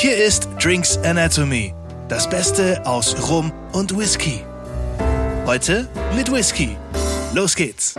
Hier 0.00 0.16
ist 0.16 0.48
Drinks 0.62 0.96
Anatomy, 0.98 1.74
das 2.08 2.30
Beste 2.30 2.86
aus 2.86 3.28
Rum 3.28 3.52
und 3.72 3.98
Whisky. 3.98 4.44
Heute 5.44 5.88
mit 6.14 6.30
Whisky. 6.30 6.76
Los 7.34 7.56
geht's. 7.56 7.96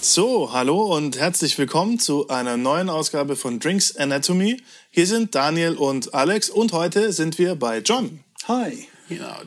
So, 0.00 0.52
hallo 0.52 0.92
und 0.92 1.16
herzlich 1.16 1.56
willkommen 1.56 2.00
zu 2.00 2.26
einer 2.26 2.56
neuen 2.56 2.90
Ausgabe 2.90 3.36
von 3.36 3.60
Drinks 3.60 3.94
Anatomy. 3.94 4.60
Hier 4.90 5.06
sind 5.06 5.36
Daniel 5.36 5.76
und 5.76 6.14
Alex 6.14 6.50
und 6.50 6.72
heute 6.72 7.12
sind 7.12 7.38
wir 7.38 7.54
bei 7.54 7.78
John. 7.78 8.24
Hi. 8.48 8.88
Ja, 9.08 9.40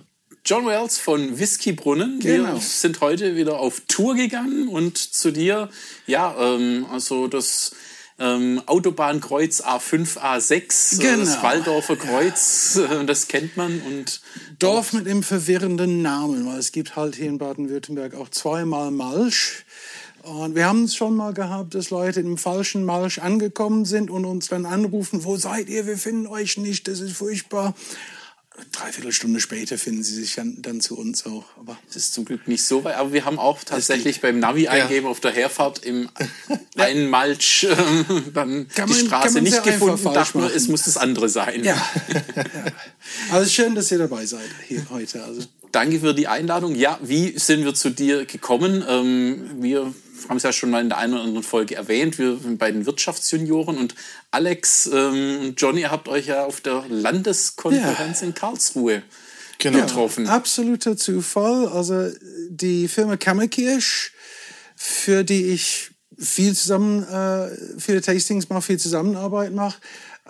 John 0.47 0.65
Wells 0.65 0.97
von 0.97 1.37
Whiskybrunnen. 1.37 2.21
Genau. 2.21 2.53
Wir 2.53 2.61
sind 2.61 3.01
heute 3.01 3.35
wieder 3.35 3.59
auf 3.59 3.81
Tour 3.85 4.15
gegangen 4.15 4.69
und 4.69 4.97
zu 4.97 5.31
dir, 5.31 5.67
ja, 6.05 6.33
ähm, 6.39 6.85
also 6.89 7.27
das 7.27 7.71
ähm, 8.17 8.61
Autobahnkreuz 8.65 9.59
A5, 9.59 10.17
A6, 10.17 10.53
äh, 10.53 11.01
Genau. 11.01 11.25
das 11.25 11.43
Waldorfer 11.43 11.97
Kreuz, 11.97 12.77
äh, 12.77 13.03
das 13.03 13.27
kennt 13.27 13.57
man 13.57 13.81
und 13.81 14.21
Dorf 14.57 14.93
mit 14.93 15.05
dem 15.05 15.21
verwirrenden 15.21 16.01
Namen, 16.01 16.45
weil 16.47 16.59
es 16.59 16.71
gibt 16.71 16.95
halt 16.95 17.17
hier 17.17 17.27
in 17.27 17.39
Baden-Württemberg 17.39 18.15
auch 18.15 18.29
zweimal 18.29 18.89
Malsch. 18.89 19.65
Und 20.23 20.55
wir 20.55 20.65
haben 20.65 20.85
es 20.85 20.95
schon 20.95 21.17
mal 21.17 21.33
gehabt, 21.33 21.75
dass 21.75 21.89
Leute 21.89 22.21
im 22.21 22.37
falschen 22.37 22.85
Malsch 22.85 23.19
angekommen 23.19 23.83
sind 23.83 24.09
und 24.09 24.23
uns 24.23 24.47
dann 24.47 24.65
anrufen, 24.65 25.25
wo 25.25 25.35
seid 25.35 25.67
ihr? 25.67 25.85
Wir 25.87 25.97
finden 25.97 26.27
euch 26.27 26.57
nicht, 26.57 26.87
das 26.87 27.01
ist 27.01 27.17
furchtbar. 27.17 27.75
Dreiviertel 28.71 29.11
Stunde 29.11 29.39
später 29.39 29.77
finden 29.77 30.03
sie 30.03 30.15
sich 30.15 30.35
dann, 30.35 30.61
dann 30.61 30.81
zu 30.81 30.97
uns 30.97 31.25
auch. 31.25 31.45
Aber 31.57 31.77
das 31.87 31.95
ist 31.95 32.13
zum 32.13 32.25
Glück 32.25 32.47
nicht 32.47 32.63
so 32.63 32.83
weit, 32.83 32.95
aber 32.95 33.13
wir 33.13 33.25
haben 33.25 33.39
auch 33.39 33.63
tatsächlich 33.63 34.21
beim 34.21 34.39
Navi 34.39 34.67
eingeben 34.67 35.07
auf 35.07 35.19
der 35.19 35.31
Herfahrt 35.31 35.83
im 35.85 36.09
einen 36.77 37.09
Malch 37.09 37.63
äh, 37.69 37.75
dann 38.33 38.67
Kann 38.69 38.87
die 38.87 38.93
man- 38.93 39.05
Straße 39.05 39.41
nicht 39.41 39.63
gefunden, 39.63 40.03
wir, 40.03 40.11
machen. 40.11 40.49
es 40.55 40.67
muss 40.67 40.83
das 40.85 40.97
andere 40.97 41.29
sein. 41.29 41.63
ja. 41.63 41.75
ja. 43.31 43.37
Es 43.39 43.47
ist 43.47 43.53
schön, 43.53 43.75
dass 43.75 43.91
ihr 43.91 43.97
dabei 43.99 44.25
seid 44.25 44.49
hier 44.67 44.85
heute. 44.89 45.23
Also. 45.23 45.41
Danke 45.71 45.99
für 45.99 46.13
die 46.13 46.27
Einladung. 46.27 46.75
Ja, 46.75 46.99
wie 47.03 47.37
sind 47.37 47.63
wir 47.65 47.73
zu 47.75 47.89
dir 47.89 48.25
gekommen? 48.25 48.83
Ähm, 48.87 49.61
wir 49.61 49.93
haben 50.27 50.37
es 50.37 50.43
ja 50.43 50.51
schon 50.51 50.69
mal 50.69 50.81
in 50.81 50.89
der 50.89 50.97
einen 50.97 51.13
oder 51.13 51.23
anderen 51.23 51.43
Folge 51.43 51.75
erwähnt. 51.75 52.17
Wir 52.17 52.37
sind 52.37 52.57
bei 52.57 52.71
den 52.71 52.85
Wirtschaftsjunioren 52.85 53.77
und 53.77 53.95
Alex 54.31 54.89
ähm, 54.93 55.53
Johnny, 55.57 55.81
ihr 55.81 55.91
habt 55.91 56.07
euch 56.09 56.27
ja 56.27 56.45
auf 56.45 56.61
der 56.61 56.83
Landeskonferenz 56.89 58.21
in 58.21 58.33
Karlsruhe 58.33 59.03
Genau. 59.59 59.79
getroffen. 59.81 60.27
Absoluter 60.27 60.97
Zufall. 60.97 61.67
Also 61.69 62.11
die 62.49 62.87
Firma 62.87 63.17
Kammerkirsch, 63.17 64.11
für 64.75 65.23
die 65.23 65.45
ich 65.45 65.89
viel 66.15 66.53
zusammen, 66.55 67.01
äh, 67.03 67.79
viele 67.79 68.01
Tastings 68.01 68.49
mache, 68.49 68.61
viel 68.61 68.77
Zusammenarbeit 68.79 69.53
mache, 69.53 69.79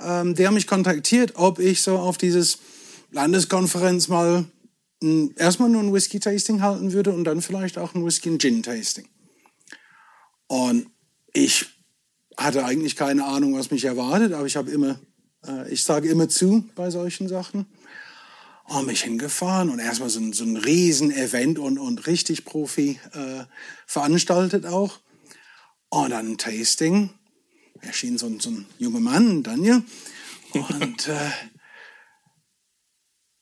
ähm, 0.02 0.34
die 0.34 0.48
haben 0.48 0.54
mich 0.54 0.68
kontaktiert, 0.68 1.34
ob 1.36 1.60
ich 1.60 1.82
so 1.82 1.98
auf 1.98 2.18
dieses 2.18 2.60
Landeskonferenz 3.12 4.08
mal 4.08 4.46
mh, 5.02 5.32
erstmal 5.36 5.70
nur 5.70 5.82
ein 5.84 5.94
Whisky-Tasting 5.94 6.62
halten 6.62 6.94
würde 6.94 7.12
und 7.12 7.26
dann 7.26 7.42
vielleicht 7.42 7.78
auch 7.78 7.96
ein 7.96 8.06
Whisky- 8.06 8.30
und 8.30 8.40
Gin-Tasting. 8.42 9.08
Und 10.48 10.88
ich 11.34 11.66
hatte 12.38 12.66
eigentlich 12.66 12.96
keine 12.96 13.26
Ahnung, 13.26 13.56
was 13.56 13.72
mich 13.72 13.86
erwartet, 13.86 14.34
aber 14.34 14.46
ich 14.46 14.56
habe 14.56 14.72
immer, 14.72 15.00
äh, 15.46 15.72
ich 15.72 15.84
sage 15.84 16.10
immer 16.10 16.30
zu 16.30 16.66
bei 16.76 16.90
solchen 16.90 17.28
Sachen 17.28 17.66
und 18.68 18.86
mich 18.86 19.04
hingefahren 19.04 19.70
und 19.70 19.80
erstmal 19.80 20.10
so 20.10 20.20
ein, 20.20 20.34
so 20.34 20.44
ein 20.44 20.58
Riesen-Event 20.58 21.58
und, 21.58 21.78
und 21.78 22.06
richtig 22.08 22.46
Profi 22.46 23.00
äh, 23.14 23.46
veranstaltet 23.86 24.66
auch. 24.66 25.00
Und 25.90 26.12
dann 26.12 26.34
ein 26.34 26.38
Tasting. 26.38 27.12
Erschien 27.82 28.18
so 28.18 28.26
ein, 28.26 28.40
so 28.40 28.50
ein 28.50 28.66
junger 28.78 29.00
Mann, 29.00 29.44
Daniel. 29.44 29.84
Und 30.54 31.08
äh, 31.08 31.32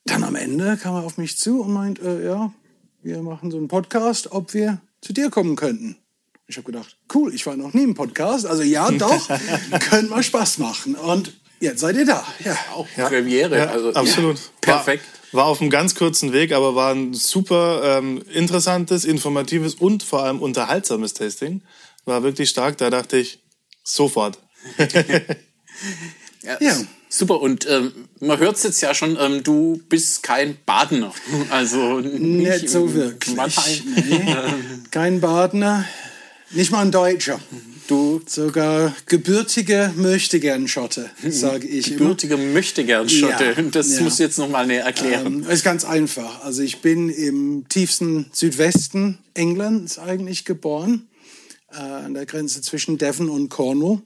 dann 0.06 0.24
am 0.24 0.36
Ende 0.36 0.78
kam 0.78 0.96
er 0.96 1.04
auf 1.04 1.18
mich 1.18 1.38
zu 1.38 1.62
und 1.62 1.74
meint, 1.74 2.00
äh, 2.00 2.24
ja, 2.24 2.54
wir 3.02 3.22
machen 3.24 3.50
so 3.50 3.58
einen 3.58 3.68
Podcast, 3.68 4.32
ob 4.32 4.54
wir 4.54 4.82
zu 5.02 5.14
dir 5.14 5.30
kommen 5.32 5.56
könnten. 5.56 5.98
Ich 6.48 6.58
habe 6.58 6.72
gedacht, 6.72 6.96
cool, 7.14 7.34
ich 7.34 7.46
war 7.46 7.58
noch 7.58 7.74
nie 7.74 7.84
im 7.84 7.96
Podcast, 7.96 8.46
also 8.46 8.62
ja, 8.62 8.92
doch, 8.92 9.28
könnte 9.90 10.12
mal 10.12 10.22
Spaß 10.22 10.60
machen. 10.60 10.96
Und 10.96 11.34
jetzt 11.60 11.80
seid 11.80 11.96
ihr 11.96 12.06
da. 12.06 12.26
Ja. 12.44 12.56
Auch 12.74 12.88
Premiere. 12.96 13.58
Ja, 13.58 13.66
also, 13.68 13.94
absolut. 13.94 14.38
perfekt. 14.62 15.04
War, 15.32 15.44
war 15.44 15.46
auf 15.48 15.62
einem 15.62 15.72
ganz 15.72 15.96
kurzen 15.96 16.34
Weg, 16.34 16.52
aber 16.52 16.76
war 16.76 16.94
ein 16.94 17.14
super 17.14 17.98
ähm, 17.98 18.22
interessantes, 18.32 19.06
informatives 19.06 19.76
und 19.76 20.04
vor 20.04 20.24
allem 20.24 20.40
unterhaltsames 20.40 21.14
Tasting. 21.14 21.64
War 22.06 22.22
wirklich 22.22 22.50
stark. 22.52 22.78
Da 22.78 22.90
dachte 22.92 23.18
ich, 23.18 23.40
sofort. 23.84 24.40
Ja, 26.44 26.58
Ja. 26.60 26.78
Super, 27.08 27.40
und 27.40 27.66
ähm, 27.70 27.94
man 28.20 28.40
hört 28.40 28.58
es 28.58 28.64
jetzt 28.64 28.82
ja 28.82 28.94
schon, 28.94 29.18
ähm, 29.18 29.42
du 29.42 29.82
bist 29.88 30.22
kein 30.22 30.58
Badener. 30.66 31.14
Also 31.50 32.00
nicht, 32.00 32.20
Nicht 32.20 32.70
so 32.70 32.94
wirklich. 32.94 33.84
Nee. 33.86 34.36
Kein 34.92 35.22
Badener, 35.22 35.86
nicht 36.52 36.72
mal 36.72 36.82
ein 36.82 36.92
Deutscher. 36.92 37.40
Du 37.88 38.22
Sogar 38.26 38.96
gebürtige 39.06 39.94
Möchtegern-Schotte, 39.96 41.10
sage 41.30 41.68
ich 41.68 41.90
immer. 41.90 42.00
gebürtiger 42.00 42.38
Möchtegern-Schotte. 42.38 43.54
Ja, 43.58 43.62
das 43.62 43.96
ja. 43.96 44.02
musst 44.02 44.18
du 44.18 44.24
jetzt 44.24 44.40
noch 44.40 44.50
mal 44.50 44.66
näher 44.66 44.86
erklären. 44.86 45.44
Ähm, 45.44 45.50
ist 45.50 45.64
ganz 45.64 45.86
einfach. 45.86 46.44
Also 46.44 46.64
ich 46.64 46.82
bin 46.82 47.10
im 47.10 47.66
tiefsten 47.70 48.26
Südwesten 48.34 49.20
Englands 49.36 50.00
eigentlich 50.00 50.46
geboren, 50.46 51.08
äh, 51.72 51.78
an 51.78 52.16
der 52.16 52.26
Grenze 52.26 52.62
zwischen 52.62 52.98
Devon 52.98 53.30
und 53.30 53.50
Cornwall. 53.50 54.02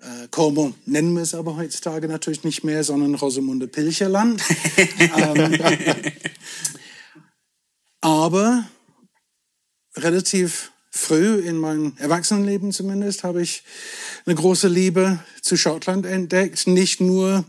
Äh, 0.00 0.26
Cornwall 0.30 0.74
nennen 0.84 1.14
wir 1.14 1.22
es 1.22 1.34
aber 1.34 1.56
heutzutage 1.56 2.08
natürlich 2.08 2.42
nicht 2.42 2.64
mehr, 2.64 2.82
sondern 2.82 3.14
Rosamunde 3.14 3.68
Pilcherland. 3.68 4.42
ähm, 4.98 5.58
aber 8.00 8.64
relativ 9.96 10.72
früh 10.96 11.38
in 11.40 11.58
meinem 11.58 11.92
Erwachsenenleben 11.98 12.72
zumindest 12.72 13.24
habe 13.24 13.42
ich 13.42 13.62
eine 14.24 14.34
große 14.34 14.68
Liebe 14.68 15.20
zu 15.42 15.56
Schottland 15.56 16.06
entdeckt. 16.06 16.66
Nicht 16.66 17.00
nur 17.00 17.44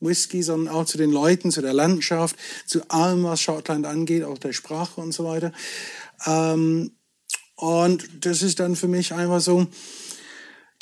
Whisky, 0.00 0.42
sondern 0.42 0.74
auch 0.74 0.86
zu 0.86 0.98
den 0.98 1.10
Leuten, 1.10 1.50
zu 1.50 1.60
der 1.60 1.72
Landschaft, 1.72 2.36
zu 2.66 2.88
allem, 2.90 3.24
was 3.24 3.40
Schottland 3.40 3.86
angeht, 3.86 4.24
auch 4.24 4.38
der 4.38 4.52
Sprache 4.52 5.00
und 5.00 5.12
so 5.12 5.24
weiter. 5.24 5.52
Ähm, 6.26 6.92
und 7.56 8.08
das 8.20 8.42
ist 8.42 8.58
dann 8.60 8.74
für 8.74 8.88
mich 8.88 9.12
einfach 9.12 9.40
so, 9.40 9.66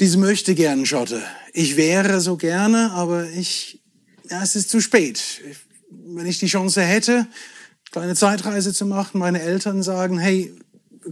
diese 0.01 0.19
möchte 0.19 0.55
gern 0.55 0.87
Schotte. 0.87 1.23
Ich 1.53 1.77
wäre 1.77 2.21
so 2.21 2.37
gerne, 2.37 2.93
aber 2.93 3.29
ich, 3.29 3.83
ja, 4.31 4.43
es 4.43 4.55
ist 4.55 4.71
zu 4.71 4.81
spät. 4.81 5.43
Ich, 5.51 5.57
wenn 5.91 6.27
ich 6.27 6.39
die 6.39 6.47
Chance 6.47 6.83
hätte, 6.83 7.27
kleine 7.91 8.15
Zeitreise 8.15 8.73
zu 8.73 8.87
machen, 8.87 9.19
meine 9.19 9.41
Eltern 9.41 9.83
sagen, 9.83 10.19
hey, 10.19 10.55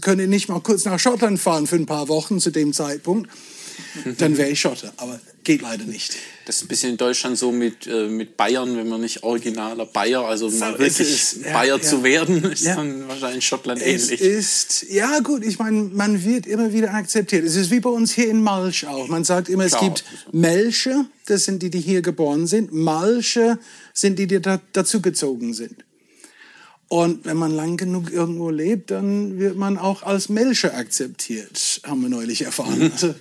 könnt 0.00 0.20
ihr 0.20 0.28
nicht 0.28 0.48
mal 0.48 0.60
kurz 0.60 0.84
nach 0.84 0.98
Schottland 0.98 1.38
fahren 1.40 1.66
für 1.66 1.76
ein 1.76 1.86
paar 1.86 2.08
Wochen 2.08 2.40
zu 2.40 2.50
dem 2.50 2.72
Zeitpunkt, 2.72 3.30
dann 4.18 4.36
wäre 4.36 4.50
ich 4.50 4.60
Schotte. 4.60 4.92
Aber 4.96 5.20
geht 5.44 5.62
leider 5.62 5.84
nicht. 5.84 6.16
Das 6.46 6.56
ist 6.56 6.62
ein 6.62 6.68
bisschen 6.68 6.90
in 6.90 6.96
Deutschland 6.96 7.38
so 7.38 7.52
mit, 7.52 7.86
äh, 7.86 8.08
mit 8.08 8.36
Bayern, 8.36 8.76
wenn 8.76 8.88
man 8.88 9.00
nicht 9.00 9.22
originaler 9.22 9.86
Bayer, 9.86 10.24
also 10.24 10.48
mal 10.50 10.72
ist 10.74 10.98
wirklich 10.98 11.10
es. 11.12 11.38
Ja, 11.44 11.52
Bayer 11.52 11.76
ja. 11.76 11.82
zu 11.82 12.02
werden, 12.02 12.44
ist 12.44 12.64
Ja. 12.64 12.76
dann 12.76 13.06
wahrscheinlich 13.08 13.46
Schottland 13.46 13.80
Es 13.82 14.10
ähnlich. 14.10 14.20
ist, 14.20 14.86
ja 14.90 15.20
gut, 15.20 15.44
ich 15.44 15.58
meine, 15.58 15.82
man 15.82 16.24
wird 16.24 16.46
immer 16.46 16.72
wieder 16.72 16.94
akzeptiert. 16.94 17.44
Es 17.44 17.54
ist 17.56 17.70
wie 17.70 17.80
bei 17.80 17.90
uns 17.90 18.12
hier 18.12 18.28
in 18.28 18.42
Malsch 18.42 18.84
auch. 18.84 19.08
Man 19.08 19.24
sagt 19.24 19.48
immer, 19.48 19.64
es 19.64 19.72
Klar. 19.72 19.84
gibt 19.84 20.04
Melsche, 20.32 21.04
das 21.26 21.44
sind 21.44 21.62
die, 21.62 21.70
die 21.70 21.80
hier 21.80 22.02
geboren 22.02 22.46
sind. 22.46 22.72
Malsche 22.72 23.58
sind 23.92 24.18
die, 24.18 24.26
die 24.26 24.40
da, 24.40 24.60
dazugezogen 24.72 25.52
sind. 25.54 25.84
Und 26.88 27.24
wenn 27.24 27.36
man 27.36 27.50
lang 27.50 27.76
genug 27.76 28.12
irgendwo 28.12 28.48
lebt, 28.48 28.92
dann 28.92 29.40
wird 29.40 29.56
man 29.56 29.76
auch 29.76 30.04
als 30.04 30.28
Melsche 30.28 30.72
akzeptiert, 30.72 31.80
haben 31.84 32.02
wir 32.02 32.08
neulich 32.08 32.42
erfahren. 32.42 32.92
Also, 32.96 33.14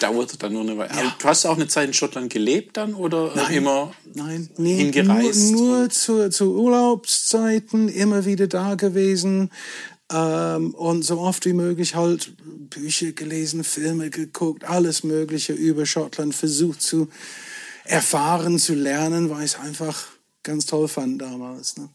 Dauert 0.00 0.42
dann 0.42 0.54
nur 0.54 0.62
eine 0.62 0.78
Weile. 0.78 0.90
Aber 0.90 1.14
Du 1.18 1.28
hast 1.28 1.44
auch 1.44 1.56
eine 1.56 1.68
Zeit 1.68 1.88
in 1.88 1.94
Schottland 1.94 2.32
gelebt 2.32 2.78
dann 2.78 2.94
oder 2.94 3.34
äh, 3.50 3.56
immer 3.56 3.92
Nein, 4.14 4.48
nee, 4.56 4.76
hingereist? 4.76 5.52
Nur, 5.52 5.78
nur 5.78 5.90
zu, 5.90 6.30
zu 6.30 6.54
Urlaubszeiten 6.54 7.88
immer 7.90 8.24
wieder 8.24 8.46
da 8.46 8.74
gewesen 8.74 9.50
ähm, 10.10 10.74
und 10.74 11.02
so 11.02 11.18
oft 11.18 11.44
wie 11.44 11.52
möglich 11.52 11.94
halt 11.94 12.32
Bücher 12.70 13.12
gelesen, 13.12 13.64
Filme 13.64 14.08
geguckt, 14.08 14.64
alles 14.64 15.04
Mögliche 15.04 15.52
über 15.52 15.84
Schottland 15.84 16.34
versucht 16.34 16.80
zu 16.80 17.08
erfahren, 17.84 18.58
zu 18.58 18.74
lernen, 18.74 19.28
weil 19.28 19.44
ich 19.44 19.52
es 19.52 19.60
einfach 19.60 20.06
ganz 20.42 20.64
toll 20.64 20.88
fand 20.88 21.20
damals. 21.20 21.76
Ne? 21.76 21.90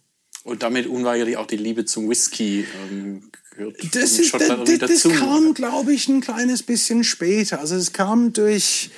Und 0.50 0.63
damit 0.63 0.88
unweigerlich 0.88 1.38
auch 1.38 1.46
die 1.46 1.57
Liebe 1.57 1.86
zum 1.86 2.10
Whisky 2.10 2.66
ähm, 2.90 3.30
gehört 3.56 3.78
Das, 3.94 4.18
in 4.18 4.24
ist, 4.24 4.30
Schottland 4.30 4.81
das, 4.81 5.04
das 5.04 5.13
kam, 5.13 5.54
glaube 5.54 5.94
ich, 5.94 6.07
ein 6.07 6.22
kleines 6.22 6.63
bisschen 6.63 7.04
später. 7.04 7.60
Also 7.60 7.75
es 7.75 7.94
kam 7.94 8.34
durch 8.34 8.90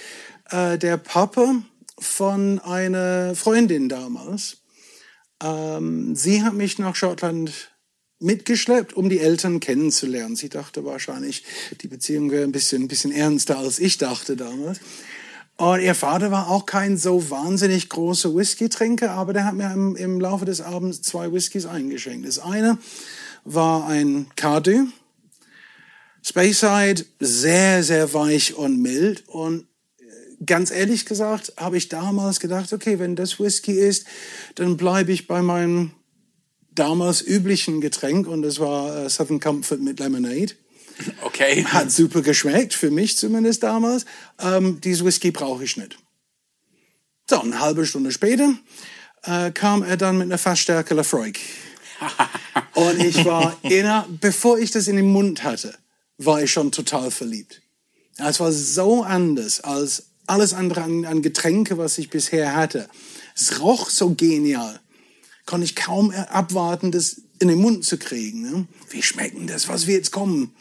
äh, 0.50 0.78
der 0.78 0.96
Papa 0.96 1.62
von 2.00 2.60
einer 2.60 3.36
Freundin 3.36 3.90
damals. 3.90 4.60
Ähm, 5.44 6.16
sie 6.16 6.42
hat 6.42 6.54
mich 6.54 6.80
nach 6.80 6.96
Schottland 6.96 7.52
mitgeschleppt, 8.20 8.94
um 8.94 9.10
die 9.10 9.20
Eltern 9.20 9.60
kennenzulernen. 9.60 10.38
Sie 10.38 10.48
dachte 10.48 10.86
wahrscheinlich, 10.86 11.44
die 11.82 11.88
Beziehung 11.88 12.32
wäre 12.32 12.44
ein 12.44 12.54
bisschen, 12.54 12.84
ein 12.84 12.88
bisschen 12.88 13.12
ernster, 13.12 13.58
als 13.58 13.78
ich 13.78 13.98
dachte 13.98 14.38
damals. 14.38 14.80
Und 15.62 15.82
ihr 15.82 15.94
Vater 15.94 16.32
war 16.32 16.50
auch 16.50 16.66
kein 16.66 16.98
so 16.98 17.30
wahnsinnig 17.30 17.88
großer 17.88 18.34
Whisky-Trinker, 18.34 19.12
aber 19.12 19.32
der 19.32 19.46
hat 19.46 19.54
mir 19.54 19.72
im, 19.72 19.96
im 19.96 20.20
Laufe 20.20 20.44
des 20.44 20.60
Abends 20.60 21.04
zwei 21.04 21.32
Whiskys 21.32 21.68
eingeschenkt. 21.68 22.28
Das 22.28 22.40
eine 22.40 22.80
war 23.44 23.86
ein 23.88 24.26
Cardew, 24.36 24.88
Speyside, 26.24 27.06
sehr, 27.20 27.84
sehr 27.84 28.12
weich 28.12 28.56
und 28.56 28.82
mild. 28.82 29.30
Und 29.30 29.68
äh, 30.00 30.44
ganz 30.48 30.72
ehrlich 30.72 31.06
gesagt, 31.06 31.54
habe 31.58 31.78
ich 31.78 31.90
damals 31.90 32.40
gedacht, 32.40 32.74
okay, 32.74 32.98
wenn 32.98 33.16
das 33.16 33.40
Whisky 33.40 33.74
ist, 33.74 34.08
dann 34.56 34.78
bleibe 34.78 35.12
ich 35.12 35.28
bei 35.28 35.44
meinem 35.44 35.92
damals 36.74 37.22
üblichen 37.22 37.82
Getränk 37.82 38.28
und 38.28 38.42
das 38.42 38.60
war 38.60 39.06
äh, 39.06 39.10
Southern 39.12 39.40
Comfort 39.40 39.78
mit 39.78 40.00
Lemonade. 40.00 40.54
Okay. 41.22 41.66
Hat 41.66 41.92
super 41.92 42.22
geschmeckt, 42.22 42.74
für 42.74 42.92
mich 42.92 43.18
zumindest 43.18 43.64
damals. 43.64 44.06
Ähm, 44.40 44.80
dieses 44.82 45.06
Whisky 45.06 45.32
brauche 45.32 45.64
ich 45.64 45.78
nicht. 45.78 45.98
So, 47.30 47.42
eine 47.42 47.60
halbe 47.60 47.86
Stunde 47.86 48.12
später 48.12 48.54
äh, 49.24 49.52
kam 49.52 49.84
er 49.84 49.98
dann 49.98 50.18
mit 50.18 50.26
einer 50.26 50.38
Fassstärke 50.38 50.94
Lafroig. 50.94 51.40
und 52.76 53.00
ich 53.00 53.24
war 53.26 53.58
inner, 53.62 54.08
bevor 54.20 54.58
ich 54.60 54.72
das 54.72 54.88
in 54.88 54.96
den 54.96 55.12
Mund 55.12 55.44
hatte, 55.44 55.76
war 56.18 56.42
ich 56.42 56.52
schon 56.52 56.72
total 56.72 57.12
verliebt. 57.12 57.62
Es 58.18 58.40
war 58.40 58.52
so 58.52 59.04
anders 59.04 59.62
als 59.62 60.08
alles 60.28 60.54
andere 60.54 60.84
an, 60.84 61.06
an 61.06 61.22
Getränke, 61.22 61.78
was 61.78 61.98
ich 61.98 62.10
bisher 62.10 62.56
hatte. 62.56 62.88
Es 63.36 63.60
roch 63.60 63.90
so 63.90 64.14
genial. 64.14 64.80
Konnte 65.46 65.66
ich 65.66 65.76
kaum 65.76 66.12
abwarten, 66.12 66.92
das 66.92 67.22
in 67.40 67.48
den 67.48 67.60
Mund 67.60 67.86
zu 67.86 67.98
kriegen. 67.98 68.42
Ne? 68.42 68.68
Wie 68.90 69.02
schmecken 69.02 69.48
das? 69.48 69.68
Was 69.68 69.88
wird 69.88 69.98
jetzt 69.98 70.12
kommen? 70.12 70.54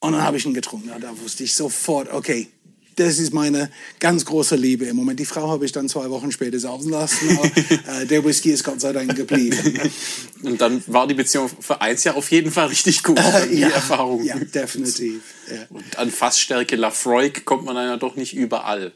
Und 0.00 0.12
dann 0.12 0.22
habe 0.22 0.36
ich 0.38 0.46
ihn 0.46 0.54
getrunken. 0.54 0.88
Ja, 0.88 0.98
da 0.98 1.12
wusste 1.22 1.44
ich 1.44 1.54
sofort, 1.54 2.12
okay, 2.12 2.48
das 2.96 3.18
ist 3.18 3.32
meine 3.32 3.70
ganz 3.98 4.24
große 4.24 4.56
Liebe 4.56 4.84
im 4.86 4.96
Moment. 4.96 5.20
Die 5.20 5.24
Frau 5.24 5.48
habe 5.48 5.64
ich 5.64 5.72
dann 5.72 5.88
zwei 5.88 6.10
Wochen 6.10 6.32
später 6.32 6.58
sausen 6.58 6.90
lassen, 6.90 7.38
aber 7.38 7.46
äh, 8.02 8.06
der 8.06 8.24
Whisky 8.24 8.50
ist 8.50 8.64
Gott 8.64 8.80
sei 8.80 8.92
Dank 8.92 9.14
geblieben. 9.16 9.80
Und 10.42 10.60
dann 10.60 10.82
war 10.86 11.06
die 11.06 11.14
Beziehung 11.14 11.48
für 11.60 11.80
eins 11.80 12.04
Jahr 12.04 12.16
auf 12.16 12.30
jeden 12.30 12.50
Fall 12.50 12.68
richtig 12.68 13.02
gut, 13.02 13.18
Äh, 13.18 13.48
die 13.48 13.60
ja, 13.60 13.68
Erfahrung. 13.68 14.24
Ja, 14.24 14.36
definitiv. 14.36 15.22
Ja. 15.50 15.66
Und 15.70 15.98
an 15.98 16.10
Fassstärke 16.10 16.76
Lafroig 16.76 17.44
kommt 17.44 17.64
man 17.64 17.74
dann 17.74 17.86
ja 17.86 17.96
doch 17.96 18.16
nicht 18.16 18.34
überall. 18.34 18.92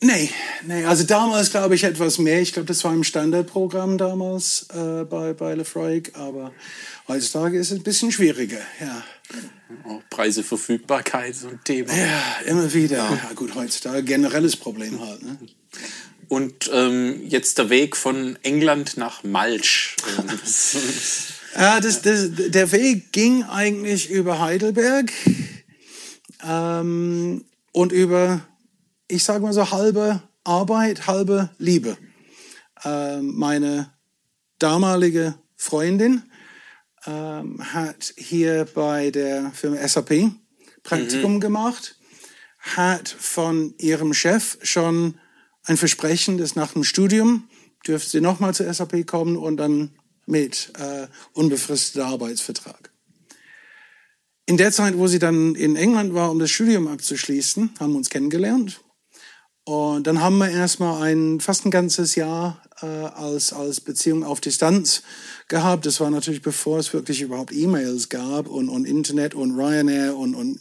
Nee, 0.00 0.28
nee, 0.66 0.84
also 0.84 1.04
damals 1.04 1.50
glaube 1.50 1.76
ich 1.76 1.84
etwas 1.84 2.18
mehr. 2.18 2.40
Ich 2.40 2.52
glaube, 2.52 2.66
das 2.66 2.84
war 2.84 2.92
im 2.92 3.04
Standardprogramm 3.04 3.96
damals 3.96 4.66
äh, 4.74 5.04
bei, 5.04 5.32
bei 5.32 5.54
Lefroy, 5.54 6.02
aber 6.12 6.52
heutzutage 7.08 7.58
ist 7.58 7.70
es 7.70 7.78
ein 7.78 7.84
bisschen 7.84 8.12
schwieriger, 8.12 8.60
ja. 8.80 9.02
Auch 9.84 10.02
Preise, 10.10 10.42
Verfügbarkeit, 10.42 11.34
so 11.34 11.48
ein 11.48 11.60
Thema. 11.64 11.92
Ja, 11.94 12.36
immer 12.46 12.72
wieder. 12.72 12.96
Ja, 12.98 13.32
gut, 13.34 13.54
heutzutage 13.54 14.02
generelles 14.02 14.56
Problem 14.56 15.00
halt. 15.00 15.22
Ne? 15.22 15.38
Und 16.28 16.70
ähm, 16.72 17.22
jetzt 17.26 17.58
der 17.58 17.70
Weg 17.70 17.96
von 17.96 18.38
England 18.42 18.96
nach 18.96 19.24
Malsch. 19.24 19.96
Ja, 21.56 21.78
das, 21.80 22.02
das, 22.02 22.30
der 22.34 22.72
Weg 22.72 23.12
ging 23.12 23.44
eigentlich 23.44 24.10
über 24.10 24.40
Heidelberg 24.40 25.12
ähm, 26.44 27.44
und 27.70 27.92
über, 27.92 28.44
ich 29.06 29.22
sage 29.22 29.44
mal 29.44 29.52
so, 29.52 29.70
halbe 29.70 30.20
Arbeit, 30.42 31.06
halbe 31.06 31.50
Liebe. 31.58 31.96
Ähm, 32.84 33.36
meine 33.36 33.92
damalige 34.58 35.36
Freundin 35.54 36.24
ähm, 37.06 37.60
hat 37.72 38.14
hier 38.16 38.66
bei 38.74 39.10
der 39.10 39.52
Firma 39.52 39.86
SAP 39.86 40.30
Praktikum 40.82 41.40
gemacht, 41.40 41.96
hat 42.58 43.08
von 43.08 43.74
ihrem 43.78 44.14
Chef 44.14 44.58
schon 44.62 45.18
ein 45.64 45.76
Versprechen, 45.76 46.38
dass 46.38 46.56
nach 46.56 46.72
dem 46.72 46.84
Studium 46.84 47.48
dürfte 47.86 48.10
sie 48.10 48.20
nochmal 48.20 48.54
zur 48.54 48.72
SAP 48.72 49.06
kommen 49.06 49.36
und 49.36 49.56
dann 49.56 49.90
mit 50.26 50.72
äh, 50.78 51.06
unbefristeter 51.32 52.06
Arbeitsvertrag. 52.06 52.90
In 54.46 54.56
der 54.56 54.72
Zeit, 54.72 54.98
wo 54.98 55.06
sie 55.06 55.18
dann 55.18 55.54
in 55.54 55.76
England 55.76 56.14
war, 56.14 56.30
um 56.30 56.38
das 56.38 56.50
Studium 56.50 56.88
abzuschließen, 56.88 57.70
haben 57.80 57.92
wir 57.92 57.96
uns 57.96 58.10
kennengelernt. 58.10 58.80
Und 59.64 60.06
dann 60.06 60.20
haben 60.20 60.36
wir 60.36 60.50
erstmal 60.50 61.02
ein, 61.02 61.40
fast 61.40 61.64
ein 61.64 61.70
ganzes 61.70 62.14
Jahr 62.14 62.62
äh, 62.82 62.86
als, 62.86 63.54
als 63.54 63.80
Beziehung 63.80 64.22
auf 64.22 64.40
Distanz 64.42 65.02
gehabt. 65.48 65.86
Das 65.86 66.00
war 66.00 66.10
natürlich 66.10 66.42
bevor 66.42 66.78
es 66.78 66.92
wirklich 66.92 67.20
überhaupt 67.20 67.52
E-Mails 67.52 68.08
gab 68.08 68.48
und, 68.48 68.68
und 68.68 68.84
Internet 68.84 69.34
und 69.34 69.52
Ryanair 69.52 70.16
und, 70.16 70.34
und 70.34 70.58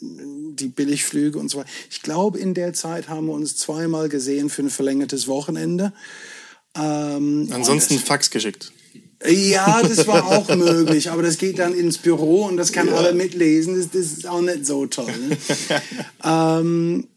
die 0.59 0.67
Billigflüge 0.67 1.39
und 1.39 1.49
so 1.49 1.59
weiter. 1.59 1.69
Ich 1.89 2.01
glaube, 2.01 2.39
in 2.39 2.53
der 2.53 2.73
Zeit 2.73 3.09
haben 3.09 3.27
wir 3.27 3.33
uns 3.33 3.57
zweimal 3.57 4.09
gesehen 4.09 4.49
für 4.49 4.63
ein 4.63 4.69
verlängertes 4.69 5.27
Wochenende. 5.27 5.93
Ähm, 6.75 7.49
Ansonsten 7.51 7.99
Fax 7.99 8.29
geschickt. 8.29 8.71
ja, 9.25 9.81
das 9.81 10.07
war 10.07 10.25
auch 10.37 10.53
möglich, 10.55 11.11
aber 11.11 11.21
das 11.21 11.37
geht 11.37 11.59
dann 11.59 11.73
ins 11.73 11.97
Büro 11.97 12.45
und 12.45 12.57
das 12.57 12.71
kann 12.71 12.89
alle 12.89 13.13
mitlesen. 13.13 13.77
Das, 13.77 13.89
das 13.89 14.17
ist 14.17 14.27
auch 14.27 14.41
nicht 14.41 14.65
so 14.65 14.85
toll. 14.87 15.11
Ne? 15.29 15.37
ähm, 16.23 17.07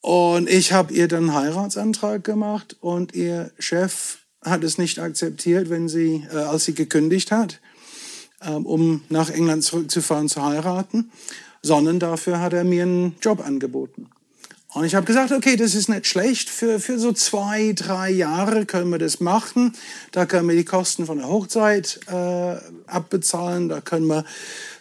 und 0.00 0.48
ich 0.48 0.72
habe 0.72 0.94
ihr 0.94 1.08
dann 1.08 1.30
einen 1.30 1.34
Heiratsantrag 1.34 2.22
gemacht 2.22 2.76
und 2.80 3.14
ihr 3.14 3.50
Chef 3.58 4.18
hat 4.46 4.64
es 4.64 4.78
nicht 4.78 4.98
akzeptiert, 4.98 5.68
wenn 5.70 5.88
sie, 5.88 6.26
äh, 6.32 6.36
als 6.36 6.64
sie 6.64 6.74
gekündigt 6.74 7.30
hat, 7.32 7.60
ähm, 8.42 8.64
um 8.64 9.02
nach 9.08 9.30
England 9.30 9.64
zurückzufahren 9.64 10.28
zu 10.28 10.44
heiraten, 10.44 11.10
sondern 11.62 11.98
dafür 11.98 12.40
hat 12.40 12.52
er 12.52 12.64
mir 12.64 12.84
einen 12.84 13.16
Job 13.20 13.44
angeboten. 13.44 14.08
Und 14.76 14.84
ich 14.84 14.94
habe 14.94 15.06
gesagt, 15.06 15.32
okay, 15.32 15.56
das 15.56 15.74
ist 15.74 15.88
nicht 15.88 16.06
schlecht. 16.06 16.50
Für, 16.50 16.78
für 16.80 16.98
so 16.98 17.10
zwei, 17.10 17.72
drei 17.72 18.10
Jahre 18.10 18.66
können 18.66 18.90
wir 18.90 18.98
das 18.98 19.20
machen. 19.20 19.72
Da 20.12 20.26
können 20.26 20.46
wir 20.50 20.54
die 20.54 20.66
Kosten 20.66 21.06
von 21.06 21.16
der 21.16 21.28
Hochzeit 21.28 21.98
äh, 22.08 22.56
abbezahlen. 22.86 23.70
Da 23.70 23.80
können 23.80 24.06
wir 24.06 24.26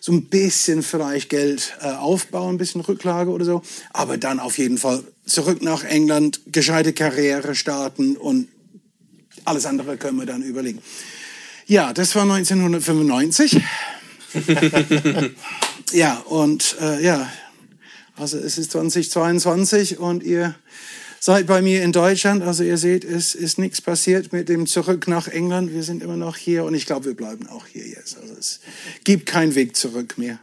so 0.01 0.11
ein 0.11 0.25
bisschen 0.25 0.83
vielleicht 0.83 1.29
Geld 1.29 1.77
äh, 1.79 1.93
aufbauen, 1.93 2.55
ein 2.55 2.57
bisschen 2.57 2.81
Rücklage 2.81 3.31
oder 3.31 3.45
so. 3.45 3.61
Aber 3.93 4.17
dann 4.17 4.41
auf 4.41 4.57
jeden 4.57 4.77
Fall 4.77 5.01
zurück 5.25 5.61
nach 5.61 5.85
England, 5.85 6.41
gescheite 6.51 6.91
Karriere 6.91 7.55
starten 7.55 8.17
und 8.17 8.49
alles 9.45 9.65
andere 9.65 9.97
können 9.97 10.17
wir 10.17 10.25
dann 10.25 10.41
überlegen. 10.41 10.81
Ja, 11.67 11.93
das 11.93 12.15
war 12.15 12.23
1995. 12.23 13.61
ja, 15.93 16.17
und 16.27 16.75
äh, 16.81 17.03
ja, 17.03 17.31
also 18.17 18.37
es 18.37 18.57
ist 18.57 18.71
2022 18.71 19.99
und 19.99 20.23
ihr 20.23 20.55
seid 21.19 21.47
bei 21.47 21.61
mir 21.61 21.83
in 21.83 21.91
Deutschland. 21.91 22.43
Also 22.43 22.63
ihr 22.63 22.77
seht, 22.77 23.03
es 23.03 23.33
ist 23.33 23.57
nichts 23.57 23.81
passiert 23.81 24.31
mit 24.31 24.47
dem 24.47 24.67
Zurück 24.67 25.07
nach 25.07 25.27
England. 25.27 25.73
Wir 25.73 25.83
sind 25.83 26.03
immer 26.03 26.17
noch 26.17 26.37
hier 26.37 26.65
und 26.65 26.75
ich 26.75 26.85
glaube, 26.85 27.05
wir 27.05 27.15
bleiben 27.15 27.47
auch 27.47 27.65
hier 27.65 27.87
jetzt. 27.87 28.17
Also 28.17 28.35
es 28.37 28.59
gibt 29.03 29.25
keinen 29.25 29.55
Weg 29.55 29.75
zurück 29.75 30.17
mehr. 30.17 30.39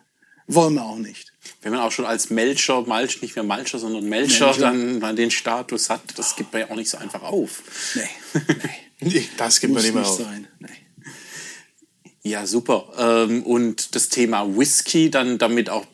Wollen 0.49 0.75
wir 0.75 0.85
auch 0.85 0.99
nicht. 0.99 1.33
Wenn 1.63 1.73
man 1.73 1.81
auch 1.83 1.93
schon 1.93 2.05
als 2.05 2.31
Melcher, 2.31 2.83
Malch, 2.83 3.23
nicht 3.23 3.37
mehr 3.37 3.45
Malcher, 3.45 3.79
sondern 3.79 4.09
Melcher, 4.09 4.47
Melcher. 4.47 4.61
dann, 4.61 5.01
dann 5.01 5.17
den 5.17 5.31
Status 5.31 5.89
hat, 5.89 6.03
das 6.17 6.35
gibt 6.35 6.53
man 6.53 6.63
ja 6.63 6.71
auch 6.71 6.77
nicht 6.77 6.91
so 6.91 6.99
einfach 6.99 7.23
auf. 7.23 7.63
Nee, 7.95 8.03
nee. 8.35 8.71
Das 9.37 9.61
gibt 9.61 9.73
man 9.75 9.83
Muss 9.83 9.85
nicht 9.85 9.95
mehr 9.95 10.03
nicht 10.03 10.11
auf. 10.13 10.19
sein. 10.19 10.49
Nee. 10.61 10.69
Ja, 12.25 12.47
super. 12.47 12.93
Ähm, 13.29 13.43
und 13.43 13.95
das 13.95 14.09
Thema 14.09 14.57
Whisky 14.57 15.11
dann 15.11 15.39
damit 15.39 15.71
auch 15.71 15.87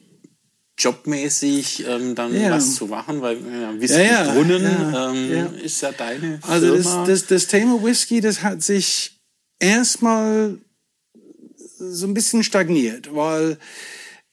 jobmäßig 0.78 1.86
ähm, 1.88 2.14
dann 2.14 2.34
Ja. 2.38 2.50
was 2.52 2.74
zu 2.76 2.86
machen, 2.86 3.20
weil 3.20 3.36
ja, 3.38 3.80
Whisky 3.80 3.98
Ja, 3.98 4.24
ja, 4.26 4.32
Brunnen 4.32 4.64
ähm, 4.94 5.54
ist 5.62 5.80
ja 5.80 5.90
deine 5.92 6.38
Also 6.42 6.76
das, 6.76 6.86
Firma. 6.86 7.06
das, 7.06 7.26
das 7.26 7.46
Thema 7.48 7.82
Whisky, 7.82 8.20
das 8.20 8.42
hat 8.42 8.62
sich 8.62 9.18
erstmal 9.58 10.58
so 11.78 12.06
ein 12.06 12.14
bisschen 12.14 12.44
stagniert, 12.44 13.14
weil 13.14 13.58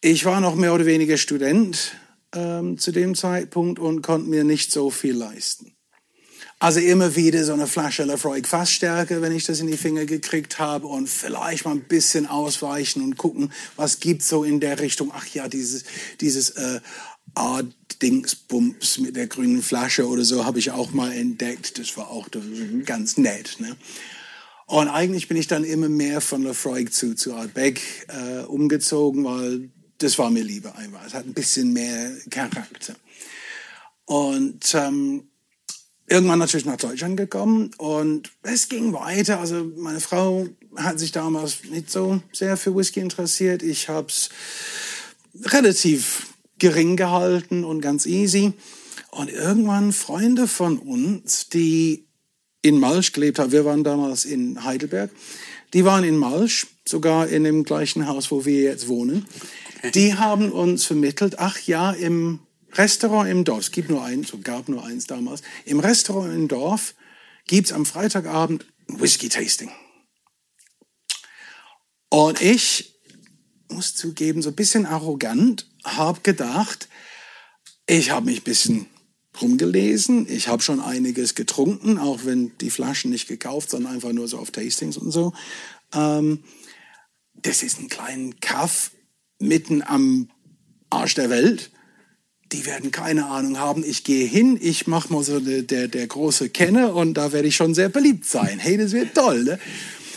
ich 0.01 0.25
war 0.25 0.39
noch 0.41 0.55
mehr 0.55 0.73
oder 0.73 0.85
weniger 0.85 1.17
Student 1.17 1.93
ähm, 2.33 2.77
zu 2.77 2.91
dem 2.91 3.15
Zeitpunkt 3.15 3.79
und 3.79 4.01
konnte 4.01 4.29
mir 4.29 4.43
nicht 4.43 4.71
so 4.71 4.89
viel 4.91 5.15
leisten. 5.15 5.74
Also 6.57 6.79
immer 6.79 7.15
wieder 7.15 7.43
so 7.43 7.53
eine 7.53 7.67
Flasche 7.67 8.05
Lafroy 8.05 8.41
Fassstärke, 8.43 9.21
wenn 9.21 9.33
ich 9.33 9.45
das 9.45 9.59
in 9.59 9.67
die 9.67 9.77
Finger 9.77 10.05
gekriegt 10.05 10.57
habe 10.57 10.87
und 10.87 11.09
vielleicht 11.09 11.65
mal 11.65 11.71
ein 11.71 11.83
bisschen 11.83 12.27
ausweichen 12.27 13.03
und 13.03 13.17
gucken, 13.17 13.51
was 13.75 13.99
gibt's 13.99 14.29
so 14.29 14.43
in 14.43 14.61
der 14.61 14.79
Richtung. 14.79 15.11
Ach 15.13 15.27
ja, 15.27 15.49
dieses, 15.49 15.83
dieses 16.21 16.51
äh, 16.51 16.79
Art 17.33 17.67
Dingsbums 18.01 18.99
mit 18.99 19.15
der 19.17 19.27
grünen 19.27 19.61
Flasche 19.61 20.07
oder 20.07 20.23
so 20.23 20.45
habe 20.45 20.59
ich 20.59 20.71
auch 20.71 20.91
mal 20.91 21.11
entdeckt. 21.11 21.77
Das 21.77 21.97
war 21.97 22.09
auch 22.09 22.29
ganz 22.85 23.17
nett. 23.17 23.57
Ne? 23.59 23.75
Und 24.65 24.87
eigentlich 24.87 25.27
bin 25.27 25.37
ich 25.37 25.47
dann 25.47 25.65
immer 25.65 25.89
mehr 25.89 26.21
von 26.21 26.43
Lafroy 26.43 26.85
zu, 26.85 27.15
zu 27.15 27.35
Art 27.35 27.53
Beck 27.53 27.81
äh, 28.07 28.43
umgezogen, 28.45 29.25
weil 29.25 29.69
das 29.97 30.17
war 30.17 30.29
mir 30.29 30.43
lieber 30.43 30.75
einfach. 30.77 31.05
Es 31.05 31.13
hat 31.13 31.25
ein 31.25 31.33
bisschen 31.33 31.73
mehr 31.73 32.11
Charakter. 32.29 32.95
Und 34.05 34.73
ähm, 34.73 35.27
irgendwann 36.07 36.39
natürlich 36.39 36.65
nach 36.65 36.77
Deutschland 36.77 37.17
gekommen 37.17 37.71
und 37.77 38.31
es 38.43 38.69
ging 38.69 38.93
weiter. 38.93 39.39
Also 39.39 39.71
meine 39.77 39.99
Frau 39.99 40.47
hat 40.75 40.99
sich 40.99 41.11
damals 41.11 41.63
nicht 41.69 41.89
so 41.89 42.21
sehr 42.31 42.57
für 42.57 42.75
Whisky 42.75 42.99
interessiert. 42.99 43.63
Ich 43.63 43.89
habe 43.89 44.07
es 44.07 44.29
relativ 45.43 46.27
gering 46.59 46.95
gehalten 46.95 47.63
und 47.63 47.81
ganz 47.81 48.05
easy. 48.05 48.53
Und 49.11 49.31
irgendwann 49.31 49.93
Freunde 49.93 50.47
von 50.47 50.77
uns, 50.77 51.49
die 51.49 52.05
in 52.61 52.79
Malsch 52.79 53.11
gelebt 53.11 53.39
haben, 53.39 53.51
wir 53.51 53.65
waren 53.65 53.83
damals 53.83 54.25
in 54.25 54.63
Heidelberg, 54.63 55.11
die 55.73 55.85
waren 55.85 56.03
in 56.03 56.17
Malsch, 56.17 56.67
sogar 56.87 57.27
in 57.27 57.43
dem 57.43 57.63
gleichen 57.63 58.07
Haus, 58.07 58.31
wo 58.31 58.45
wir 58.45 58.61
jetzt 58.61 58.87
wohnen. 58.87 59.25
Die 59.93 60.15
haben 60.15 60.51
uns 60.51 60.85
vermittelt, 60.85 61.37
ach 61.37 61.59
ja, 61.59 61.91
im 61.91 62.39
Restaurant 62.77 63.29
im 63.29 63.43
Dorf, 63.43 63.61
es 63.61 63.71
gibt 63.71 63.89
nur 63.89 64.03
eins, 64.03 64.33
es 64.33 64.43
gab 64.43 64.69
nur 64.69 64.83
eins 64.85 65.07
damals, 65.07 65.41
im 65.65 65.79
Restaurant 65.79 66.33
im 66.33 66.47
Dorf 66.47 66.95
gibt's 67.47 67.71
am 67.71 67.85
Freitagabend 67.85 68.65
ein 68.89 68.99
Whisky-Tasting. 68.99 69.71
Und 72.09 72.41
ich 72.41 72.95
muss 73.69 73.95
zugeben, 73.95 74.41
so 74.41 74.49
ein 74.49 74.55
bisschen 74.55 74.85
arrogant, 74.85 75.67
habe 75.83 76.21
gedacht, 76.21 76.87
ich 77.87 78.11
habe 78.11 78.27
mich 78.27 78.41
ein 78.41 78.43
bisschen 78.43 78.87
rumgelesen, 79.41 80.27
ich 80.29 80.47
habe 80.47 80.61
schon 80.61 80.79
einiges 80.79 81.35
getrunken, 81.35 81.97
auch 81.97 82.25
wenn 82.25 82.57
die 82.59 82.69
Flaschen 82.69 83.11
nicht 83.11 83.27
gekauft, 83.27 83.69
sondern 83.69 83.93
einfach 83.93 84.13
nur 84.13 84.27
so 84.27 84.39
auf 84.39 84.51
Tastings 84.51 84.97
und 84.97 85.11
so. 85.11 85.33
Ähm, 85.93 86.43
das 87.33 87.63
ist 87.63 87.79
ein 87.79 87.89
kleiner 87.89 88.33
Kaff 88.39 88.91
mitten 89.39 89.81
am 89.81 90.29
Arsch 90.89 91.15
der 91.15 91.29
Welt. 91.29 91.71
Die 92.55 92.65
werden 92.65 92.89
keine 92.89 93.25
Ahnung 93.25 93.59
haben. 93.59 93.83
Ich 93.85 94.05
gehe 94.05 94.25
hin, 94.25 94.57
ich 94.61 94.87
mache 94.87 95.11
mal 95.11 95.23
so 95.23 95.41
der, 95.41 95.63
der, 95.63 95.89
der 95.89 96.07
große 96.07 96.49
Kenner 96.49 96.95
und 96.95 97.15
da 97.15 97.33
werde 97.33 97.49
ich 97.49 97.55
schon 97.57 97.73
sehr 97.73 97.89
beliebt 97.89 98.23
sein. 98.23 98.59
Hey, 98.59 98.77
das 98.77 98.93
wird 98.93 99.13
toll. 99.13 99.43
Ne? 99.43 99.59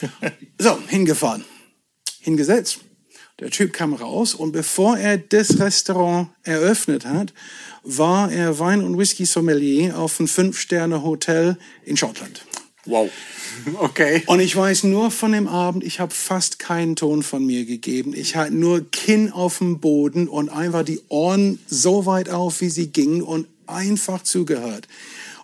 So, 0.61 0.79
hingefahren, 0.87 1.45
hingesetzt. 2.21 2.79
Der 3.41 3.51
Typ 3.51 3.73
kam 3.73 3.93
raus 3.93 4.35
und 4.35 4.53
bevor 4.53 4.97
er 4.97 5.19
das 5.19 5.59
Restaurant 5.59 6.29
eröffnet 6.45 7.07
hat, 7.07 7.35
war 7.83 8.31
er 8.31 8.61
Wein- 8.61 8.85
und 8.85 8.97
Whisky-Sommelier 8.99 9.99
auf 9.99 10.21
einem 10.21 10.29
Fünf-Sterne-Hotel 10.29 11.59
in 11.85 11.97
Schottland. 11.97 12.45
Wow. 12.89 13.11
Okay. 13.81 14.23
Und 14.27 14.39
ich 14.39 14.55
weiß 14.55 14.85
nur 14.85 15.11
von 15.11 15.33
dem 15.33 15.49
Abend, 15.49 15.83
ich 15.83 15.99
habe 15.99 16.15
fast 16.15 16.61
keinen 16.61 16.95
Ton 16.95 17.25
von 17.25 17.45
mir 17.45 17.65
gegeben. 17.65 18.15
Ich 18.15 18.37
hatte 18.37 18.55
nur 18.55 18.89
Kinn 18.91 19.33
auf 19.33 19.59
dem 19.59 19.81
Boden 19.81 20.29
und 20.29 20.49
einfach 20.49 20.85
die 20.85 21.01
Ohren 21.09 21.59
so 21.67 22.07
weit 22.07 22.29
auf, 22.29 22.61
wie 22.61 22.71
sie 22.71 22.89
gingen 22.89 23.21
und 23.21 23.49
einfach 23.67 24.23
zugehört. 24.23 24.87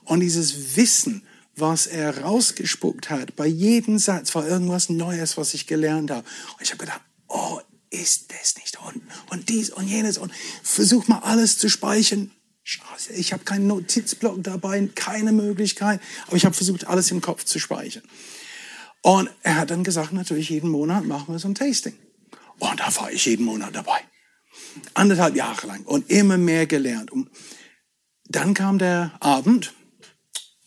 Und 0.05 0.21
dieses 0.21 0.77
Wissen, 0.77 1.23
was 1.57 1.87
er 1.87 2.23
rausgespuckt 2.23 3.11
hat, 3.11 3.37
bei 3.37 3.47
jedem 3.47 3.99
Satz 3.99 4.35
war 4.35 4.47
irgendwas 4.47 4.89
Neues, 4.89 5.37
was 5.37 5.55
ich 5.55 5.67
gelernt 5.67 6.11
habe. 6.11 6.27
Und 6.53 6.63
ich 6.63 6.71
habe 6.71 6.85
gedacht, 6.85 7.01
oh, 7.29 7.59
ist 7.91 8.33
das 8.33 8.57
nicht 8.57 8.79
und, 8.87 9.03
und 9.31 9.49
dies 9.49 9.71
und 9.71 9.87
jenes 9.87 10.19
und 10.19 10.33
versuch 10.63 11.07
mal 11.09 11.21
alles 11.21 11.59
zu 11.59 11.69
speichern. 11.69 12.31
Scheiße, 12.67 13.13
ich 13.13 13.35
habe 13.35 13.45
keinen 13.45 13.67
Notizblock 13.67 14.43
dabei, 14.43 14.89
keine 14.95 15.33
Möglichkeit, 15.33 16.01
aber 16.27 16.37
ich 16.37 16.47
habe 16.47 16.55
versucht, 16.55 16.87
alles 16.87 17.11
im 17.11 17.21
Kopf 17.21 17.45
zu 17.45 17.59
speichern. 17.59 18.03
Und 19.03 19.31
er 19.43 19.57
hat 19.57 19.71
dann 19.71 19.85
gesagt, 19.85 20.15
natürlich 20.15 20.49
jeden 20.49 20.71
Monat 20.71 21.05
machen 21.05 21.35
wir 21.35 21.39
so 21.39 21.47
ein 21.47 21.55
Tasting. 21.55 21.95
Und 22.59 22.81
da 22.81 22.97
war 22.97 23.13
ich 23.13 23.27
jeden 23.27 23.45
Monat 23.45 23.75
dabei. 23.77 23.99
Anderthalb 24.95 25.37
Jahre 25.37 25.67
lang 25.67 25.85
und 25.85 26.11
immer 26.11 26.39
mehr 26.39 26.67
gelernt. 26.67 27.11
Und 27.11 27.29
dann 28.29 28.55
kam 28.55 28.79
der 28.79 29.15
Abend, 29.21 29.75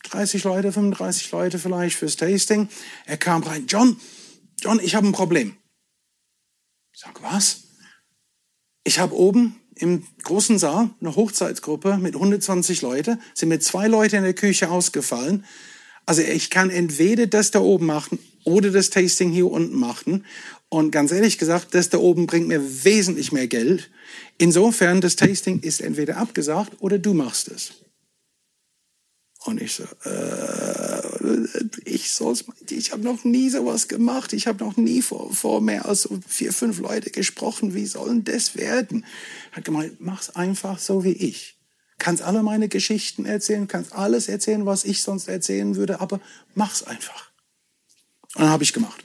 30 0.04 0.44
Leute, 0.44 0.70
35 0.70 1.32
Leute 1.32 1.58
vielleicht 1.58 1.96
fürs 1.96 2.14
Tasting. 2.14 2.68
Er 3.06 3.16
kam 3.16 3.42
rein, 3.42 3.66
John, 3.66 4.00
John, 4.60 4.78
ich 4.78 4.94
habe 4.94 5.08
ein 5.08 5.12
Problem. 5.12 5.56
Ich 6.92 7.00
sag, 7.00 7.20
was? 7.24 7.64
Ich 8.84 9.00
habe 9.00 9.16
oben 9.16 9.60
im 9.78 10.04
großen 10.24 10.58
Saal 10.58 10.90
eine 11.00 11.16
Hochzeitsgruppe 11.16 11.98
mit 11.98 12.14
120 12.14 12.82
Leute, 12.82 13.18
sind 13.34 13.48
mir 13.48 13.60
zwei 13.60 13.88
Leute 13.88 14.16
in 14.16 14.24
der 14.24 14.34
Küche 14.34 14.70
ausgefallen. 14.70 15.44
Also 16.06 16.22
ich 16.22 16.50
kann 16.50 16.70
entweder 16.70 17.26
das 17.26 17.50
da 17.50 17.60
oben 17.60 17.86
machen 17.86 18.18
oder 18.44 18.70
das 18.70 18.90
Tasting 18.90 19.30
hier 19.30 19.50
unten 19.50 19.78
machen. 19.78 20.24
Und 20.68 20.90
ganz 20.90 21.12
ehrlich 21.12 21.38
gesagt, 21.38 21.74
das 21.74 21.88
da 21.88 21.98
oben 21.98 22.26
bringt 22.26 22.48
mir 22.48 22.84
wesentlich 22.84 23.32
mehr 23.32 23.46
Geld. 23.46 23.90
Insofern, 24.36 25.00
das 25.00 25.16
Tasting 25.16 25.60
ist 25.60 25.80
entweder 25.80 26.16
abgesagt 26.16 26.72
oder 26.80 26.98
du 26.98 27.14
machst 27.14 27.48
es. 27.48 27.72
Und 29.44 29.62
ich 29.62 29.74
so, 29.74 29.84
äh, 30.04 31.48
ich 31.84 32.12
soll's, 32.12 32.44
ich 32.68 32.92
habe 32.92 33.02
noch 33.02 33.24
nie 33.24 33.48
sowas 33.50 33.88
gemacht. 33.88 34.32
Ich 34.32 34.46
habe 34.46 34.64
noch 34.64 34.76
nie 34.76 35.00
vor, 35.00 35.32
vor 35.32 35.60
mehr 35.60 35.86
als 35.86 36.08
vier, 36.26 36.52
fünf 36.52 36.80
Leute 36.80 37.10
gesprochen. 37.10 37.74
Wie 37.74 37.86
sollen 37.86 38.24
das 38.24 38.56
werden? 38.56 39.06
Hat 39.52 39.64
gemeint, 39.64 40.00
mach's 40.00 40.30
einfach 40.30 40.78
so 40.78 41.04
wie 41.04 41.12
ich. 41.12 41.56
Kannst 41.98 42.22
alle 42.22 42.42
meine 42.42 42.68
Geschichten 42.68 43.26
erzählen, 43.26 43.66
kannst 43.68 43.92
alles 43.92 44.28
erzählen, 44.28 44.66
was 44.66 44.84
ich 44.84 45.02
sonst 45.02 45.28
erzählen 45.28 45.76
würde, 45.76 46.00
aber 46.00 46.20
mach's 46.54 46.82
einfach. 46.82 47.30
Und 48.34 48.42
dann 48.42 48.50
habe 48.50 48.62
ich 48.62 48.72
gemacht. 48.72 49.04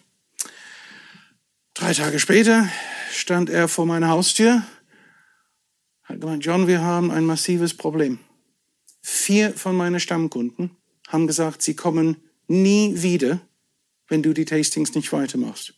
Drei 1.74 1.94
Tage 1.94 2.20
später 2.20 2.70
stand 3.12 3.50
er 3.50 3.68
vor 3.68 3.86
meiner 3.88 4.10
Haustür, 4.10 4.64
hat 6.04 6.22
gemeint, 6.22 6.46
John, 6.46 6.68
wir 6.68 6.82
haben 6.82 7.10
ein 7.10 7.26
massives 7.26 7.74
Problem. 7.74 8.20
Vier 9.06 9.52
von 9.52 9.76
meinen 9.76 10.00
Stammkunden 10.00 10.72
haben 11.10 11.28
gesagt, 11.28 11.62
sie 11.62 11.76
kommen 11.76 12.16
nie 12.48 12.94
wieder, 13.04 13.42
wenn 14.08 14.24
du 14.24 14.34
die 14.34 14.46
Tastings 14.46 14.96
nicht 14.96 15.12
weitermachst. 15.12 15.74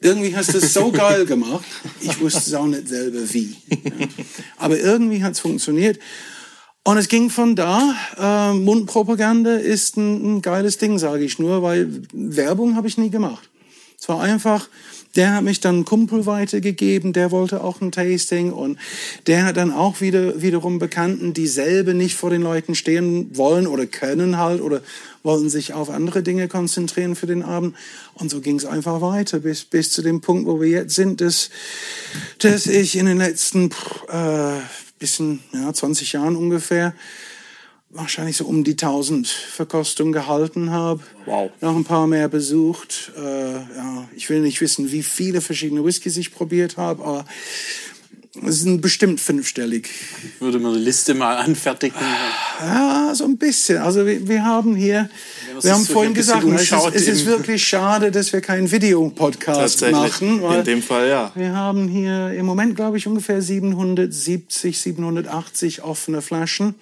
Irgendwie 0.00 0.36
hast 0.36 0.54
du 0.54 0.58
es 0.58 0.72
so 0.72 0.92
geil 0.92 1.26
gemacht. 1.26 1.66
Ich 2.00 2.20
wusste 2.20 2.38
es 2.38 2.54
auch 2.54 2.68
nicht 2.68 2.86
selber 2.86 3.18
wie. 3.34 3.56
Aber 4.56 4.78
irgendwie 4.78 5.24
hat 5.24 5.32
es 5.32 5.40
funktioniert. 5.40 5.98
Und 6.84 6.98
es 6.98 7.08
ging 7.08 7.30
von 7.30 7.56
da. 7.56 7.96
Äh, 8.16 8.54
Mundpropaganda 8.54 9.56
ist 9.56 9.96
ein, 9.96 10.36
ein 10.36 10.42
geiles 10.42 10.78
Ding, 10.78 11.00
sage 11.00 11.24
ich 11.24 11.40
nur, 11.40 11.62
weil 11.62 12.02
Werbung 12.12 12.76
habe 12.76 12.86
ich 12.86 12.96
nie 12.96 13.10
gemacht. 13.10 13.50
Es 14.00 14.08
war 14.08 14.20
einfach, 14.20 14.68
der 15.16 15.34
hat 15.34 15.44
mich 15.44 15.60
dann 15.60 15.76
einen 15.76 15.84
Kumpel 15.84 16.26
weitergegeben, 16.26 17.12
der 17.12 17.30
wollte 17.30 17.64
auch 17.64 17.80
ein 17.80 17.92
Tasting 17.92 18.52
und 18.52 18.78
der 19.26 19.44
hat 19.44 19.56
dann 19.56 19.72
auch 19.72 20.00
wieder, 20.00 20.40
wiederum 20.42 20.78
Bekannten, 20.78 21.34
die 21.34 21.46
selber 21.46 21.94
nicht 21.94 22.14
vor 22.14 22.30
den 22.30 22.42
Leuten 22.42 22.74
stehen 22.74 23.36
wollen 23.36 23.66
oder 23.66 23.86
können 23.86 24.38
halt 24.38 24.60
oder 24.60 24.80
wollten 25.22 25.50
sich 25.50 25.74
auf 25.74 25.90
andere 25.90 26.22
Dinge 26.22 26.48
konzentrieren 26.48 27.16
für 27.16 27.26
den 27.26 27.42
Abend. 27.42 27.74
Und 28.14 28.30
so 28.30 28.40
ging 28.40 28.56
es 28.56 28.64
einfach 28.64 29.00
weiter 29.00 29.40
bis, 29.40 29.64
bis 29.64 29.90
zu 29.90 30.02
dem 30.02 30.20
Punkt, 30.20 30.46
wo 30.46 30.60
wir 30.60 30.68
jetzt 30.68 30.94
sind, 30.94 31.20
dass, 31.20 31.50
dass 32.38 32.66
ich 32.66 32.96
in 32.96 33.06
den 33.06 33.18
letzten 33.18 33.70
äh, 34.08 34.60
bisschen, 34.98 35.40
ja, 35.52 35.72
20 35.72 36.12
Jahren 36.12 36.36
ungefähr 36.36 36.94
wahrscheinlich 37.90 38.36
so 38.36 38.44
um 38.44 38.64
die 38.64 38.72
1000 38.72 39.26
Verkostungen 39.26 40.12
gehalten 40.12 40.70
habe. 40.70 41.02
Wow. 41.26 41.50
Noch 41.60 41.76
ein 41.76 41.84
paar 41.84 42.06
mehr 42.06 42.28
besucht. 42.28 43.12
Äh, 43.16 43.52
ja, 43.52 44.08
ich 44.14 44.28
will 44.28 44.40
nicht 44.40 44.60
wissen, 44.60 44.92
wie 44.92 45.02
viele 45.02 45.40
verschiedene 45.40 45.84
Whiskys 45.84 46.16
ich 46.16 46.32
probiert 46.32 46.76
habe, 46.76 47.04
aber 47.04 47.24
es 48.46 48.60
sind 48.60 48.80
bestimmt 48.82 49.20
fünfstellig. 49.20 49.88
Würde 50.38 50.58
man 50.58 50.74
die 50.74 50.80
Liste 50.80 51.14
mal 51.14 51.38
anfertigen? 51.38 51.98
Ja, 52.60 53.12
so 53.14 53.24
ein 53.24 53.36
bisschen. 53.38 53.78
Also 53.78 54.06
wir, 54.06 54.28
wir 54.28 54.44
haben 54.44 54.76
hier, 54.76 55.08
man 55.54 55.64
wir 55.64 55.72
haben 55.72 55.84
vorhin 55.84 56.14
gesagt, 56.14 56.44
es 56.44 56.70
ist, 56.70 56.94
es 56.94 57.08
ist 57.08 57.26
wirklich 57.26 57.66
schade, 57.66 58.10
dass 58.10 58.32
wir 58.32 58.40
keinen 58.40 58.70
Videopodcast 58.70 59.90
machen. 59.90 60.42
In 60.42 60.64
dem 60.64 60.82
Fall 60.82 61.08
ja. 61.08 61.32
wir 61.34 61.54
haben 61.54 61.88
hier 61.88 62.32
im 62.32 62.46
Moment, 62.46 62.76
glaube 62.76 62.98
ich, 62.98 63.06
ungefähr 63.06 63.40
770, 63.40 64.78
780 64.78 65.82
offene 65.82 66.22
Flaschen. 66.22 66.74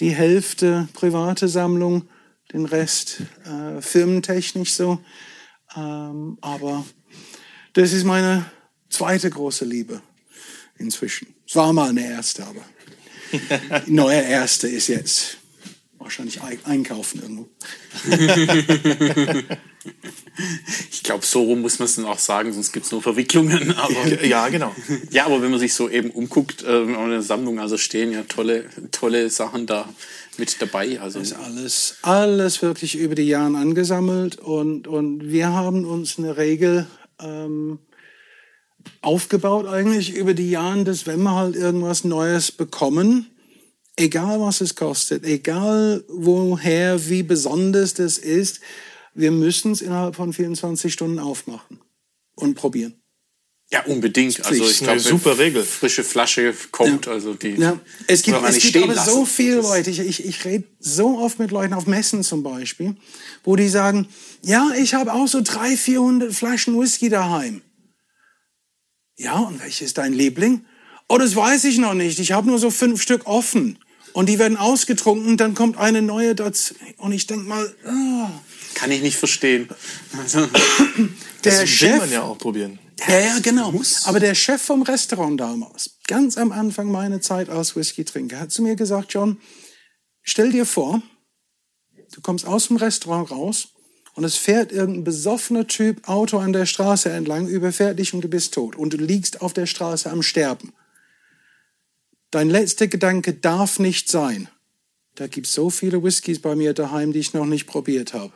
Die 0.00 0.14
Hälfte 0.14 0.88
private 0.94 1.48
Sammlung, 1.48 2.08
den 2.52 2.64
Rest 2.64 3.22
äh, 3.44 3.80
firmentechnisch 3.80 4.72
so. 4.72 4.98
Ähm, 5.76 6.38
aber 6.40 6.84
das 7.74 7.92
ist 7.92 8.04
meine 8.04 8.50
zweite 8.88 9.30
große 9.30 9.64
Liebe 9.64 10.02
inzwischen. 10.78 11.34
Es 11.46 11.54
war 11.54 11.72
mal 11.72 11.90
eine 11.90 12.04
erste, 12.04 12.46
aber 12.46 12.64
neue 13.86 14.20
erste 14.20 14.68
ist 14.68 14.88
jetzt 14.88 15.38
wahrscheinlich 16.00 16.42
ein- 16.42 16.58
einkaufen 16.64 17.22
irgendwo. 17.22 17.48
Ich 20.90 21.02
glaube, 21.02 21.24
so 21.24 21.42
rum 21.42 21.60
muss 21.62 21.78
man 21.78 21.86
es 21.86 21.96
dann 21.96 22.04
auch 22.04 22.18
sagen, 22.18 22.52
sonst 22.52 22.72
gibt 22.72 22.86
es 22.86 22.92
nur 22.92 23.02
Verwicklungen. 23.02 23.74
Aber 23.76 24.24
Ja, 24.24 24.48
genau. 24.48 24.74
ja, 25.10 25.26
aber 25.26 25.42
wenn 25.42 25.50
man 25.50 25.58
sich 25.60 25.74
so 25.74 25.88
eben 25.88 26.10
umguckt, 26.10 26.62
äh, 26.62 26.82
in 26.82 27.10
der 27.10 27.22
Sammlung, 27.22 27.58
also 27.60 27.76
stehen 27.76 28.12
ja 28.12 28.22
tolle, 28.22 28.64
tolle 28.90 29.30
Sachen 29.30 29.66
da 29.66 29.88
mit 30.38 30.60
dabei. 30.60 31.00
Also 31.00 31.18
ist 31.18 31.32
alles, 31.32 31.96
alles 32.02 32.62
wirklich 32.62 32.96
über 32.96 33.14
die 33.14 33.26
Jahre 33.28 33.56
angesammelt 33.56 34.38
und, 34.38 34.86
und 34.86 35.28
wir 35.30 35.48
haben 35.48 35.84
uns 35.84 36.18
eine 36.18 36.36
Regel 36.36 36.86
ähm, 37.20 37.78
aufgebaut 39.02 39.66
eigentlich 39.66 40.14
über 40.14 40.34
die 40.34 40.50
Jahre, 40.50 40.84
dass 40.84 41.06
wenn 41.06 41.22
wir 41.22 41.34
halt 41.34 41.56
irgendwas 41.56 42.04
Neues 42.04 42.52
bekommen, 42.52 43.26
egal 44.00 44.40
was 44.40 44.60
es 44.60 44.74
kostet, 44.74 45.24
egal 45.24 46.04
woher, 46.08 47.08
wie 47.08 47.22
besonders 47.22 47.94
das 47.94 48.18
ist, 48.18 48.60
wir 49.14 49.30
müssen 49.30 49.72
es 49.72 49.80
innerhalb 49.82 50.16
von 50.16 50.32
24 50.32 50.92
Stunden 50.92 51.18
aufmachen 51.18 51.80
und 52.36 52.54
probieren. 52.54 52.94
Ja, 53.72 53.84
unbedingt. 53.84 54.44
Also 54.44 54.64
ich 54.64 54.80
Eine 54.82 54.98
glaube, 54.98 55.00
super 55.00 55.38
Regel. 55.38 55.62
frische 55.62 56.02
Flasche 56.02 56.52
kommt, 56.72 57.06
also 57.06 57.34
die 57.34 57.50
Ja, 57.50 57.78
es 58.08 58.22
gibt, 58.22 58.36
es 58.42 58.58
gibt 58.58 58.76
aber 58.78 58.94
lassen. 58.94 59.10
so 59.10 59.24
viele 59.24 59.56
Leute, 59.60 59.90
ich, 59.90 60.00
ich, 60.00 60.24
ich 60.24 60.44
rede 60.44 60.64
so 60.80 61.18
oft 61.18 61.38
mit 61.38 61.52
Leuten 61.52 61.74
auf 61.74 61.86
Messen 61.86 62.24
zum 62.24 62.42
Beispiel, 62.42 62.96
wo 63.44 63.54
die 63.54 63.68
sagen, 63.68 64.08
ja, 64.42 64.70
ich 64.76 64.94
habe 64.94 65.12
auch 65.12 65.28
so 65.28 65.40
300, 65.40 65.78
400 65.78 66.34
Flaschen 66.34 66.80
Whisky 66.80 67.08
daheim. 67.08 67.62
Ja, 69.16 69.38
und 69.38 69.60
welches 69.62 69.82
ist 69.82 69.98
dein 69.98 70.14
Liebling? 70.14 70.64
Oh, 71.08 71.18
das 71.18 71.36
weiß 71.36 71.64
ich 71.64 71.78
noch 71.78 71.94
nicht. 71.94 72.18
Ich 72.18 72.32
habe 72.32 72.48
nur 72.48 72.58
so 72.58 72.70
fünf 72.70 73.00
Stück 73.02 73.26
offen. 73.26 73.78
Und 74.12 74.28
die 74.28 74.38
werden 74.38 74.56
ausgetrunken, 74.56 75.36
dann 75.36 75.54
kommt 75.54 75.76
eine 75.76 76.02
neue 76.02 76.34
dazu. 76.34 76.74
Und 76.98 77.12
ich 77.12 77.26
denk 77.26 77.46
mal, 77.46 77.72
ah, 77.86 78.30
Kann 78.74 78.90
ich 78.90 79.02
nicht 79.02 79.16
verstehen. 79.16 79.68
Also, 80.18 80.46
der 81.44 81.52
Das 81.52 81.60
will 81.60 81.66
Chef, 81.66 81.98
man 81.98 82.12
ja 82.12 82.22
auch 82.22 82.38
probieren. 82.38 82.78
Ja, 83.08 83.18
ja, 83.18 83.38
genau. 83.40 83.72
Aber 84.04 84.20
der 84.20 84.34
Chef 84.34 84.60
vom 84.60 84.82
Restaurant 84.82 85.40
damals, 85.40 85.96
ganz 86.06 86.36
am 86.36 86.52
Anfang 86.52 86.90
meiner 86.90 87.20
Zeit 87.20 87.48
als 87.48 87.76
Whisky-Trinker, 87.76 88.38
hat 88.38 88.52
zu 88.52 88.62
mir 88.62 88.76
gesagt, 88.76 89.14
John, 89.14 89.38
stell 90.22 90.52
dir 90.52 90.66
vor, 90.66 91.02
du 92.12 92.20
kommst 92.20 92.46
aus 92.46 92.68
dem 92.68 92.76
Restaurant 92.76 93.30
raus 93.30 93.68
und 94.14 94.24
es 94.24 94.36
fährt 94.36 94.72
irgendein 94.72 95.04
besoffener 95.04 95.66
Typ 95.66 96.08
Auto 96.08 96.38
an 96.38 96.52
der 96.52 96.66
Straße 96.66 97.10
entlang, 97.10 97.46
überfährt 97.48 97.98
dich 97.98 98.12
und 98.12 98.22
du 98.22 98.28
bist 98.28 98.54
tot. 98.54 98.76
Und 98.76 98.92
du 98.92 98.98
liegst 98.98 99.40
auf 99.40 99.52
der 99.52 99.66
Straße 99.66 100.10
am 100.10 100.22
Sterben. 100.22 100.72
Dein 102.30 102.48
letzter 102.48 102.86
Gedanke 102.86 103.34
darf 103.34 103.78
nicht 103.78 104.08
sein, 104.08 104.48
da 105.16 105.26
gibt's 105.26 105.52
so 105.52 105.70
viele 105.70 106.02
Whiskys 106.02 106.40
bei 106.40 106.54
mir 106.54 106.72
daheim, 106.74 107.12
die 107.12 107.18
ich 107.18 107.34
noch 107.34 107.46
nicht 107.46 107.66
probiert 107.66 108.14
habe. 108.14 108.32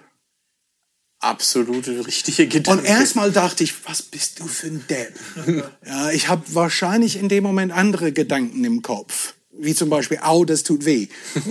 absolute 1.25 2.07
richtige 2.07 2.47
Gedanke. 2.47 2.83
Und 2.83 2.89
erstmal 2.89 3.33
dachte 3.33 3.65
ich, 3.65 3.87
was 3.87 4.03
bist 4.03 4.41
du 4.41 4.47
für 4.47 4.69
ein 4.69 4.85
Depp? 4.89 5.19
ja, 5.87 6.11
ich 6.11 6.29
habe 6.29 6.43
wahrscheinlich 6.55 7.17
in 7.17 7.29
dem 7.29 7.43
Moment 7.43 7.73
andere 7.73 8.13
Gedanken 8.13 8.65
im 8.65 8.83
Kopf. 8.83 9.35
Wie 9.51 9.75
zum 9.75 9.89
Beispiel, 9.89 10.19
au, 10.21 10.45
das 10.45 10.65
tut 10.65 10.85
weh. 10.85 11.09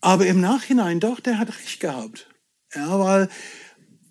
Aber 0.00 0.26
im 0.26 0.40
Nachhinein 0.40 1.00
doch, 1.00 1.20
der 1.20 1.38
hat 1.38 1.48
recht 1.48 1.80
gehabt. 1.80 2.28
Ja, 2.74 2.98
weil 2.98 3.28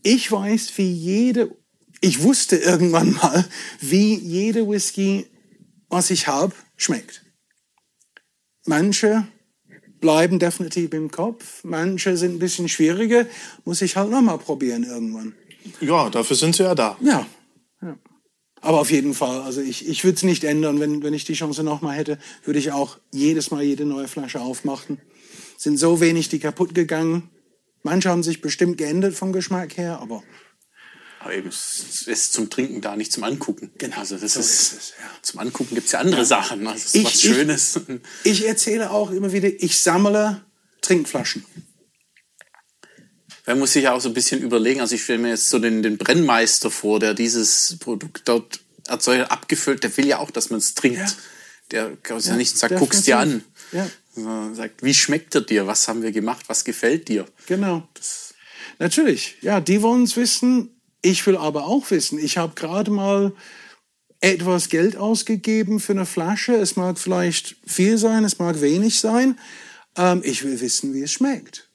ich 0.02 0.32
weiß, 0.32 0.74
wie 0.78 0.92
jede, 0.92 1.56
ich 2.02 2.24
wusste 2.24 2.58
irgendwann 2.58 3.14
mal, 3.14 3.46
wie 3.80 4.16
jede 4.16 4.68
Whisky, 4.68 5.28
was 5.94 6.10
ich 6.10 6.28
habe, 6.28 6.54
schmeckt. 6.76 7.24
Manche 8.66 9.28
bleiben 10.00 10.40
definitiv 10.40 10.94
im 10.94 11.12
Kopf, 11.12 11.64
manche 11.64 12.18
sind 12.18 12.36
ein 12.36 12.40
bisschen 12.40 12.68
schwieriger, 12.68 13.26
muss 13.64 13.82
ich 13.82 13.96
halt 13.96 14.10
nochmal 14.10 14.38
probieren 14.38 14.84
irgendwann. 14.84 15.34
Ja, 15.80 16.10
dafür 16.10 16.36
sind 16.36 16.56
sie 16.56 16.64
ja 16.64 16.76
da. 16.76 16.98
Ja. 17.02 17.26
ja. 17.82 17.98
Aber 18.60 18.82
auf 18.82 18.92
jeden 18.92 19.14
Fall, 19.14 19.42
also 19.42 19.62
ich, 19.62 19.88
ich 19.88 20.04
würde 20.04 20.16
es 20.16 20.24
nicht 20.24 20.44
ändern, 20.44 20.80
wenn, 20.80 21.04
wenn 21.04 21.14
ich 21.14 21.26
die 21.26 21.34
Chance 21.34 21.64
nochmal 21.64 21.96
hätte, 21.96 22.18
würde 22.44 22.60
ich 22.60 22.72
auch 22.72 22.98
jedes 23.12 23.52
Mal 23.52 23.64
jede 23.64 23.86
neue 23.86 24.08
Flasche 24.08 24.42
aufmachen. 24.42 25.00
Sind 25.58 25.78
so 25.78 26.02
wenig 26.02 26.28
die 26.28 26.40
kaputt 26.40 26.74
gegangen. 26.74 27.30
Manche 27.84 28.10
haben 28.10 28.24
sich 28.24 28.42
bestimmt 28.42 28.78
geändert 28.78 29.14
vom 29.14 29.32
Geschmack 29.32 29.78
her, 29.78 30.00
aber 30.02 30.24
Aber 31.24 31.34
eben, 31.34 31.48
es 31.48 32.04
ist 32.06 32.34
zum 32.34 32.50
Trinken 32.50 32.82
da, 32.82 32.96
nicht 32.98 33.14
zum 33.14 33.24
Angucken. 33.24 33.72
Genau, 33.78 33.98
Also 33.98 34.18
das 34.18 34.34
so 34.34 34.40
ist, 34.42 34.50
ist 34.52 34.74
es, 34.74 34.94
ja. 35.00 35.10
zum 35.22 35.40
Angucken 35.40 35.74
gibt's 35.76 35.94
ja 35.94 36.00
andere 36.00 36.26
Sachen. 36.26 36.68
Also 36.68 36.78
es 36.80 36.86
ist 36.88 36.96
Ich- 36.96 37.06
was 37.06 37.16
ich- 37.16 37.22
Schönes. 37.22 37.80
ich 38.26 38.46
erzähle 38.48 38.92
auch 38.92 39.10
immer 39.12 39.32
wieder, 39.32 39.48
ich 39.48 39.80
sammle 39.80 40.44
Trinkflaschen. 40.82 41.46
Man 43.46 43.60
muss 43.60 43.74
sich 43.74 43.84
ja 43.84 43.94
auch 43.94 44.02
so 44.02 44.10
ein 44.10 44.14
bisschen 44.14 44.42
überlegen. 44.42 44.80
Also 44.82 44.96
ich 44.96 45.04
stelle 45.04 45.20
mir 45.20 45.30
jetzt 45.30 45.50
so 45.50 45.60
den, 45.60 45.84
den 45.84 45.98
Brennmeister 45.98 46.72
vor, 46.72 47.00
der 47.00 47.14
dieses 47.14 47.78
Produkt 47.80 48.24
dort 48.26 48.60
erzeugt, 48.88 49.32
abgefüllt, 49.32 49.84
der 49.84 49.96
will 49.98 50.08
ja 50.08 50.20
auch, 50.20 50.32
dass 50.32 50.50
man 50.50 50.60
es 50.60 50.74
trinkt. 50.76 51.00
Ja. 51.00 51.08
Der 51.72 51.98
kann 51.98 52.20
ja, 52.20 52.32
Ja, 52.32 52.36
nicht 52.36 52.58
sagt, 52.58 52.76
guck's 52.78 53.04
dir 53.04 53.18
an. 53.20 53.44
Ja. 53.72 53.90
Sondern 54.16 54.56
sagt, 54.56 54.84
wie 54.84 54.94
schmeckt 54.94 55.36
er 55.36 55.42
dir? 55.42 55.68
Was 55.68 55.88
haben 55.88 56.04
wir 56.04 56.12
gemacht? 56.12 56.46
Was 56.48 56.64
gefällt 56.64 57.08
dir? 57.08 57.26
Genau. 57.48 57.88
Natürlich, 58.80 59.38
ja, 59.42 59.60
die 59.62 59.82
wollen 59.82 60.04
es 60.04 60.16
wissen. 60.18 60.70
Ich 61.04 61.28
will 61.28 61.38
aber 61.38 61.68
auch 61.68 61.92
wissen. 61.92 62.18
Ich 62.18 62.38
habe 62.38 62.54
gerade 62.56 62.90
mal 62.90 63.34
etwas 64.22 64.70
Geld 64.70 64.96
ausgegeben 64.96 65.80
für 65.82 65.92
eine 65.92 66.06
Flasche. 66.06 66.54
Es 66.56 66.76
mag 66.78 66.98
vielleicht 66.98 67.56
viel 67.68 67.98
sein, 67.98 68.24
es 68.24 68.40
mag 68.40 68.62
wenig 68.62 69.00
sein. 69.00 69.38
Ähm, 69.98 70.22
ich 70.24 70.44
will 70.44 70.60
wissen, 70.62 70.94
wie 70.94 71.02
es 71.04 71.12
schmeckt. 71.12 71.70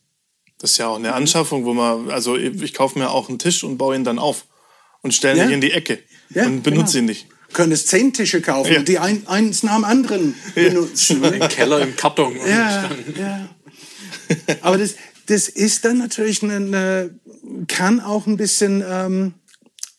Das 0.59 0.73
ist 0.73 0.79
ja 0.79 0.89
auch 0.89 0.97
eine 0.97 1.13
Anschaffung, 1.13 1.65
wo 1.67 1.75
man, 1.75 2.11
also 2.11 2.37
ich, 2.37 2.61
ich 2.63 2.75
kaufe 2.75 2.99
mir 2.99 3.11
auch 3.11 3.29
einen 3.29 3.39
Tisch 3.39 3.63
und 3.63 3.77
baue 3.79 3.95
ihn 3.95 4.03
dann 4.03 4.19
auf 4.19 4.47
und 5.03 5.13
stelle 5.15 5.39
Ja. 5.39 5.45
ihn 5.45 5.53
in 5.53 5.61
die 5.61 5.71
Ecke 5.73 6.01
Ja, 6.31 6.47
und 6.47 6.63
benutze 6.63 6.95
genau. 6.95 7.03
ihn 7.03 7.05
nicht. 7.05 7.27
Könntest 7.53 7.89
zehn 7.89 8.13
Tische 8.13 8.41
kaufen 8.41 8.73
Ja. 8.73 8.79
und 8.81 8.89
die 8.89 8.99
ein, 8.99 9.27
eins 9.29 9.63
nach 9.63 9.75
dem 9.77 9.85
anderen 9.85 10.35
benutzen. 10.55 11.23
Im 11.23 11.49
Keller, 11.49 11.81
im 11.83 11.95
Karton. 11.97 12.37
Und 12.37 12.49
Ja, 12.49 12.91
ja. 13.17 13.49
Aber 14.63 14.79
das, 14.79 14.95
das 15.27 15.49
ist 15.49 15.85
dann 15.85 15.99
natürlich 15.99 16.43
eine 16.43 17.15
kann 17.69 18.01
auch 18.01 18.27
ein 18.27 18.37
bisschen 18.37 18.83
ähm, 18.87 19.35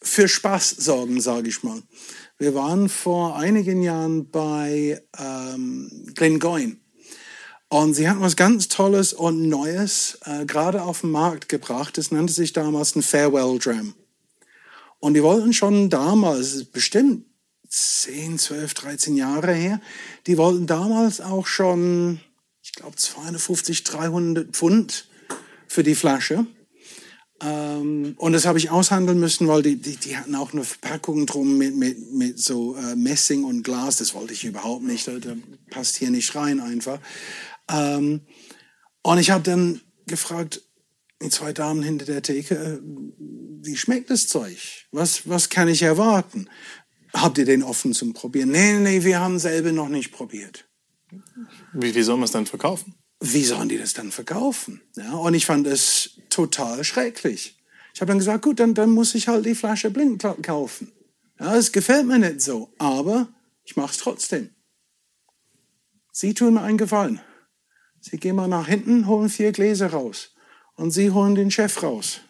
für 0.01 0.27
Spaß 0.27 0.71
sorgen, 0.71 1.21
sage 1.21 1.49
ich 1.49 1.63
mal. 1.63 1.81
Wir 2.37 2.55
waren 2.55 2.89
vor 2.89 3.37
einigen 3.37 3.81
Jahren 3.83 4.29
bei 4.29 5.01
ähm, 5.17 6.11
Glengoyne 6.15 6.77
und 7.69 7.93
sie 7.93 8.09
hatten 8.09 8.21
was 8.21 8.35
ganz 8.35 8.67
Tolles 8.67 9.13
und 9.13 9.47
Neues 9.47 10.17
äh, 10.25 10.45
gerade 10.45 10.81
auf 10.81 11.01
den 11.01 11.11
Markt 11.11 11.49
gebracht. 11.49 11.97
Das 11.97 12.11
nannte 12.11 12.33
sich 12.33 12.51
damals 12.51 12.95
ein 12.95 13.03
Farewell 13.03 13.59
Dram. 13.59 13.93
Und 14.99 15.13
die 15.13 15.23
wollten 15.23 15.53
schon 15.53 15.89
damals, 15.89 16.53
es 16.53 16.65
bestimmt 16.65 17.25
10, 17.69 18.39
12, 18.39 18.73
13 18.73 19.15
Jahre 19.15 19.53
her, 19.53 19.79
die 20.25 20.37
wollten 20.37 20.65
damals 20.65 21.21
auch 21.21 21.45
schon, 21.45 22.19
ich 22.63 22.73
glaube, 22.73 22.95
250, 22.95 23.83
300 23.83 24.55
Pfund 24.55 25.07
für 25.67 25.83
die 25.83 25.95
Flasche. 25.95 26.47
Ähm, 27.41 28.15
und 28.17 28.33
das 28.33 28.45
habe 28.45 28.57
ich 28.57 28.69
aushandeln 28.69 29.19
müssen, 29.19 29.47
weil 29.47 29.61
die, 29.61 29.77
die, 29.77 29.95
die 29.95 30.17
hatten 30.17 30.35
auch 30.35 30.53
eine 30.53 30.63
Verpackung 30.63 31.25
drum 31.25 31.57
mit, 31.57 31.75
mit, 31.75 32.11
mit 32.11 32.39
so 32.39 32.75
äh, 32.75 32.95
Messing 32.95 33.43
und 33.43 33.63
Glas. 33.63 33.97
Das 33.97 34.13
wollte 34.13 34.33
ich 34.33 34.43
überhaupt 34.43 34.83
nicht. 34.83 35.07
Da, 35.07 35.19
da 35.19 35.35
passt 35.69 35.97
hier 35.97 36.11
nicht 36.11 36.35
rein 36.35 36.59
einfach. 36.59 36.99
Ähm, 37.69 38.21
und 39.01 39.17
ich 39.17 39.31
habe 39.31 39.43
dann 39.43 39.81
gefragt, 40.05 40.61
die 41.21 41.29
zwei 41.29 41.53
Damen 41.53 41.83
hinter 41.83 42.05
der 42.05 42.21
Theke, 42.21 42.55
äh, 42.55 42.79
wie 43.61 43.77
schmeckt 43.77 44.09
das 44.09 44.27
Zeug? 44.27 44.57
Was, 44.91 45.27
was 45.27 45.49
kann 45.49 45.67
ich 45.67 45.81
erwarten? 45.81 46.49
Habt 47.13 47.37
ihr 47.37 47.45
den 47.45 47.63
offen 47.63 47.93
zum 47.93 48.13
Probieren? 48.13 48.51
Nee, 48.51 48.79
nee, 48.79 49.03
wir 49.03 49.19
haben 49.19 49.39
selber 49.39 49.71
noch 49.71 49.89
nicht 49.89 50.11
probiert. 50.11 50.65
Wie, 51.73 51.95
wie 51.95 52.03
soll 52.03 52.17
man 52.17 52.25
es 52.25 52.31
dann 52.31 52.45
verkaufen? 52.45 52.95
Wie 53.19 53.43
sollen 53.43 53.69
die 53.69 53.77
das 53.77 53.93
dann 53.93 54.11
verkaufen? 54.11 54.81
Ja, 54.95 55.13
und 55.13 55.33
ich 55.33 55.45
fand 55.45 55.67
es 55.67 56.11
total 56.29 56.83
schrecklich. 56.83 57.57
Ich 57.93 58.01
habe 58.01 58.09
dann 58.09 58.19
gesagt, 58.19 58.43
gut, 58.43 58.59
dann, 58.59 58.73
dann 58.73 58.91
muss 58.91 59.15
ich 59.15 59.27
halt 59.27 59.45
die 59.45 59.55
Flasche 59.55 59.91
blind 59.91 60.23
kaufen. 60.41 60.91
Ja, 61.39 61.55
es 61.55 61.71
gefällt 61.71 62.05
mir 62.05 62.19
nicht 62.19 62.41
so, 62.41 62.73
aber 62.77 63.27
ich 63.63 63.75
mache 63.75 63.91
es 63.91 63.97
trotzdem. 63.97 64.51
Sie 66.11 66.33
tun 66.33 66.53
mir 66.53 66.61
einen 66.61 66.77
Gefallen. 66.77 67.21
Sie 68.01 68.17
gehen 68.17 68.35
mal 68.35 68.47
nach 68.47 68.67
hinten, 68.67 69.07
holen 69.07 69.29
vier 69.29 69.51
Gläser 69.51 69.87
raus. 69.87 70.33
Und 70.75 70.91
Sie 70.91 71.11
holen 71.11 71.35
den 71.35 71.51
Chef 71.51 71.83
raus. 71.83 72.21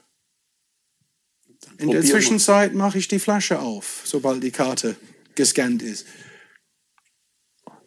In 1.78 1.92
der. 1.92 2.04
Zwischenzeit 2.04 2.74
mache 2.74 2.98
ich 2.98 3.08
die 3.08 3.20
Flasche 3.20 3.60
auf, 3.60 4.02
sobald 4.06 4.44
die 4.44 4.52
Karte 4.52 4.96
gescannt 5.36 5.82
ist. 5.82 6.06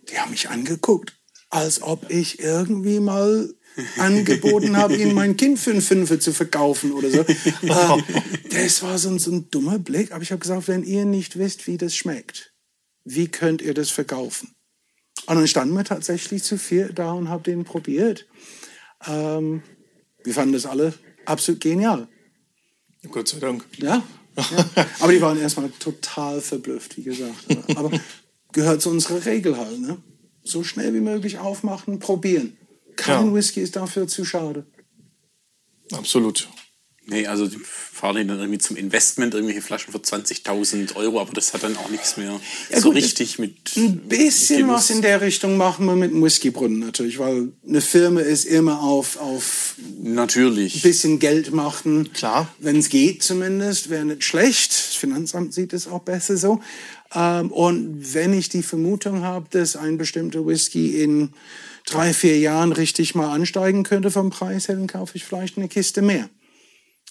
Die 0.09 0.19
haben 0.19 0.31
mich 0.31 0.49
angeguckt, 0.49 1.17
als 1.53 1.83
ob 1.83 2.11
ich 2.11 2.41
irgendwie 2.41 2.99
mal 2.99 3.55
angeboten 3.99 4.77
habe, 4.77 4.97
ihnen 4.97 5.15
mein 5.15 5.37
Kind 5.37 5.59
für 5.59 5.71
einen 5.71 5.83
Fünfer 5.83 6.19
zu 6.19 6.33
verkaufen 6.33 6.93
oder 6.93 7.11
so. 7.11 7.25
Äh, 7.62 8.65
das 8.65 8.83
war 8.83 8.99
so 8.99 9.09
ein, 9.11 9.19
so 9.19 9.31
ein 9.31 9.51
dummer 9.51 9.79
Blick. 9.79 10.12
Aber 10.12 10.23
ich 10.23 10.33
habe 10.33 10.41
gesagt, 10.41 10.69
wenn 10.69 10.83
ihr 10.83 11.05
nicht 11.05 11.38
wisst, 11.38 11.67
wie 11.67 11.79
das 11.79 11.95
schmeckt, 11.95 12.53
wie 13.05 13.29
könnt 13.29 13.62
ihr 13.62 13.75
das 13.75 13.91
verkaufen? 13.91 14.55
Und 15.27 15.37
dann 15.37 15.47
standen 15.47 15.75
wir 15.75 15.85
tatsächlich 15.85 16.43
zu 16.43 16.59
vier 16.59 16.93
da 16.93 17.12
und 17.12 17.29
haben 17.29 17.43
den 17.43 17.65
probiert. 17.65 18.27
Ähm, 19.07 19.62
wir 20.25 20.35
fanden 20.35 20.55
das 20.55 20.67
alle 20.67 20.95
absolut 21.25 21.61
genial. 21.61 22.09
Gott 23.11 23.29
sei 23.29 23.38
Dank. 23.38 23.65
Ja. 23.77 24.03
ja. 24.37 24.87
Aber 25.01 25.12
die 25.12 25.21
waren 25.21 25.38
erstmal 25.38 25.71
total 25.79 26.41
verblüfft, 26.41 26.97
wie 26.97 27.03
gesagt. 27.03 27.45
Aber 27.77 27.91
gehört 28.53 28.83
zu 28.83 28.91
unserer 28.91 29.25
Regel 29.25 29.57
halt. 29.57 29.81
Ne? 29.81 29.99
So 30.45 30.65
schnell 30.65 30.93
wie 30.95 31.01
möglich 31.01 31.39
aufmachen, 31.39 31.99
probieren. 31.99 32.57
Kein 32.97 33.27
Ja. 33.29 33.35
Whisky 33.35 33.61
ist 33.61 33.77
dafür 33.77 34.07
zu 34.09 34.25
schade. 34.25 34.67
Absolut. 35.93 36.49
Nee, 37.05 37.27
also 37.27 37.49
die 37.49 37.59
fahren 37.59 38.17
die 38.17 38.27
dann 38.27 38.39
irgendwie 38.39 38.59
zum 38.61 38.77
Investment, 38.77 39.35
irgendwelche 39.35 39.61
Flaschen 39.61 39.91
für 39.93 39.99
20.000 39.99 40.95
Euro, 40.95 41.21
aber 41.21 41.33
das 41.33 41.53
hat 41.53 41.65
dann 41.65 41.77
auch 41.77 41.91
nichts 41.91 42.17
mehr 42.17 42.41
Ja, 42.71 42.81
so 42.81 42.89
gut, 42.89 42.97
richtig 42.97 43.41
mit. 43.41 43.77
Ein 43.77 43.99
bisschen 44.09 44.59
Genuss. 44.61 44.75
was 44.75 44.91
in 44.91 45.03
der 45.03 45.21
Richtung 45.21 45.57
machen 45.57 45.85
wir 45.87 45.97
mit 45.97 46.13
einem 46.13 46.23
Whiskybrunnen 46.23 46.79
natürlich, 46.79 47.19
weil 47.19 47.53
eine 47.67 47.81
Firma 47.81 48.21
ist 48.21 48.45
immer 48.45 48.81
auf, 48.83 49.17
auf 49.19 49.75
Natürlich. 50.01 50.77
ein 50.77 50.83
bisschen 50.83 51.19
Geld 51.19 51.53
machen. 51.53 52.13
Klar. 52.13 52.55
Wenn 52.61 52.77
es 52.79 52.89
geht 52.89 53.25
zumindest, 53.25 53.91
wäre 53.91 54.05
nicht 54.05 54.23
schlecht. 54.23 54.71
Das 54.71 54.95
Finanzamt 54.95 55.55
sieht 55.55 55.73
es 55.73 55.89
auch 55.89 56.03
besser 56.03 56.37
so. 56.37 56.61
Ähm, 57.14 57.51
und 57.51 58.14
wenn 58.14 58.33
ich 58.33 58.48
die 58.48 58.62
Vermutung 58.62 59.22
habe, 59.22 59.46
dass 59.51 59.77
ein 59.77 59.98
bestimmter 59.98 60.46
Whisky 60.46 61.03
in 61.03 61.33
drei, 61.87 62.12
vier 62.12 62.38
Jahren 62.38 62.72
richtig 62.72 63.14
mal 63.14 63.33
ansteigen 63.33 63.83
könnte 63.83 64.11
vom 64.11 64.31
Preis 64.31 64.68
her, 64.68 64.77
dann 64.77 64.87
kaufe 64.87 65.16
ich 65.16 65.25
vielleicht 65.25 65.59
eine 65.59 65.68
Kiste 65.68 66.03
mehr. 66.03 66.29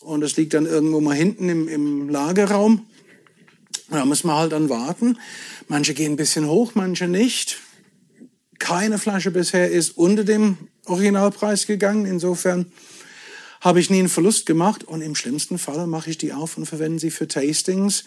Und 0.02 0.22
das 0.22 0.36
liegt 0.38 0.54
dann 0.54 0.66
irgendwo 0.66 1.00
mal 1.00 1.16
hinten 1.16 1.50
im, 1.50 1.68
im 1.68 2.10
Lagerraum. 2.10 2.88
Da 3.90 4.06
muss 4.06 4.24
man 4.24 4.38
halt 4.38 4.52
dann 4.54 4.70
warten. 4.70 5.18
Manche 5.68 5.94
gehen 5.94 6.14
ein 6.14 6.18
bisschen 6.18 6.48
hoch, 6.48 6.72
manche 6.76 7.08
nicht. 7.08 7.60
Keine 8.58 8.98
Flasche 8.98 9.32
bisher 9.32 9.70
ist 9.70 9.98
unter 9.98 10.24
dem 10.24 10.58
Originalpreis 10.86 11.68
gegangen. 11.68 12.06
Insofern 12.06 12.72
habe 13.60 13.80
ich 13.80 13.90
nie 13.90 14.00
einen 14.00 14.10
Verlust 14.10 14.46
gemacht. 14.46 14.84
Und 14.84 15.02
im 15.02 15.16
schlimmsten 15.16 15.58
Falle 15.58 15.88
mache 15.88 16.10
ich 16.10 16.18
die 16.18 16.34
auf 16.34 16.58
und 16.58 16.66
verwende 16.66 17.00
sie 17.00 17.12
für 17.12 17.28
Tastings. 17.28 18.06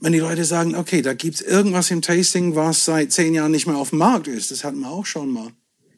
Wenn 0.00 0.12
die 0.12 0.20
Leute 0.20 0.44
sagen, 0.44 0.76
okay, 0.76 1.02
da 1.02 1.14
gibt's 1.14 1.40
irgendwas 1.40 1.90
im 1.90 2.02
Tasting, 2.02 2.54
was 2.54 2.84
seit 2.84 3.12
zehn 3.12 3.34
Jahren 3.34 3.50
nicht 3.50 3.66
mehr 3.66 3.76
auf 3.76 3.90
dem 3.90 3.98
Markt 3.98 4.28
ist, 4.28 4.50
das 4.50 4.62
hatten 4.62 4.80
wir 4.80 4.90
auch 4.90 5.06
schon 5.06 5.30
mal. 5.30 5.50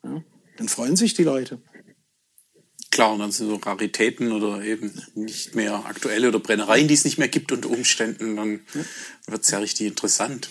Ja, 0.04 0.22
dann 0.56 0.68
freuen 0.68 0.96
sich 0.96 1.14
die 1.14 1.24
Leute. 1.24 1.60
Klar, 2.90 3.12
und 3.12 3.20
dann 3.20 3.30
sind 3.30 3.48
so 3.48 3.56
Raritäten 3.56 4.32
oder 4.32 4.62
eben 4.62 4.92
nicht 5.14 5.54
mehr 5.54 5.84
aktuelle 5.86 6.28
oder 6.28 6.40
Brennereien, 6.40 6.88
die 6.88 6.94
es 6.94 7.04
nicht 7.04 7.18
mehr 7.18 7.28
gibt 7.28 7.52
unter 7.52 7.70
Umständen, 7.70 8.36
dann 8.36 8.60
wird's 9.26 9.50
ja 9.50 9.58
richtig 9.58 9.86
interessant. 9.86 10.48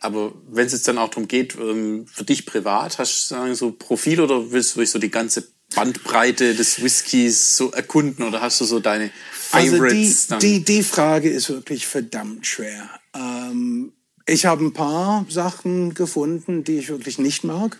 Aber 0.00 0.34
wenn 0.48 0.66
es 0.66 0.72
jetzt 0.72 0.86
dann 0.88 0.98
auch 0.98 1.08
darum 1.08 1.26
geht, 1.26 1.56
ähm, 1.56 2.06
für 2.06 2.24
dich 2.24 2.44
privat, 2.44 2.98
hast 2.98 3.30
du 3.30 3.34
sagen, 3.34 3.54
so 3.54 3.72
Profil 3.72 4.20
oder 4.20 4.52
willst 4.52 4.72
du 4.72 4.76
wirklich 4.76 4.90
so 4.90 4.98
die 4.98 5.10
ganze 5.10 5.48
Bandbreite 5.74 6.54
des 6.54 6.82
Whiskys 6.82 7.56
so 7.56 7.70
erkunden 7.70 8.24
oder 8.24 8.40
hast 8.40 8.60
du 8.60 8.64
so 8.64 8.78
deine 8.78 9.10
Also 9.52 9.72
die, 9.84 10.06
Favorites? 10.06 10.28
die, 10.40 10.64
die 10.64 10.82
Frage 10.82 11.30
ist 11.30 11.48
wirklich 11.48 11.86
verdammt 11.86 12.46
schwer. 12.46 12.88
Ähm, 13.14 13.92
ich 14.26 14.46
habe 14.46 14.64
ein 14.64 14.72
paar 14.72 15.24
Sachen 15.28 15.94
gefunden, 15.94 16.64
die 16.64 16.78
ich 16.78 16.88
wirklich 16.88 17.18
nicht 17.18 17.44
mag. 17.44 17.78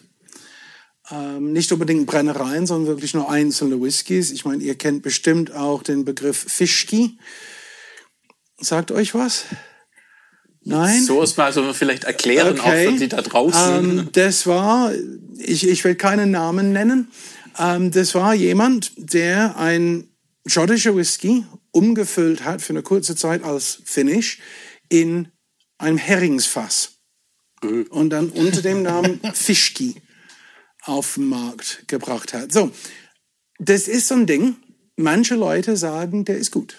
Ähm, 1.11 1.53
nicht 1.53 1.71
unbedingt 1.73 2.07
Brennereien, 2.07 2.67
sondern 2.67 2.89
wirklich 2.89 3.15
nur 3.15 3.31
einzelne 3.31 3.81
Whiskys. 3.81 4.31
Ich 4.31 4.45
meine, 4.45 4.63
ihr 4.63 4.75
kennt 4.75 5.03
bestimmt 5.03 5.53
auch 5.53 5.83
den 5.83 6.05
Begriff 6.05 6.37
Fischki. 6.37 7.19
Sagt 8.59 8.91
euch 8.91 9.15
was? 9.15 9.45
Nein? 10.63 11.05
so 11.05 11.23
ist 11.23 11.37
mal 11.39 11.53
so 11.53 11.73
vielleicht 11.73 12.05
erklären, 12.05 12.59
auch 12.59 12.73
für 12.73 12.93
die 12.93 13.09
da 13.09 13.23
draußen. 13.23 13.99
Ähm, 13.99 14.09
das 14.13 14.49
war, 14.49 14.93
ich, 15.39 15.69
ich 15.69 15.85
will 15.85 15.95
keinen 15.95 16.33
Namen 16.33 16.73
nennen, 16.73 17.09
ähm, 17.59 17.93
das 17.93 18.15
war 18.15 18.35
jemand, 18.35 18.93
der 18.97 19.57
ein 19.57 20.09
schottischer 20.47 20.97
Whisky 20.97 21.45
umgefüllt 21.73 22.45
hat 22.45 22.63
für 22.63 22.73
eine 22.73 22.83
kurze 22.83 23.17
Zeit 23.17 23.43
als 23.43 23.83
Finish 23.85 24.39
in 24.89 25.29
einem 25.79 25.99
Heringsfass. 25.99 26.93
Und 27.63 28.11
dann 28.11 28.31
unter 28.31 28.63
dem 28.63 28.83
Namen 28.83 29.21
Fischki 29.35 30.01
auf 30.83 31.15
den 31.15 31.29
Markt 31.29 31.89
gebracht 31.89 32.33
hat. 32.33 32.53
So, 32.53 32.71
das 33.59 33.89
ist 33.89 34.09
so 34.09 34.15
ein 34.15 34.27
Ding. 34.27 34.57
Manche 34.97 35.35
Leute 35.35 35.77
sagen, 35.77 36.25
der 36.25 36.39
ist 36.39 36.51
gut. 36.51 36.79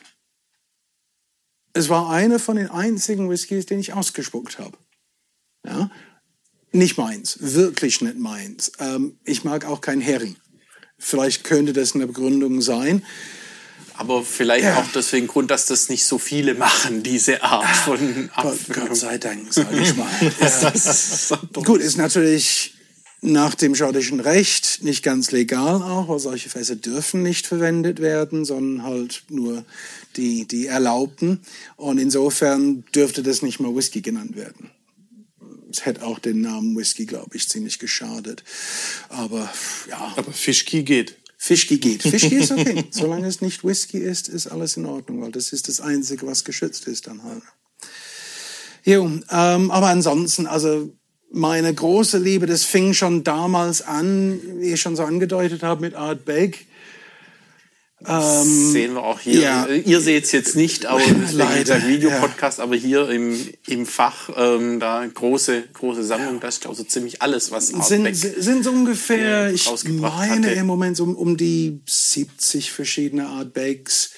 Es 1.73 1.89
war 1.89 2.10
einer 2.10 2.39
von 2.39 2.58
den 2.58 2.69
einzigen 2.69 3.30
Whiskys, 3.30 3.65
den 3.65 3.80
ich 3.80 3.93
ausgespuckt 3.93 4.58
habe. 4.58 4.77
Ja? 5.65 5.91
Nicht 6.71 6.97
meins, 6.97 7.38
wirklich 7.39 8.01
nicht 8.01 8.17
meins. 8.17 8.71
Ähm, 8.80 9.19
ich 9.23 9.43
mag 9.43 9.65
auch 9.65 9.82
kein 9.82 10.01
Hering. 10.01 10.36
Vielleicht 10.97 11.43
könnte 11.43 11.73
das 11.73 11.93
eine 11.93 12.08
Begründung 12.08 12.62
sein. 12.62 13.03
Aber 13.97 14.23
vielleicht 14.23 14.65
Ja. 14.65 14.77
auch 14.79 14.86
deswegen 14.93 15.27
Grund, 15.27 15.49
dass 15.51 15.65
das 15.65 15.89
nicht 15.89 16.05
so 16.05 16.17
viele 16.19 16.53
machen, 16.53 17.03
diese 17.03 17.41
Art 17.43 17.65
von 17.75 18.29
Gott, 18.36 18.45
Abfüllung. 18.53 18.88
Gott 18.89 18.97
sei 18.97 19.17
Dank, 19.17 19.51
sage 19.53 19.79
ich 19.81 19.95
mal. 19.95 20.07
ja. 20.39 21.63
Gut, 21.63 21.81
ist 21.81 21.97
natürlich 21.97 22.73
nach 23.21 23.55
dem 23.55 23.73
schottischen 23.73 24.19
Recht 24.19 24.83
nicht 24.83 25.03
ganz 25.03 25.31
legal 25.31 25.81
auch, 25.81 26.07
weil 26.07 26.19
solche 26.19 26.49
Fässer 26.49 26.75
dürfen 26.75 27.23
nicht 27.23 27.47
verwendet 27.47 27.99
werden, 27.99 28.45
sondern 28.45 28.86
halt 28.86 29.23
nur 29.29 29.65
die, 30.15 30.47
die 30.47 30.67
erlaubten. 30.67 31.41
Und 31.75 31.97
insofern 31.97 32.83
dürfte 32.93 33.23
das 33.23 33.41
nicht 33.41 33.60
mal 33.60 33.75
Whisky 33.75 34.01
genannt 34.01 34.36
werden. 34.36 34.69
Es 35.71 35.86
hätte 35.86 36.05
auch 36.05 36.19
den 36.19 36.41
Namen 36.41 36.77
Whisky, 36.77 37.05
glaube 37.07 37.36
ich, 37.36 37.49
ziemlich 37.49 37.79
geschadet. 37.79 38.43
Aber 39.10 39.51
ja, 39.89 40.13
Aber 40.15 40.31
Fischki 40.31 40.83
geht. 40.83 41.15
Fischki 41.38 41.78
geht. 41.78 42.02
Fischki 42.02 42.36
ist 42.36 42.52
okay. 42.52 42.86
Solange 42.91 43.28
es 43.28 43.41
nicht 43.41 43.63
Whisky 43.63 44.00
ist, 44.00 44.28
ist 44.28 44.47
alles 44.47 44.76
in 44.76 44.86
Ordnung, 44.86 45.21
weil 45.21 45.32
das 45.32 45.54
ist 45.54 45.67
das 45.67 45.80
Einzige, 45.80 46.26
was 46.26 46.43
geschützt 46.43 46.88
ist 46.88 47.08
dann 47.08 47.23
halt. 47.23 47.43
Jo, 48.84 49.10
ähm, 49.32 49.71
aber 49.71 49.88
ansonsten, 49.88 50.47
also 50.47 50.89
meine 51.32 51.73
große 51.73 52.17
Liebe, 52.17 52.45
das 52.45 52.63
fing 52.63 52.93
schon 52.93 53.23
damals 53.23 53.82
an, 53.82 54.39
wie 54.60 54.73
ich 54.73 54.82
schon 54.82 54.95
so 54.95 55.04
angedeutet 55.04 55.62
habe, 55.62 55.82
mit 55.82 55.93
Art 55.93 56.26
Beck. 56.26 56.66
Sehen 58.03 58.93
wir 58.93 59.03
auch 59.03 59.19
hier. 59.19 59.41
ja. 59.41 59.67
Ihr 59.67 60.01
seht 60.01 60.25
es 60.25 60.31
jetzt 60.31 60.55
nicht, 60.55 60.86
aber 60.86 61.01
Leider, 61.31 61.88
Videopodcast, 61.88 62.60
aber 62.60 62.75
hier 62.75 63.10
im, 63.10 63.36
im 63.65 63.86
Fach 63.88 64.29
ähm, 64.36 64.79
da 64.79 65.05
große 65.05 65.63
große 65.73 66.03
Sammlung, 66.03 66.39
da 66.39 66.47
ist 66.47 66.65
also 66.67 66.83
ziemlich 66.83 67.21
alles, 67.23 67.51
was 67.51 67.69
sind, 67.69 68.15
sind 68.15 68.63
so 68.63 68.69
ungefähr, 68.69 69.47
äh, 69.47 69.53
ich 69.53 69.67
meine 69.86 70.47
hatte. 70.47 70.60
im 70.60 70.67
Moment 70.67 70.95
so 70.95 71.05
um, 71.05 71.15
um 71.15 71.38
die 71.38 71.81
70 71.88 72.71
verschiedene 72.71 73.27
Art 73.27 73.53
Bakes. 73.53 74.12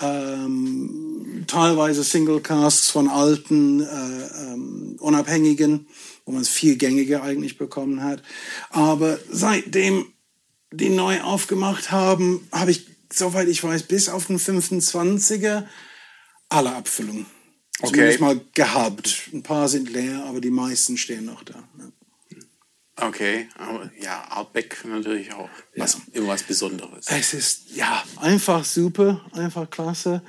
Ähm, 0.00 1.44
teilweise 1.46 2.02
Single 2.02 2.40
Casts 2.40 2.90
von 2.90 3.08
alten, 3.08 3.80
äh, 3.80 3.84
ähm, 3.84 4.96
unabhängigen, 4.98 5.86
wo 6.24 6.32
man 6.32 6.42
es 6.42 6.48
viel 6.48 6.76
gängiger 6.76 7.22
eigentlich 7.22 7.58
bekommen 7.58 8.02
hat. 8.02 8.22
Aber 8.70 9.18
seitdem 9.30 10.06
die 10.72 10.90
neu 10.90 11.20
aufgemacht 11.22 11.90
haben, 11.90 12.46
habe 12.52 12.70
ich, 12.70 12.86
soweit 13.12 13.48
ich 13.48 13.62
weiß, 13.62 13.84
bis 13.84 14.08
auf 14.08 14.26
den 14.26 14.38
25er 14.38 15.64
alle 16.48 16.74
Abfüllungen. 16.74 17.26
Okay. 17.80 17.92
Zumindest 17.92 18.20
mal 18.20 18.40
gehabt. 18.54 19.30
Ein 19.32 19.42
paar 19.42 19.68
sind 19.68 19.90
leer, 19.90 20.24
aber 20.24 20.40
die 20.40 20.50
meisten 20.50 20.96
stehen 20.96 21.26
noch 21.26 21.42
da. 21.44 21.54
ne? 21.76 21.92
Okay, 23.00 23.48
aber 23.56 23.90
ja, 24.00 24.26
Outback 24.32 24.84
natürlich 24.84 25.32
auch 25.32 25.48
was, 25.76 25.98
immer 26.12 26.28
was 26.28 26.42
Besonderes. 26.42 27.06
Es 27.06 27.32
ist 27.32 27.70
ja 27.76 28.02
einfach 28.16 28.64
super, 28.64 29.24
einfach 29.32 29.70
klasse. 29.70 30.20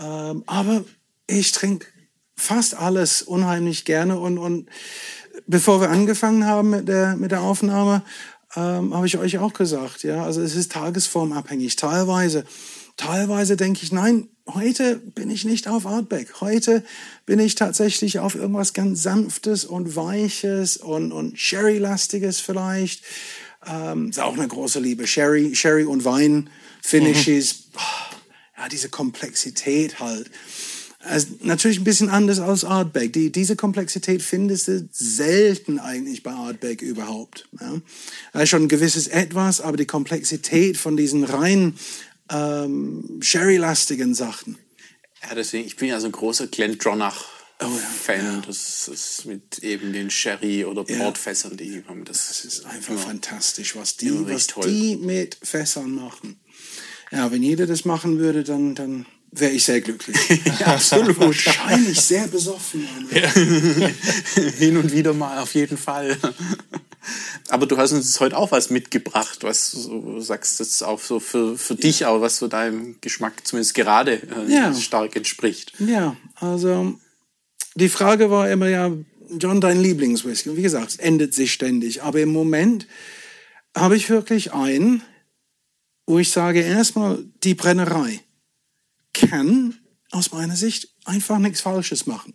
Ähm, 0.00 0.42
aber 0.46 0.84
ich 1.28 1.52
trinke 1.52 1.86
fast 2.34 2.74
alles 2.74 3.22
unheimlich 3.22 3.84
gerne. 3.84 4.18
Und, 4.18 4.38
und 4.38 4.68
bevor 5.46 5.80
wir 5.80 5.90
angefangen 5.90 6.44
haben 6.44 6.70
mit 6.70 6.88
der, 6.88 7.16
mit 7.16 7.30
der 7.30 7.42
Aufnahme, 7.42 8.02
ähm, 8.58 8.94
habe 8.94 9.06
ich 9.06 9.16
euch 9.18 9.38
auch 9.38 9.52
gesagt, 9.52 10.02
ja, 10.02 10.24
also 10.24 10.42
es 10.42 10.56
ist 10.56 10.72
tagesformabhängig. 10.72 11.76
Teilweise, 11.76 12.44
teilweise 12.96 13.56
denke 13.56 13.84
ich, 13.84 13.92
nein, 13.92 14.28
heute 14.48 14.96
bin 14.96 15.30
ich 15.30 15.44
nicht 15.44 15.68
auf 15.68 15.86
Artback. 15.86 16.40
Heute 16.40 16.82
bin 17.24 17.38
ich 17.38 17.54
tatsächlich 17.54 18.18
auf 18.18 18.34
irgendwas 18.34 18.72
ganz 18.72 19.02
Sanftes 19.02 19.64
und 19.64 19.94
Weiches 19.94 20.76
und, 20.76 21.12
und 21.12 21.38
Sherry-lastiges 21.38 22.40
vielleicht. 22.40 23.04
Ähm, 23.66 24.10
ist 24.10 24.20
auch 24.20 24.36
eine 24.36 24.48
große 24.48 24.80
Liebe. 24.80 25.06
Sherry, 25.06 25.54
Sherry 25.54 25.84
und 25.84 26.04
Wein, 26.04 26.50
Finishes, 26.82 27.70
boah, 27.72 27.82
ja, 28.56 28.68
diese 28.68 28.88
Komplexität 28.88 30.00
halt. 30.00 30.30
Also 31.00 31.28
natürlich 31.42 31.78
ein 31.78 31.84
bisschen 31.84 32.08
anders 32.08 32.40
als 32.40 32.64
Artback. 32.64 33.12
Die, 33.12 33.30
diese 33.30 33.54
Komplexität 33.54 34.20
findest 34.20 34.66
du 34.68 34.88
selten 34.90 35.78
eigentlich 35.78 36.24
bei 36.24 36.32
Artback 36.32 36.82
überhaupt. 36.82 37.48
Ja. 37.60 38.42
Ist 38.42 38.48
schon 38.48 38.62
ein 38.64 38.68
gewisses 38.68 39.06
Etwas, 39.06 39.60
aber 39.60 39.76
die 39.76 39.86
Komplexität 39.86 40.76
von 40.76 40.96
diesen 40.96 41.22
rein 41.22 41.74
ähm, 42.30 43.20
Sherry-lastigen 43.20 44.14
Sachen. 44.14 44.58
Ja, 45.22 45.34
deswegen, 45.34 45.66
ich 45.66 45.76
bin 45.76 45.88
ja 45.88 46.00
so 46.00 46.06
ein 46.06 46.12
großer 46.12 46.48
Glendronach. 46.48 47.26
Oh 47.60 47.64
ja, 47.64 47.70
Fan, 47.78 48.42
das 48.46 48.86
ist 48.86 49.24
mit 49.24 49.58
eben 49.60 49.92
den 49.92 50.10
Sherry- 50.10 50.64
oder. 50.64 50.84
Portfässern, 50.84 51.56
die 51.56 51.82
haben. 51.88 52.04
Das, 52.04 52.28
Das 52.28 52.44
ist 52.44 52.66
einfach 52.66 52.96
fantastisch, 52.96 53.74
was 53.74 53.96
die, 53.96 54.12
was 54.28 54.46
toll. 54.46 54.68
die 54.68 54.96
mit 54.96 55.36
Fässern 55.42 55.90
machen. 55.92 56.38
Ja, 57.10 57.32
wenn 57.32 57.42
jeder 57.42 57.66
das 57.66 57.84
machen 57.84 58.18
würde, 58.18 58.44
dann, 58.44 58.76
dann 58.76 59.06
wäre 59.30 59.52
ich 59.52 59.64
sehr 59.64 59.80
glücklich. 59.80 60.16
ja, 60.60 60.66
absolut. 60.68 61.18
Wahrscheinlich 61.18 62.00
sehr 62.00 62.26
besoffen. 62.28 62.86
Hin 64.58 64.76
und 64.76 64.92
wieder 64.92 65.12
mal, 65.12 65.38
auf 65.38 65.54
jeden 65.54 65.76
Fall. 65.76 66.16
Aber 67.48 67.66
du 67.66 67.76
hast 67.76 67.92
uns 67.92 68.18
heute 68.20 68.36
auch 68.36 68.50
was 68.52 68.70
mitgebracht, 68.70 69.38
was 69.42 69.72
du 69.72 70.20
sagst 70.20 70.60
jetzt 70.60 70.82
auch 70.82 71.00
so 71.00 71.20
für, 71.20 71.56
für 71.56 71.74
dich, 71.74 72.04
aber 72.04 72.20
was 72.20 72.36
so 72.36 72.48
deinem 72.48 72.96
Geschmack 73.00 73.46
zumindest 73.46 73.74
gerade 73.74 74.14
äh, 74.16 74.52
Ja. 74.52 74.74
stark 74.74 75.16
entspricht. 75.16 75.72
Ja, 75.78 76.16
also 76.34 76.98
die 77.76 77.88
Frage 77.88 78.30
war 78.30 78.50
immer 78.50 78.68
ja, 78.68 78.92
John, 79.38 79.60
dein 79.60 79.80
Lieblingswhisky. 79.80 80.50
Und 80.50 80.56
wie 80.56 80.62
gesagt, 80.62 80.90
es 80.90 80.96
ändert 80.96 81.32
sich 81.32 81.52
ständig. 81.52 82.02
Aber 82.02 82.20
im 82.20 82.30
Moment 82.32 82.86
habe 83.74 83.96
ich 83.96 84.10
wirklich 84.10 84.52
einen, 84.52 85.02
wo 86.06 86.18
ich 86.18 86.30
sage, 86.30 86.60
erstmal, 86.60 87.24
die 87.44 87.54
Brennerei 87.54 88.20
kann 89.18 89.74
aus 90.10 90.32
meiner 90.32 90.56
Sicht 90.56 90.88
einfach 91.04 91.38
nichts 91.38 91.60
Falsches 91.60 92.06
machen. 92.06 92.34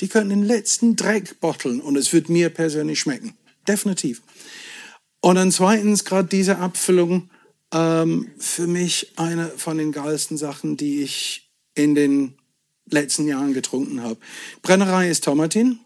Die 0.00 0.08
können 0.08 0.30
den 0.30 0.44
letzten 0.44 0.96
Dreck 0.96 1.40
botteln 1.40 1.80
und 1.80 1.96
es 1.96 2.12
wird 2.12 2.28
mir 2.28 2.50
persönlich 2.50 3.00
schmecken. 3.00 3.36
Definitiv. 3.66 4.22
Und 5.20 5.34
dann 5.34 5.50
zweitens, 5.50 6.04
gerade 6.04 6.28
diese 6.28 6.58
Abfüllung, 6.58 7.30
ähm, 7.72 8.30
für 8.38 8.66
mich 8.66 9.12
eine 9.16 9.48
von 9.48 9.78
den 9.78 9.92
geilsten 9.92 10.36
Sachen, 10.36 10.76
die 10.76 11.02
ich 11.02 11.50
in 11.74 11.94
den 11.94 12.34
letzten 12.90 13.26
Jahren 13.26 13.52
getrunken 13.52 14.02
habe. 14.02 14.18
Brennerei 14.62 15.10
ist 15.10 15.24
Tomatin, 15.24 15.80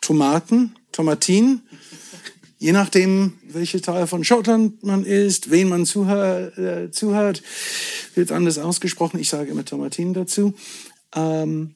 Tomaten, 0.00 0.76
Tomatin. 0.92 1.62
Je 2.58 2.72
nachdem, 2.72 3.34
welcher 3.48 3.82
Teil 3.82 4.06
von 4.06 4.24
Schottland 4.24 4.82
man 4.82 5.04
ist, 5.04 5.50
wen 5.50 5.68
man 5.68 5.84
zuhör, 5.84 6.56
äh, 6.58 6.90
zuhört, 6.90 7.42
wird 8.14 8.32
anders 8.32 8.58
ausgesprochen. 8.58 9.20
Ich 9.20 9.28
sage 9.28 9.50
immer 9.50 9.64
Tomatin 9.64 10.14
dazu. 10.14 10.54
Ähm, 11.14 11.74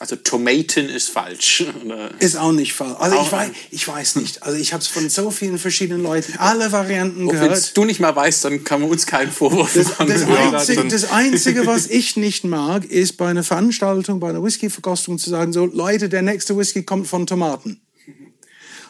Also 0.00 0.16
Tomaten 0.16 0.88
ist 0.88 1.10
falsch. 1.10 1.64
Oder? 1.84 2.10
ist 2.20 2.36
auch 2.36 2.52
nicht 2.52 2.72
falsch. 2.72 2.96
Also 2.98 3.16
Auch- 3.18 3.26
ich 3.26 3.32
weiß, 3.32 3.50
ich 3.70 3.86
weiß 3.88 4.16
nicht. 4.16 4.42
Also 4.42 4.58
ich 4.58 4.72
habe 4.72 4.80
es 4.80 4.88
von 4.88 5.08
so 5.10 5.30
vielen 5.30 5.58
verschiedenen 5.58 6.02
Leuten, 6.02 6.32
alle 6.38 6.72
Varianten 6.72 7.20
Wenn 7.20 7.28
gehört. 7.28 7.76
du 7.76 7.84
nicht 7.84 8.00
mal 8.00 8.16
weißt, 8.16 8.44
dann 8.46 8.64
kann 8.64 8.80
man 8.80 8.90
uns 8.90 9.06
keinen 9.06 9.30
Vorwurf 9.30 9.74
Das, 9.74 9.90
machen. 9.90 10.08
das, 10.08 10.22
Ja, 10.22 10.50
Einzige, 10.52 10.84
das 10.88 11.10
Einzige, 11.12 11.66
was 11.66 11.86
ich 11.86 12.16
nicht 12.16 12.44
mag, 12.44 12.86
ist 12.86 13.18
bei 13.18 13.28
einer 13.28 13.44
Veranstaltung, 13.44 14.20
bei 14.20 14.30
einer 14.30 14.42
Whisky-Verkostung 14.42 15.18
zu 15.18 15.28
sagen, 15.30 15.52
so, 15.52 15.66
Leute, 15.66 16.08
der 16.08 16.22
nächste 16.22 16.56
Whisky 16.56 16.82
kommt 16.82 17.06
von 17.06 17.26
Tomaten. 17.26 17.80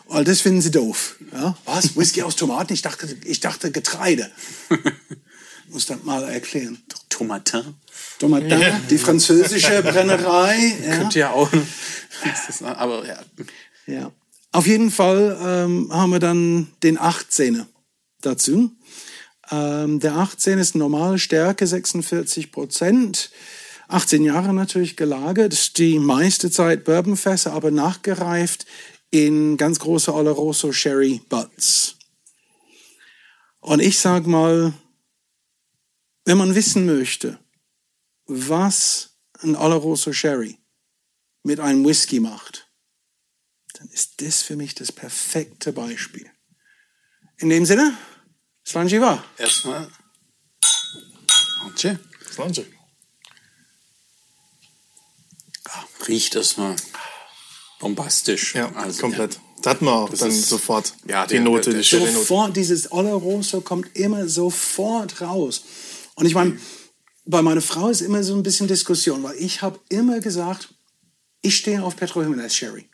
Weil 0.07 0.25
das 0.25 0.41
finden 0.41 0.61
sie 0.61 0.71
doof. 0.71 1.17
Ja? 1.33 1.57
Was? 1.65 1.97
Whisky 1.97 2.23
aus 2.23 2.37
Tomaten? 2.37 2.73
Ich 2.73 2.83
dachte, 2.83 3.17
ich 3.25 3.41
dachte 3.41 3.71
Getreide. 3.71 4.31
Muss 5.69 5.87
das 5.87 6.03
mal 6.05 6.23
erklären. 6.25 6.79
Tomatin. 7.09 7.75
Tomatin, 8.19 8.61
die 8.91 8.99
französische 8.99 9.83
Brennerei. 9.85 10.77
Ja. 10.85 10.97
Könnte 10.97 11.19
ja 11.19 11.31
auch. 11.31 11.51
Aber 12.63 13.07
ja. 13.07 13.19
Ja. 13.87 14.13
Auf 14.53 14.67
jeden 14.67 14.91
Fall 14.91 15.37
ähm, 15.43 15.89
haben 15.93 16.13
wir 16.13 16.21
dann 16.21 16.69
den 16.83 16.99
18er 16.99 17.67
dazu. 18.21 18.71
Ähm, 19.51 20.01
der 20.01 20.15
18 20.15 20.59
ist 20.59 20.75
normale 20.75 21.19
Stärke, 21.19 21.67
46 21.67 22.53
Prozent. 22.53 23.31
18 23.89 24.25
Jahre 24.25 24.55
natürlich 24.55 24.97
gelagert, 24.97 25.77
die 25.79 25.99
meiste 25.99 26.51
Zeit 26.51 26.85
Bourbonfässer, 26.85 27.53
aber 27.53 27.71
nachgereift 27.71 28.67
in 29.15 29.57
ganz 29.57 29.79
große 29.79 30.13
Oloroso 30.13 30.73
Sherry 30.73 31.21
Butts. 31.29 31.97
Und 33.61 33.81
ich 33.81 33.99
sag 33.99 34.27
mal, 34.27 34.75
wenn 36.25 36.37
man 36.37 36.55
wissen 36.55 36.85
möchte, 36.85 37.39
was 38.27 39.17
ein 39.41 39.55
Oloroso 39.55 40.13
Sherry 40.13 40.59
mit 41.45 41.61
einem 41.61 41.85
Whisky 41.85 42.19
macht, 42.19 42.69
dann 43.75 43.89
ist 43.89 44.21
das 44.21 44.43
für 44.43 44.57
mich 44.57 44.75
das 44.75 44.91
perfekte 44.91 45.73
Beispiel. 45.73 46.29
In 47.37 47.49
dem 47.49 47.65
Sinne, 47.65 47.97
Slanjiva. 48.67 49.25
Erstmal. 49.39 49.91
Antje. 51.63 52.01
Wahnsinn. 52.37 52.67
Riecht 56.07 56.35
erstmal 56.35 56.77
bombastisch. 57.85 58.55
Ja, 58.55 58.73
Also, 58.75 59.01
komplett. 59.01 59.39
Da 59.63 59.71
hatten 59.71 59.85
wir 59.87 59.93
auch 59.95 60.09
Das 60.11 60.21
dann 60.21 60.31
ist- 60.31 60.49
sofort 60.49 60.95
Ja, 61.09 61.27
die 61.27 61.35
der- 61.35 61.43
Note, 61.43 61.71
der- 61.71 61.79
die 61.81 61.85
stille 61.85 62.03
Note. 62.07 62.19
Sofort, 62.19 62.57
dieses 62.57 62.91
Oloroso 62.93 63.61
kommt 63.61 63.95
immer 63.97 64.29
sofort 64.29 65.21
raus. 65.21 65.63
Und 66.17 66.27
ich 66.27 66.35
meine, 66.35 66.59
bei 67.25 67.41
meiner 67.43 67.61
Frau 67.63 67.89
ist 67.89 68.01
immer 68.03 68.23
so 68.23 68.35
ein 68.35 68.43
bisschen 68.43 68.69
Diskussion, 68.69 69.23
weil 69.23 69.37
ich 69.39 69.63
habe 69.63 69.79
immer 69.89 70.21
gesagt, 70.21 70.69
ich 71.43 71.57
stehe 71.57 71.83
auf 71.83 71.97
Petro 71.97 72.23
Jimenez 72.23 72.55
Sherry. 72.55 72.89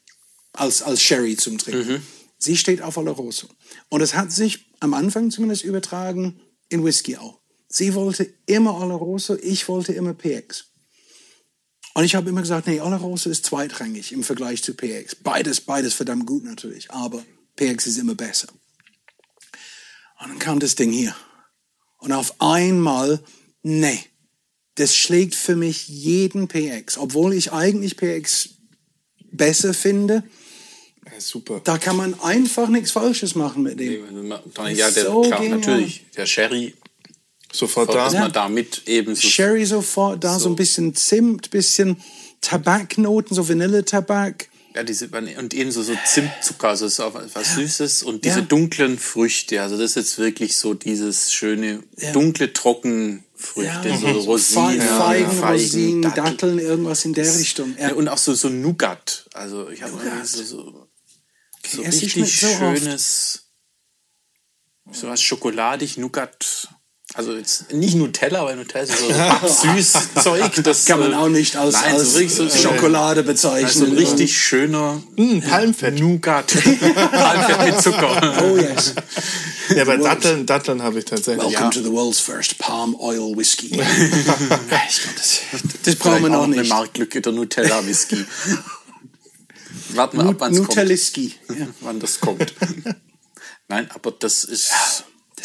Als, 0.53 0.83
als 0.83 1.01
Sherry 1.03 1.37
zum 1.37 1.59
Trinken. 1.59 2.03
Sie 2.39 2.57
steht 2.57 2.83
auf 2.83 2.97
Oloroso. 2.97 3.49
Und 3.89 4.01
es 4.01 4.15
hat 4.15 4.33
sich 4.33 4.67
am 4.81 4.95
Anfang 4.95 5.31
zumindest 5.31 5.63
übertragen 5.65 6.41
in 6.69 6.85
Whisky 6.85 7.17
auch. 7.17 7.39
Sie 7.69 7.95
wollte 7.95 8.33
immer 8.47 8.81
Oloroso, 8.81 9.37
ich 9.37 9.69
wollte 9.69 9.93
immer 9.93 10.15
PX. 10.15 10.67
Und 11.95 12.05
ich 12.05 12.15
habe 12.15 12.29
immer 12.29 12.41
gesagt, 12.41 12.67
nee, 12.67 12.81
Oloroso 12.81 13.31
ist 13.31 13.45
zweitrangig 13.47 14.13
im 14.13 14.23
Vergleich 14.23 14.63
zu 14.63 14.75
PX. 14.75 15.17
Beides, 15.17 15.61
beides 15.61 15.95
verdammt 15.95 16.27
gut 16.27 16.45
natürlich, 16.45 16.91
aber 16.91 17.25
PX 17.57 17.87
ist 17.89 17.99
immer 17.99 18.15
besser. 18.15 18.49
Und 20.21 20.29
dann 20.29 20.39
kam 20.39 20.61
das 20.61 20.75
Ding 20.77 20.93
hier. 20.93 21.15
Und 21.99 22.13
auf 22.13 22.41
einmal, 22.41 23.21
nee, 23.63 23.99
das 24.77 24.95
schlägt 24.97 25.35
für 25.35 25.57
mich 25.57 25.89
jeden 25.89 26.49
PX. 26.49 26.97
Obwohl 26.97 27.35
ich 27.35 27.53
eigentlich 27.53 27.97
PX 27.97 28.51
besser 29.33 29.75
finde, 29.75 30.23
Ja, 31.05 31.21
super. 31.21 31.61
da 31.65 31.77
kann 31.77 31.97
man 31.97 32.19
einfach 32.21 32.69
nichts 32.69 32.93
Falsches 32.93 33.35
machen 33.35 33.63
mit 33.63 33.81
dem. 33.81 34.31
Ja, 34.75 34.91
der, 34.91 35.05
So 35.05 35.23
klar, 35.23 35.43
natürlich. 35.43 36.07
Der 36.17 36.27
Sherry, 36.27 36.75
Sofort 37.53 37.93
dass 37.95 38.13
da. 38.13 38.21
man 38.21 38.33
damit 38.33 38.87
eben 38.87 39.15
so 39.15 39.27
Sherry 39.29 39.65
sofort, 39.67 40.23
da 40.23 40.39
so, 40.39 40.49
ein 40.49 40.57
bisschen 40.57 40.95
Zimt, 40.95 41.51
bisschen 41.51 41.97
Tabaknoten, 42.41 43.35
so 43.35 43.49
Vanilletabak. 43.49 44.49
Ja, 44.75 44.85
diese, 44.85 45.09
und 45.09 45.53
eben 45.53 45.73
so, 45.73 45.83
so 45.83 45.97
Zimtzucker, 46.07 46.69
also 46.69 46.87
auch 47.05 47.21
was 47.35 47.55
Süßes 47.57 48.05
und 48.05 48.25
diese 48.25 48.39
Ja. 48.39 48.45
dunklen 48.45 48.99
Früchte, 49.01 49.61
also 49.63 49.77
das 49.77 49.91
ist 49.91 49.97
jetzt 49.97 50.19
wirklich 50.19 50.57
so 50.57 50.75
dieses 50.75 51.33
schöne, 51.33 51.83
dunkle 52.13 52.53
Trockenfrüchte, 52.53 53.99
so 54.01 54.07
Rosinen, 54.07 54.81
Fe- 54.81 54.87
Feigen, 54.87 55.31
Feigen, 55.33 55.43
Rosinen, 55.65 56.03
Datteln. 56.03 56.25
Datteln, 56.25 56.59
irgendwas 56.61 57.05
in 57.05 57.15
der 57.15 57.37
Richtung. 57.37 57.75
Ja, 57.81 57.89
Ja. 57.89 57.95
und 57.95 58.07
auch 58.07 58.17
so, 58.19 58.33
so 58.35 58.49
Nougat, 58.49 59.29
also 59.35 59.69
ich 59.71 59.83
habe 59.83 59.93
so, 60.23 60.45
so, 60.45 60.87
so 61.69 61.83
richtig 61.83 62.15
so 62.15 62.47
schönes, 62.47 63.51
so 64.93 65.09
was 65.09 65.21
schokoladig, 65.21 65.99
Nougat, 65.99 66.69
also 67.15 67.35
jetzt 67.37 67.73
nicht 67.73 67.97
Nutella, 67.97 68.45
weil 68.45 68.57
Nutella 68.57 68.85
ist 68.85 68.99
so 68.99 69.69
süß 69.73 69.93
Zeug, 70.23 70.53
das 70.63 70.85
Kann 70.85 71.01
man 71.01 71.13
äh, 71.13 71.17
auch 71.17 71.29
nicht 71.29 71.57
als, 71.57 71.75
nein, 71.75 71.95
als 71.95 72.13
so 72.15 72.49
Schokolade 72.49 73.23
bezeichnen. 73.23 73.91
ein 73.91 73.97
richtig 73.97 74.37
schöner 74.39 75.03
Hm, 75.17 75.41
Palmfett. 75.43 75.99
Nougat. 75.99 76.47
Palmfett 77.13 77.65
mit 77.67 77.83
Zucker. 77.83 78.43
Oh 78.45 78.57
yes. 78.57 78.95
Ja, 79.75 79.85
bei 79.85 79.97
Datteln, 79.97 80.47
Datteln 80.47 80.83
habe 80.83 81.01
ich 81.01 81.05
tatsächlich. 81.05 81.45
Welcome 81.53 81.71
to 81.71 81.81
the 81.81 81.91
world's 81.93 82.21
first 82.21 82.59
palm 82.59 82.95
oil 83.01 83.37
whiskey. 83.37 83.67
ich 83.67 83.73
glaub, 83.79 85.17
das, 85.17 85.41
das 85.85 85.97
brauchen 85.97 86.23
wir 86.23 86.29
auch 86.29 86.33
noch 86.33 86.45
eine 86.45 86.57
nicht. 86.57 86.69
Marktlücke 86.71 87.21
der 87.21 87.33
Nutella 87.33 87.85
Whisky. 87.87 88.25
Warten 89.95 90.19
wir 90.19 90.27
ab, 90.27 90.37
wann 90.39 90.53
es 90.53 90.59
kommt. 90.59 90.69
Nutelliski. 90.71 91.35
Ja. 91.49 91.67
Wann 91.81 91.99
das 91.99 92.21
kommt. 92.21 92.55
Nein, 93.69 93.89
aber 93.93 94.13
das 94.13 94.45
ist 94.45 94.73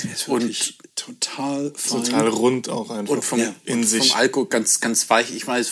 Der 0.03 0.11
ist 0.11 0.27
Und- 0.27 0.77
total 0.95 1.73
fein. 1.75 2.03
Total 2.03 2.27
rund 2.29 2.69
auch 2.69 2.89
einfach. 2.89 3.13
und 3.13 3.23
vom, 3.23 3.39
Ja. 3.39 3.53
in 3.65 3.79
und 3.79 3.83
sich. 3.85 4.09
vom 4.11 4.17
Alkohol 4.19 4.47
ganz 4.47 4.79
ganz 4.79 5.09
weich. 5.09 5.31
Ich 5.35 5.45
weiß 5.45 5.71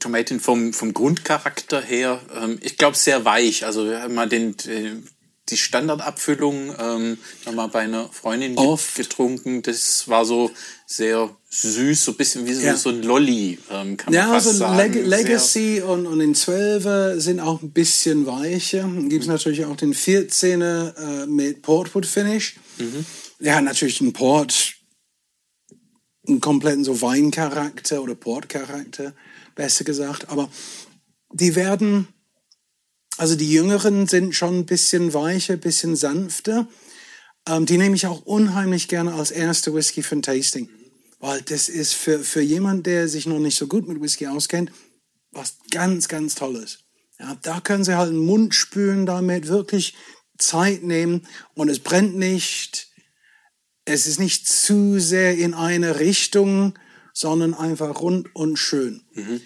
Tomaten 0.00 0.40
vom 0.40 0.72
vom 0.72 0.92
Grundcharakter 0.92 1.80
her, 1.80 2.20
ähm, 2.34 2.58
ich 2.62 2.78
glaube 2.78 2.96
sehr 2.96 3.24
weich. 3.24 3.64
Also 3.64 3.84
wir 3.86 4.02
haben 4.02 4.14
mal 4.14 4.28
den, 4.28 4.56
den 4.56 5.08
die 5.50 5.56
Standardabfüllung 5.56 6.74
ähm, 6.78 7.18
nochmal 7.46 7.68
bei 7.68 7.80
einer 7.80 8.08
Freundin 8.10 8.56
Oft. 8.58 8.94
getrunken. 8.96 9.62
Das 9.62 10.06
war 10.08 10.24
so 10.24 10.50
sehr 10.86 11.34
süß, 11.50 12.04
so 12.04 12.12
ein 12.12 12.16
bisschen 12.16 12.46
wie 12.46 12.54
so, 12.54 12.62
Ja. 12.62 12.76
so 12.76 12.90
ein 12.90 13.02
Lolli, 13.02 13.58
ähm, 13.70 13.96
kann 13.96 14.12
man 14.12 14.14
Ja, 14.14 14.28
fast 14.32 14.46
also 14.48 14.58
sagen. 14.60 14.76
Leg 14.92 14.92
Sehr- 14.94 15.06
Legacy 15.06 15.80
und, 15.82 16.06
und 16.06 16.18
den 16.18 16.34
12er 16.34 17.18
sind 17.20 17.40
auch 17.40 17.62
ein 17.62 17.70
bisschen 17.72 18.26
weicher. 18.26 18.88
Gibt 19.08 19.22
es 19.22 19.28
natürlich 19.28 19.64
auch 19.64 19.76
den 19.76 19.94
14er 19.94 21.22
äh, 21.22 21.26
mit 21.26 21.62
Portwood 21.62 22.06
Finish. 22.06 22.56
Der 23.40 23.56
hat 23.56 23.64
natürlich 23.64 24.00
einen 24.00 24.12
Port, 24.12 24.74
einen 26.26 26.40
kompletten 26.40 26.84
so 26.84 27.00
Weincharakter 27.00 28.02
oder 28.02 28.14
Portcharakter, 28.14 29.14
besser 29.54 29.84
gesagt. 29.84 30.28
Aber 30.28 30.48
die 31.32 31.54
werden, 31.56 32.08
also 33.18 33.34
die 33.34 33.52
Jüngeren 33.52 34.06
sind 34.06 34.34
schon 34.34 34.60
ein 34.60 34.66
bisschen 34.66 35.12
weicher, 35.12 35.54
ein 35.54 35.60
bisschen 35.60 35.96
sanfter. 35.96 36.68
Ähm, 37.46 37.66
die 37.66 37.76
nehme 37.76 37.96
ich 37.96 38.06
auch 38.06 38.22
unheimlich 38.22 38.86
gerne 38.86 39.12
als 39.12 39.32
erste 39.32 39.74
Whisky 39.74 40.02
für 40.02 40.16
ein 40.16 40.22
Tasting. 40.22 40.70
Weil 41.18 41.42
das 41.42 41.68
ist 41.68 41.94
für, 41.94 42.20
für 42.20 42.40
jemand, 42.40 42.86
der 42.86 43.08
sich 43.08 43.26
noch 43.26 43.40
nicht 43.40 43.58
so 43.58 43.66
gut 43.66 43.88
mit 43.88 44.00
Whisky 44.00 44.28
auskennt, 44.28 44.70
was 45.32 45.56
ganz, 45.70 46.06
ganz 46.06 46.36
Tolles. 46.36 46.78
Ja, 47.18 47.36
da 47.42 47.60
können 47.60 47.82
Sie 47.82 47.96
halt 47.96 48.12
den 48.12 48.24
Mund 48.24 48.54
spülen 48.54 49.04
damit, 49.04 49.48
wirklich 49.48 49.96
Zeit 50.38 50.84
nehmen 50.84 51.26
und 51.54 51.68
es 51.68 51.80
brennt 51.80 52.16
nicht. 52.16 52.86
Es 53.84 54.06
ist 54.06 54.20
nicht 54.20 54.46
zu 54.46 55.00
sehr 55.00 55.36
in 55.36 55.54
eine 55.54 55.98
Richtung, 55.98 56.78
sondern 57.12 57.54
einfach 57.54 58.00
rund 58.00 58.32
und 58.36 58.58
schön. 58.58 59.02
Mhm. 59.14 59.40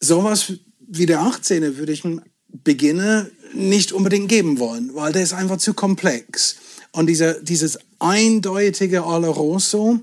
Sowas 0.00 0.54
wie 0.80 1.06
der 1.06 1.20
18. 1.20 1.76
würde 1.76 1.92
ich 1.92 2.04
einem 2.04 2.22
Beginner 2.52 3.26
nicht 3.52 3.92
unbedingt 3.92 4.28
geben 4.28 4.58
wollen, 4.58 4.94
weil 4.94 5.12
der 5.12 5.22
ist 5.22 5.32
einfach 5.32 5.58
zu 5.58 5.74
komplex. 5.74 6.56
Und 6.92 7.06
dieser, 7.06 7.34
dieses 7.34 7.78
eindeutige 7.98 9.04
Oloroso 9.04 10.00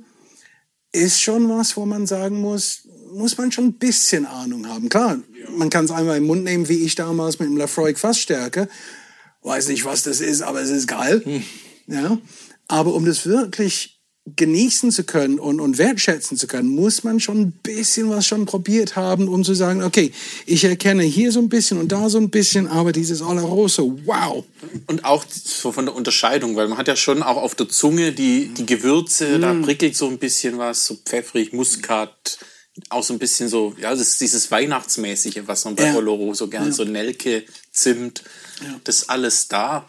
ist 0.92 1.22
schon 1.22 1.50
was, 1.50 1.78
wo 1.78 1.86
man 1.86 2.08
sagen 2.08 2.40
muss, 2.40 2.88
muss 3.14 3.38
man 3.38 3.52
schon 3.52 3.66
ein 3.66 3.74
bisschen 3.74 4.26
Ahnung 4.26 4.68
haben. 4.68 4.90
Klar, 4.90 5.18
man 5.58 5.70
kann 5.70 5.86
es 5.86 5.92
einmal 5.92 6.18
im 6.18 6.26
Mund 6.26 6.44
nehmen, 6.44 6.70
wie 6.70 6.84
ich 6.84 6.96
damals 6.96 7.40
mit 7.40 7.50
dem 7.50 7.58
Lafroy 7.58 7.96
Fassstärke. 7.96 8.68
Weiß 9.44 9.68
nicht, 9.70 9.86
was 9.86 10.04
das 10.04 10.20
ist, 10.20 10.42
aber 10.42 10.62
es 10.62 10.70
ist 10.70 10.88
geil. 10.88 11.22
Hm. 11.24 11.44
Ja. 11.88 12.18
Aber 12.68 12.94
um 12.94 13.06
das 13.06 13.26
wirklich 13.26 13.97
genießen 14.36 14.92
zu 14.92 15.04
können 15.04 15.40
und, 15.40 15.62
und 15.62 15.78
wertschätzen 15.78 16.38
zu 16.38 16.48
können, 16.48 16.70
muss 16.70 17.04
man 17.04 17.20
schon 17.20 17.42
ein 17.42 17.52
bisschen 17.52 18.10
was 18.10 18.28
schon 18.28 18.46
probiert 18.46 18.96
haben, 18.96 19.28
um 19.30 19.44
zu 19.44 19.54
sagen, 19.54 19.84
okay, 19.84 20.12
ich 20.46 20.66
erkenne 20.66 21.04
hier 21.04 21.32
so 21.32 21.40
ein 21.40 21.50
bisschen 21.50 21.78
und 21.78 21.92
da 21.92 22.10
so 22.10 22.18
ein 22.18 22.30
bisschen, 22.30 22.68
aber 22.68 22.92
dieses 22.92 23.22
Oloroso, 23.22 23.98
wow. 24.06 24.44
Und 24.88 25.06
auch 25.06 25.26
so 25.30 25.72
von 25.72 25.86
der 25.86 25.96
Unterscheidung, 25.96 26.56
weil 26.56 26.68
man 26.68 26.78
hat 26.78 26.88
ja 26.88 26.96
schon 26.96 27.24
auch 27.24 27.38
auf 27.38 27.56
der 27.56 27.70
Zunge 27.70 28.12
die, 28.12 28.50
die 28.50 28.66
Gewürze, 28.66 29.38
mm. 29.38 29.42
da 29.42 29.54
prickelt 29.54 29.96
so 29.96 30.08
ein 30.08 30.18
bisschen 30.18 30.58
was, 30.58 30.86
so 30.86 30.96
pfeffrig, 30.96 31.54
Muskat, 31.54 32.40
auch 32.90 33.04
so 33.04 33.14
ein 33.14 33.20
bisschen 33.20 33.48
so, 33.48 33.76
ja, 33.80 33.92
das 33.92 34.02
ist 34.02 34.22
dieses 34.22 34.52
Weihnachtsmäßige, 34.52 35.44
was 35.46 35.64
man 35.66 35.76
bei 35.76 35.86
ja. 35.86 35.96
Oloroso 35.96 36.48
gerne, 36.48 36.68
ja. 36.68 36.74
so 36.74 36.84
Nelke, 36.84 37.44
Zimt, 37.72 38.24
ja. 38.62 38.80
das 38.84 39.10
alles 39.10 39.48
da. 39.48 39.86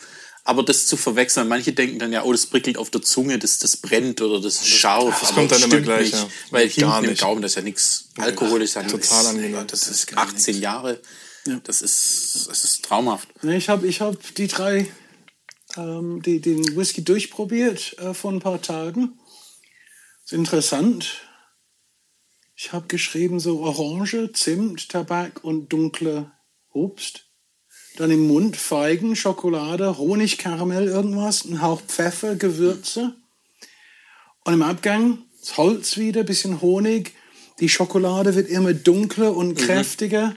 Aber 0.48 0.62
das 0.62 0.86
zu 0.86 0.96
verwechseln, 0.96 1.46
manche 1.46 1.74
denken 1.74 1.98
dann 1.98 2.10
ja, 2.10 2.24
oh, 2.24 2.32
das 2.32 2.46
prickelt 2.46 2.78
auf 2.78 2.88
der 2.88 3.02
Zunge, 3.02 3.38
das, 3.38 3.58
das 3.58 3.76
brennt 3.76 4.22
oder 4.22 4.40
das 4.40 4.62
ist 4.62 4.68
scharf. 4.68 5.20
Das 5.20 5.34
kommt 5.34 5.52
dann 5.52 5.62
immer 5.62 5.82
gleich, 5.82 6.10
nicht, 6.10 6.14
ja. 6.14 6.28
Weil 6.50 6.68
hinten 6.70 7.04
im 7.04 7.14
Gaumen, 7.16 7.42
das 7.42 7.52
ist 7.52 7.56
ja 7.56 7.62
nichts. 7.62 8.08
Alkohol 8.16 8.62
ist 8.62 8.72
ja 8.72 8.82
total 8.82 9.26
angenehm. 9.26 9.66
Das 9.66 9.86
ist 9.88 10.16
18 10.16 10.54
nix. 10.54 10.62
Jahre. 10.62 11.02
Ja. 11.46 11.60
Das 11.64 11.82
ist, 11.82 12.46
das 12.48 12.64
ist 12.64 12.82
traumhaft. 12.82 13.28
Ich 13.42 13.68
habe 13.68 13.86
ich 13.86 14.00
hab 14.00 14.16
die 14.36 14.46
drei, 14.46 14.90
ähm, 15.76 16.22
die, 16.22 16.40
den 16.40 16.74
Whisky 16.78 17.04
durchprobiert 17.04 17.98
äh, 17.98 18.14
vor 18.14 18.32
ein 18.32 18.40
paar 18.40 18.62
Tagen. 18.62 19.18
ist 20.24 20.32
interessant. 20.32 21.26
Ich 22.56 22.72
habe 22.72 22.86
geschrieben 22.86 23.38
so 23.38 23.60
Orange, 23.60 24.32
Zimt, 24.32 24.88
Tabak 24.88 25.44
und 25.44 25.70
dunkle 25.70 26.32
Obst. 26.70 27.27
Dann 27.98 28.12
im 28.12 28.28
Mund 28.28 28.56
Feigen, 28.56 29.16
Schokolade, 29.16 29.98
Honig, 29.98 30.38
Karamell, 30.38 30.86
irgendwas, 30.86 31.44
ein 31.44 31.60
Hauch 31.60 31.82
Pfeffer, 31.82 32.36
Gewürze. 32.36 33.12
Und 34.44 34.54
im 34.54 34.62
Abgang 34.62 35.18
das 35.40 35.56
Holz 35.56 35.96
wieder, 35.96 36.22
bisschen 36.22 36.60
Honig. 36.60 37.12
Die 37.58 37.68
Schokolade 37.68 38.36
wird 38.36 38.48
immer 38.48 38.72
dunkler 38.72 39.36
und 39.36 39.48
mhm. 39.48 39.54
kräftiger. 39.56 40.36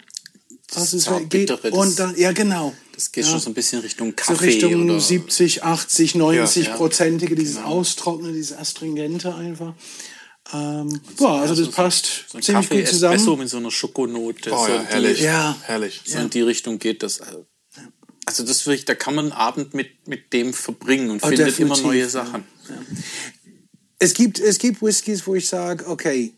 Das 0.74 0.94
es 0.94 1.08
geht. 1.30 1.52
Und 1.72 2.00
dann, 2.00 2.18
ja, 2.18 2.32
genau. 2.32 2.74
Das 2.96 3.12
geht 3.12 3.26
ja. 3.26 3.32
schon 3.32 3.40
so 3.40 3.52
ein 3.52 3.54
bisschen 3.54 3.82
Richtung 3.82 4.16
Kaffee. 4.16 4.34
So 4.34 4.44
Richtung 4.44 4.90
oder 4.90 5.00
70, 5.00 5.64
80, 5.64 6.16
90 6.16 6.66
ja, 6.66 6.76
Prozentige, 6.76 7.36
dieses 7.36 7.58
genau. 7.58 7.68
Austrocknen, 7.68 8.34
dieses 8.34 8.58
Astringente 8.58 9.36
einfach. 9.36 9.76
Ähm, 10.52 11.00
boah, 11.18 11.42
also 11.42 11.54
das 11.54 11.72
passt 11.72 12.26
so 12.28 12.40
ziemlich 12.40 12.70
Kaffee, 12.70 12.82
gut 12.82 12.88
zusammen. 12.88 13.16
Espresso 13.16 13.36
mit 13.36 13.50
so 13.50 13.58
einer 13.58 13.70
Schokonote. 13.70 14.52
Oh, 14.52 14.66
so 14.66 14.72
ja, 14.72 14.82
herrlich. 14.82 15.20
Die, 15.20 15.26
ja. 15.26 15.56
herrlich. 15.62 16.02
So 16.06 16.18
in 16.18 16.30
die 16.32 16.42
Richtung 16.42 16.80
geht 16.80 17.04
das. 17.04 17.22
Also 17.22 17.46
das 18.38 18.66
wirklich, 18.66 18.86
da 18.86 18.96
kann 18.96 19.16
man 19.16 19.26
einen 19.26 19.34
Abend 19.34 19.74
mit, 19.74 20.08
mit 20.08 20.34
dem 20.34 20.54
verbringen 20.54 21.10
und 21.10 21.24
oh, 21.24 21.28
findet 21.28 21.48
definitiv. 21.48 21.80
immer 21.80 21.88
neue 21.88 22.10
Sachen. 22.10 22.44
Ja. 22.70 22.76
Es, 24.00 24.14
gibt, 24.14 24.40
es 24.40 24.58
gibt 24.58 24.82
Whiskys, 24.82 25.28
wo 25.28 25.36
ich 25.36 25.48
sage, 25.48 25.88
okay, 25.88 26.34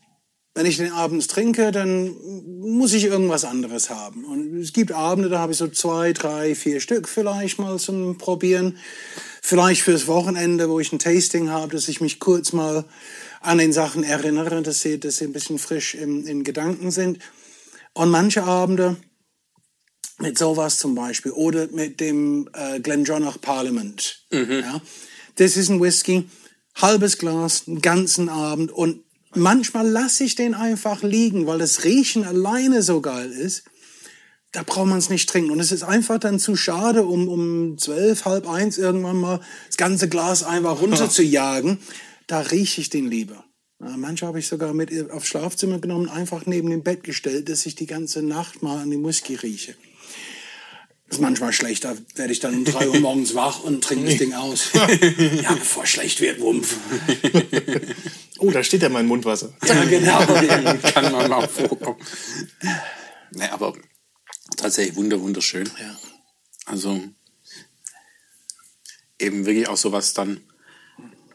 wenn 0.55 0.65
ich 0.67 0.77
den 0.77 0.91
abends 0.91 1.27
trinke, 1.27 1.71
dann 1.71 2.15
muss 2.59 2.93
ich 2.93 3.05
irgendwas 3.05 3.43
anderes 3.43 3.89
haben. 3.89 4.23
Und 4.25 4.59
es 4.59 4.71
gibt 4.71 4.91
Abende, 4.91 5.29
da 5.29 5.39
habe 5.39 5.51
ich 5.51 5.57
so 5.57 5.67
zwei, 5.67 6.13
drei, 6.13 6.53
vier 6.53 6.79
Stück 6.79 7.09
vielleicht 7.09 7.57
mal 7.57 7.79
zum 7.79 8.17
Probieren. 8.17 8.77
Vielleicht 9.41 9.81
fürs 9.81 10.07
Wochenende, 10.07 10.69
wo 10.69 10.79
ich 10.79 10.93
ein 10.93 10.99
Tasting 10.99 11.49
habe, 11.49 11.73
dass 11.73 11.87
ich 11.87 12.01
mich 12.01 12.19
kurz 12.19 12.53
mal 12.53 12.85
an 13.41 13.57
den 13.57 13.73
Sachen 13.73 14.03
erinnere, 14.03 14.61
dass 14.61 14.81
sie, 14.81 14.99
dass 14.99 15.17
sie 15.17 15.25
ein 15.25 15.33
bisschen 15.33 15.57
frisch 15.57 15.95
in, 15.95 16.25
in 16.27 16.43
Gedanken 16.43 16.91
sind. 16.91 17.19
Und 17.93 18.09
manche 18.09 18.43
Abende, 18.43 18.97
mit 20.19 20.37
sowas 20.37 20.77
zum 20.77 20.95
Beispiel 20.95 21.31
oder 21.31 21.67
mit 21.71 21.99
dem 21.99 22.49
äh, 22.53 22.79
Glendronach 22.79 23.39
Parliament. 23.41 24.25
Mhm. 24.31 24.61
Ja. 24.61 24.81
Das 25.35 25.57
ist 25.57 25.69
ein 25.69 25.81
Whisky, 25.81 26.25
halbes 26.75 27.17
Glas, 27.17 27.63
einen 27.67 27.81
ganzen 27.81 28.29
Abend 28.29 28.71
und 28.71 29.03
manchmal 29.33 29.87
lasse 29.87 30.23
ich 30.23 30.35
den 30.35 30.53
einfach 30.53 31.01
liegen, 31.01 31.47
weil 31.47 31.59
das 31.59 31.83
Riechen 31.83 32.23
alleine 32.23 32.83
so 32.83 33.01
geil 33.01 33.31
ist. 33.31 33.63
Da 34.51 34.61
braucht 34.61 34.87
man 34.87 34.99
es 34.99 35.09
nicht 35.09 35.27
trinken. 35.27 35.49
Und 35.49 35.59
es 35.59 35.71
ist 35.71 35.81
einfach 35.81 36.19
dann 36.19 36.39
zu 36.39 36.55
schade, 36.55 37.05
um, 37.05 37.27
um 37.27 37.77
zwölf, 37.79 38.25
halb 38.25 38.47
eins 38.47 38.77
irgendwann 38.77 39.17
mal 39.17 39.39
das 39.65 39.77
ganze 39.77 40.07
Glas 40.07 40.43
einfach 40.43 40.79
runter 40.79 41.09
zu 41.09 41.23
jagen. 41.23 41.79
Da 42.27 42.39
rieche 42.39 42.79
ich 42.79 42.91
den 42.91 43.07
lieber. 43.07 43.43
Manche 43.79 44.27
habe 44.27 44.37
ich 44.37 44.47
sogar 44.47 44.73
mit 44.75 45.09
aufs 45.09 45.27
Schlafzimmer 45.27 45.79
genommen, 45.79 46.07
einfach 46.07 46.45
neben 46.45 46.69
dem 46.69 46.83
Bett 46.83 47.03
gestellt, 47.03 47.49
dass 47.49 47.65
ich 47.65 47.73
die 47.73 47.87
ganze 47.87 48.21
Nacht 48.21 48.61
mal 48.61 48.77
an 48.77 48.91
dem 48.91 49.03
Whisky 49.03 49.33
rieche 49.35 49.75
ist 51.15 51.21
manchmal 51.21 51.53
schlecht, 51.53 51.85
da 51.85 51.95
werde 52.15 52.33
ich 52.33 52.39
dann 52.39 52.53
um 52.53 52.65
drei 52.65 52.87
Uhr 52.87 52.99
morgens 53.01 53.35
wach 53.35 53.63
und 53.63 53.83
trinke 53.83 54.05
das 54.05 54.17
Ding 54.17 54.33
aus. 54.33 54.69
ja, 54.73 55.53
bevor 55.53 55.83
es 55.83 55.89
schlecht 55.89 56.21
wird, 56.21 56.39
Wumpf. 56.39 56.75
oh, 58.39 58.51
da 58.51 58.63
steht 58.63 58.81
ja 58.81 58.89
mein 58.89 59.05
Mundwasser. 59.05 59.53
Ja, 59.65 59.83
genau. 59.85 60.25
Kann 60.93 61.11
man 61.11 61.29
mal 61.29 61.47
vorkommen. 61.47 61.99
Nee, 63.31 63.47
aber 63.47 63.73
tatsächlich 64.57 64.95
wunder, 64.95 65.19
wunderschön. 65.21 65.69
Ja. 65.79 65.97
Also 66.65 67.01
eben 69.19 69.45
wirklich 69.45 69.67
auch 69.67 69.77
sowas 69.77 70.13
dann, 70.13 70.41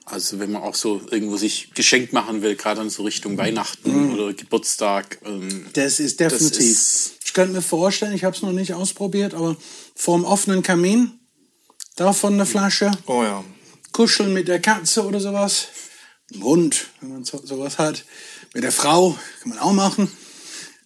also 0.04 0.38
wenn 0.38 0.52
man 0.52 0.62
auch 0.62 0.74
so 0.74 1.00
irgendwo 1.10 1.36
sich 1.36 1.72
geschenkt 1.74 2.12
machen 2.12 2.42
will, 2.42 2.56
gerade 2.56 2.80
dann 2.80 2.90
so 2.90 3.02
Richtung 3.02 3.36
Weihnachten 3.38 4.08
mhm. 4.08 4.14
oder 4.14 4.32
Geburtstag. 4.32 5.18
Ähm, 5.24 5.66
das 5.72 6.00
ist 6.00 6.20
definitiv. 6.20 6.50
Das 6.50 6.58
ist, 6.58 7.17
könnte 7.38 7.54
mir 7.54 7.62
vorstellen, 7.62 8.14
ich 8.14 8.24
habe 8.24 8.34
es 8.34 8.42
noch 8.42 8.50
nicht 8.50 8.74
ausprobiert, 8.74 9.32
aber 9.32 9.56
vorm 9.94 10.24
offenen 10.24 10.64
Kamin, 10.64 11.20
davon 11.94 12.32
eine 12.32 12.46
Flasche. 12.46 12.90
Oh 13.06 13.22
ja. 13.22 13.44
Kuscheln 13.92 14.32
mit 14.32 14.48
der 14.48 14.60
Katze 14.60 15.06
oder 15.06 15.20
sowas. 15.20 15.68
Im 16.32 16.42
Hund, 16.42 16.88
wenn 17.00 17.12
man 17.12 17.24
so, 17.24 17.38
sowas 17.38 17.78
hat. 17.78 18.04
Mit 18.54 18.64
der 18.64 18.72
Frau, 18.72 19.16
kann 19.40 19.50
man 19.50 19.58
auch 19.60 19.72
machen. 19.72 20.10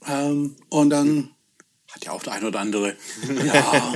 Ähm, 0.06 0.56
und 0.68 0.90
dann. 0.90 1.30
Hat 1.90 2.04
ja 2.04 2.12
auch 2.12 2.22
der 2.22 2.34
ein 2.34 2.44
oder 2.44 2.60
andere. 2.60 2.96
Ja. 3.46 3.94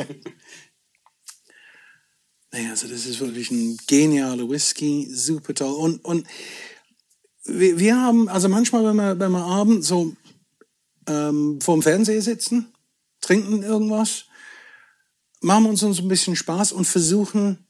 nee, 2.54 2.70
also 2.70 2.88
das 2.88 3.04
ist 3.04 3.20
wirklich 3.20 3.50
ein 3.50 3.76
genialer 3.86 4.48
Whisky, 4.48 5.10
super 5.12 5.52
toll. 5.52 5.74
Und, 5.74 6.02
und 6.06 6.26
wir, 7.44 7.78
wir 7.78 8.00
haben, 8.00 8.30
also 8.30 8.48
manchmal, 8.48 8.82
wenn 8.86 8.96
wir, 8.96 9.18
wenn 9.18 9.32
wir 9.32 9.44
abends 9.44 9.88
so 9.88 10.16
ähm, 11.06 11.60
vorm 11.60 11.82
Fernseher 11.82 12.22
sitzen, 12.22 12.72
trinken 13.20 13.62
irgendwas, 13.62 14.24
machen 15.40 15.66
uns 15.66 15.82
uns 15.82 16.00
ein 16.00 16.08
bisschen 16.08 16.36
Spaß 16.36 16.72
und 16.72 16.84
versuchen, 16.84 17.66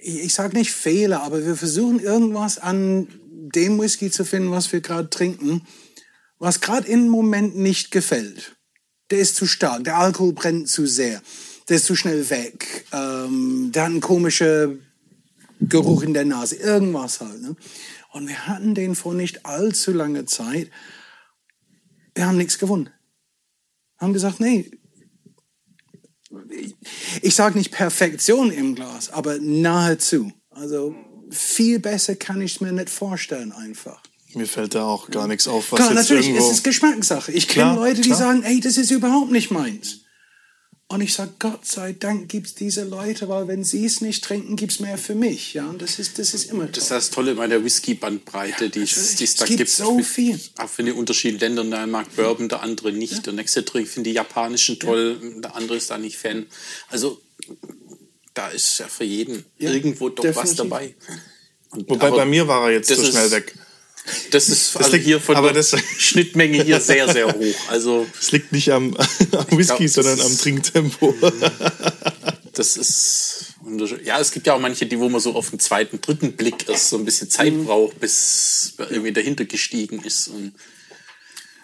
ich, 0.00 0.20
ich 0.24 0.34
sage 0.34 0.56
nicht 0.56 0.72
Fehler, 0.72 1.22
aber 1.22 1.44
wir 1.44 1.56
versuchen 1.56 2.00
irgendwas 2.00 2.58
an 2.58 3.08
dem 3.54 3.80
Whisky 3.80 4.10
zu 4.10 4.24
finden, 4.24 4.50
was 4.50 4.72
wir 4.72 4.80
gerade 4.80 5.10
trinken, 5.10 5.66
was 6.38 6.60
gerade 6.60 6.88
im 6.88 7.08
Moment 7.08 7.56
nicht 7.56 7.90
gefällt. 7.90 8.56
Der 9.10 9.18
ist 9.18 9.36
zu 9.36 9.46
stark, 9.46 9.84
der 9.84 9.98
Alkohol 9.98 10.32
brennt 10.32 10.68
zu 10.68 10.86
sehr, 10.86 11.22
der 11.68 11.76
ist 11.76 11.86
zu 11.86 11.96
schnell 11.96 12.28
weg, 12.30 12.84
ähm, 12.92 13.70
der 13.72 13.84
hat 13.84 13.90
einen 13.90 14.00
komischen 14.00 14.84
Geruch 15.60 16.02
in 16.02 16.14
der 16.14 16.24
Nase, 16.24 16.56
irgendwas 16.56 17.20
halt. 17.20 17.40
Ne? 17.40 17.56
Und 18.12 18.28
wir 18.28 18.46
hatten 18.46 18.74
den 18.74 18.94
vor 18.94 19.14
nicht 19.14 19.46
allzu 19.46 19.92
langer 19.92 20.26
Zeit 20.26 20.70
wir 22.18 22.26
haben 22.26 22.36
nichts 22.36 22.58
gewonnen. 22.58 22.90
Wir 23.98 24.06
haben 24.06 24.12
gesagt, 24.12 24.40
nee, 24.40 24.68
ich 27.22 27.34
sage 27.34 27.56
nicht 27.56 27.70
Perfektion 27.70 28.50
im 28.50 28.74
Glas, 28.74 29.08
aber 29.10 29.38
nahezu. 29.38 30.32
Also 30.50 30.96
viel 31.30 31.78
besser 31.78 32.16
kann 32.16 32.42
ich 32.42 32.56
es 32.56 32.60
mir 32.60 32.72
nicht 32.72 32.90
vorstellen 32.90 33.52
einfach. 33.52 34.02
Mir 34.34 34.48
fällt 34.48 34.74
da 34.74 34.84
auch 34.84 35.08
gar 35.10 35.28
nichts 35.28 35.46
auf, 35.46 35.70
was 35.70 35.78
Klar, 35.78 35.90
jetzt 35.92 36.02
natürlich, 36.02 36.26
irgendwo... 36.26 36.46
es 36.46 36.52
ist 36.54 36.64
Geschmackssache. 36.64 37.30
Ich 37.30 37.46
kenne 37.46 37.76
Leute, 37.76 38.00
die 38.00 38.08
klar. 38.08 38.18
sagen, 38.18 38.42
ey, 38.42 38.58
das 38.60 38.76
ist 38.76 38.90
überhaupt 38.90 39.30
nicht 39.30 39.52
meins. 39.52 40.00
Und 40.90 41.02
ich 41.02 41.12
sage, 41.12 41.32
Gott 41.38 41.66
sei 41.66 41.92
Dank 41.92 42.30
gibt 42.30 42.46
es 42.46 42.54
diese 42.54 42.82
Leute, 42.84 43.28
weil 43.28 43.46
wenn 43.46 43.62
sie 43.62 43.84
es 43.84 44.00
nicht 44.00 44.24
trinken, 44.24 44.56
gibt 44.56 44.72
es 44.72 44.80
mehr 44.80 44.96
für 44.96 45.14
mich. 45.14 45.52
Ja, 45.52 45.68
und 45.68 45.82
das 45.82 45.98
ist, 45.98 46.18
das 46.18 46.32
ist 46.32 46.50
immer 46.50 46.62
toll. 46.64 46.70
Das 46.72 46.84
ist 46.84 46.90
das 46.90 47.10
Tolle 47.10 47.34
bei 47.34 47.46
der 47.46 47.62
Whisky-Bandbreite, 47.62 48.70
die 48.70 48.80
es 48.80 49.16
die 49.16 49.24
es 49.24 49.30
es 49.32 49.36
da 49.36 49.44
gibt 49.44 49.58
gibt. 49.58 49.70
so 49.70 49.98
viel. 50.02 50.40
Auch 50.56 50.68
für 50.68 50.82
die 50.84 50.92
unterschiedlichen 50.92 51.40
Länder. 51.40 51.64
Der 51.64 51.80
eine 51.80 51.92
mag 51.92 52.16
Bourbon, 52.16 52.48
der 52.48 52.62
andere 52.62 52.92
nicht. 52.92 53.26
Der 53.26 53.34
nächste 53.34 53.66
trinkt, 53.66 53.90
findet 53.90 54.12
die 54.12 54.14
japanischen 54.14 54.78
toll, 54.80 55.20
der 55.42 55.54
andere 55.56 55.76
ist 55.76 55.90
da 55.90 55.98
nicht 55.98 56.16
Fan. 56.16 56.46
Also 56.88 57.20
da 58.32 58.48
ist 58.48 58.78
ja 58.78 58.88
für 58.88 59.04
jeden 59.04 59.44
Ja, 59.58 59.70
irgendwo 59.70 60.08
doch 60.08 60.24
was 60.24 60.32
definitiv. 60.54 60.56
dabei. 60.56 60.94
Und, 61.70 61.90
Wobei 61.90 62.06
aber 62.06 62.16
bei 62.16 62.24
mir 62.24 62.48
war 62.48 62.64
er 62.70 62.76
jetzt 62.76 62.88
das 62.90 62.96
so 62.96 63.02
ist- 63.02 63.10
schnell 63.10 63.30
weg. 63.30 63.54
Das 64.30 64.48
ist 64.48 64.76
also 64.76 64.92
liegt- 64.92 65.04
hier 65.04 65.20
von 65.20 65.36
aber 65.36 65.52
der 65.52 65.62
das- 65.62 65.76
Schnittmenge 65.98 66.62
hier 66.62 66.80
sehr, 66.80 67.12
sehr 67.12 67.26
hoch. 67.34 67.54
Also 67.68 68.06
Es 68.20 68.32
liegt 68.32 68.52
nicht 68.52 68.70
am, 68.70 68.96
am 69.32 69.58
Whisky, 69.58 69.76
glaub, 69.76 69.78
das 69.80 69.92
sondern 69.94 70.18
ist- 70.18 70.24
am 70.26 70.38
Trinktempo. 70.38 71.14
das 72.54 72.76
ist 72.76 73.44
ja, 74.04 74.18
es 74.18 74.32
gibt 74.32 74.46
ja 74.46 74.54
auch 74.54 74.60
manche, 74.60 74.86
die 74.86 74.98
wo 74.98 75.08
man 75.08 75.20
so 75.20 75.34
auf 75.34 75.50
den 75.50 75.58
zweiten, 75.60 76.00
dritten 76.00 76.32
Blick 76.32 76.68
erst 76.68 76.88
so 76.88 76.96
ein 76.96 77.04
bisschen 77.04 77.28
Zeit 77.28 77.52
Mhm. 77.52 77.66
braucht, 77.66 78.00
bis 78.00 78.72
man 78.78 78.88
irgendwie 78.90 79.12
dahinter 79.12 79.44
gestiegen 79.44 80.02
ist. 80.02 80.28
Und 80.28 80.54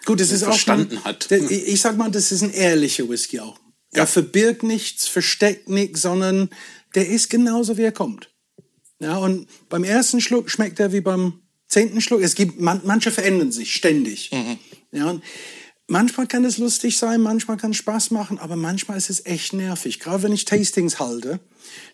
Gut, 0.05 0.19
das 0.19 0.29
ist 0.31 0.43
auch 0.43 0.47
verstanden 0.49 0.97
ein- 0.99 1.03
hat. 1.03 1.31
der- 1.31 1.41
Ich 1.49 1.67
ich 1.67 1.81
sag 1.81 1.97
mal, 1.97 2.11
das 2.11 2.31
ist 2.31 2.43
ein 2.43 2.51
ehrlicher 2.53 3.09
Whisky 3.09 3.39
auch. 3.39 3.57
Er 3.91 4.05
verbirgt 4.05 4.61
nichts, 4.63 5.07
versteckt 5.07 5.67
nichts, 5.69 6.01
sondern 6.03 6.49
der 6.93 7.07
ist 7.07 7.29
genauso, 7.29 7.77
wie 7.77 7.83
er 7.83 7.91
kommt. 7.91 8.29
Ja, 8.99 9.17
und 9.17 9.47
beim 9.69 9.83
ersten 9.83 10.21
Schluck 10.21 10.49
schmeckt 10.51 10.79
er 10.79 10.93
wie 10.93 11.01
beim 11.01 11.41
zehnten 11.67 12.01
Schluck. 12.01 12.21
Es 12.21 12.35
gibt, 12.35 12.59
man, 12.59 12.81
manche 12.83 13.11
verändern 13.11 13.51
sich 13.51 13.75
ständig. 13.75 14.31
Ja, 14.91 15.09
und 15.09 15.23
manchmal 15.87 16.27
kann 16.27 16.45
es 16.45 16.57
lustig 16.57 16.97
sein, 16.97 17.21
manchmal 17.21 17.57
kann 17.57 17.71
es 17.71 17.77
Spaß 17.77 18.11
machen, 18.11 18.39
aber 18.39 18.55
manchmal 18.55 18.97
ist 18.97 19.09
es 19.09 19.25
echt 19.25 19.53
nervig. 19.53 19.99
Gerade 19.99 20.23
wenn 20.23 20.33
ich 20.33 20.45
Tastings 20.45 20.99
halte, 20.99 21.39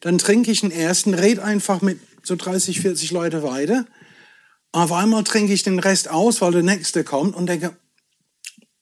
dann 0.02 0.18
trinke 0.18 0.52
ich 0.52 0.62
den 0.62 0.72
ersten, 0.72 1.14
red 1.14 1.40
einfach 1.40 1.82
mit 1.82 2.00
so 2.24 2.36
30, 2.36 2.82
40 2.82 3.12
Leute 3.12 3.44
weiter. 3.44 3.86
Auf 4.72 4.92
einmal 4.92 5.24
trinke 5.24 5.54
ich 5.54 5.64
den 5.64 5.80
Rest 5.80 6.10
aus, 6.10 6.42
weil 6.42 6.52
der 6.52 6.64
nächste 6.64 7.04
kommt 7.04 7.36
und 7.36 7.48
denke, 7.48 7.76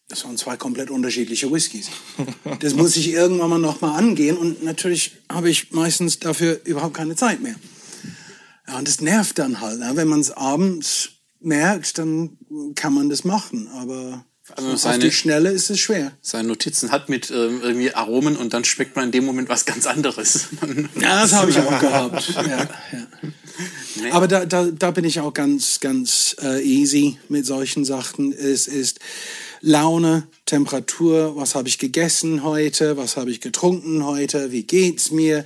das 0.08 0.24
waren 0.26 0.38
zwei 0.38 0.58
komplett 0.58 0.90
unterschiedliche 0.90 1.52
Whiskys. 1.52 1.90
Das 2.60 2.74
muss 2.74 2.98
ich 2.98 3.12
irgendwann 3.12 3.50
mal 3.52 3.60
noch 3.60 3.82
mal 3.82 3.96
angehen 3.96 4.38
und 4.38 4.64
natürlich 4.64 5.12
habe 5.32 5.50
ich 5.50 5.72
meistens 5.72 6.20
dafür 6.20 6.60
überhaupt 6.66 6.96
keine 6.96 7.16
Zeit 7.16 7.42
mehr. 7.42 7.56
Ja, 8.70 8.78
und 8.78 8.88
das 8.88 9.02
nervt 9.02 9.40
dann 9.40 9.60
halt. 9.62 9.80
Ne? 9.80 9.92
Wenn 9.96 10.08
man 10.08 10.20
es 10.22 10.32
abends 10.32 11.10
merkt, 11.40 11.98
dann 11.98 12.38
kann 12.76 12.94
man 12.94 13.10
das 13.10 13.24
machen, 13.24 13.68
aber 13.74 14.24
auf 14.56 14.78
seine- 14.80 15.00
die 15.06 15.12
Schnelle 15.12 15.52
ist 15.52 15.70
es 15.70 15.80
schwer. 15.80 16.12
seine 16.22 16.48
Notizen 16.50 16.92
hat 16.92 17.08
mit 17.10 17.30
ähm, 17.32 17.62
irgendwie 17.62 17.94
Aromen 17.94 18.36
und 18.36 18.54
dann 18.54 18.64
schmeckt 18.66 18.96
man 18.96 19.06
in 19.06 19.12
dem 19.12 19.26
Moment 19.26 19.48
was 19.50 19.66
ganz 19.66 19.86
anderes. 19.86 20.48
Ja, 21.00 21.22
das 21.22 21.34
habe 21.34 21.52
ich 21.52 21.60
auch 21.60 21.80
gehabt. 21.80 22.30
Ja, 22.36 22.44
ja. 22.58 22.68
Nee. 24.02 24.12
Aber 24.12 24.28
da, 24.28 24.46
da, 24.46 24.66
da 24.72 24.92
bin 24.92 25.04
ich 25.04 25.20
auch 25.20 25.34
ganz, 25.34 25.80
ganz 25.80 26.36
äh, 26.42 26.62
easy 26.64 27.18
mit 27.28 27.46
solchen 27.46 27.84
Sachen. 27.86 28.32
Es 28.32 28.68
ist 28.68 29.00
Laune, 29.62 30.28
Temperatur, 30.46 31.36
was 31.36 31.54
habe 31.54 31.68
ich 31.68 31.80
gegessen 31.80 32.44
heute, 32.44 32.96
was 32.96 33.18
habe 33.18 33.30
ich 33.30 33.42
getrunken 33.42 34.06
heute, 34.06 34.52
wie 34.52 34.64
geht's 34.64 35.12
mir, 35.12 35.44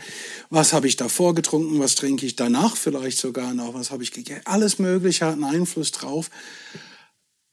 was 0.49 0.71
habe 0.71 0.87
ich 0.87 0.97
davor 0.97 1.33
getrunken, 1.33 1.79
was 1.79 1.95
trinke 1.95 2.25
ich 2.25 2.35
danach 2.35 2.77
vielleicht 2.77 3.17
sogar 3.17 3.53
noch, 3.55 3.73
was 3.73 3.89
habe 3.89 4.03
ich 4.03 4.11
gegessen. 4.11 4.45
Alles 4.45 4.77
Mögliche 4.77 5.25
hat 5.25 5.33
einen 5.33 5.43
Einfluss 5.43 5.91
drauf. 5.91 6.29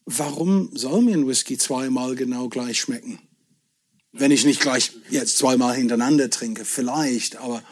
Warum 0.05 0.71
soll 0.75 1.03
mir 1.03 1.17
ein 1.17 1.27
Whisky 1.27 1.57
zweimal 1.57 2.15
genau 2.15 2.49
gleich 2.49 2.81
schmecken? 2.81 3.19
Wenn 4.13 4.33
ich 4.33 4.45
nicht 4.45 4.61
gleich 4.61 4.91
jetzt 5.09 5.39
zweimal 5.39 5.77
hintereinander 5.77 6.29
trinke, 6.31 6.65
vielleicht, 6.65 7.37
aber 7.37 7.63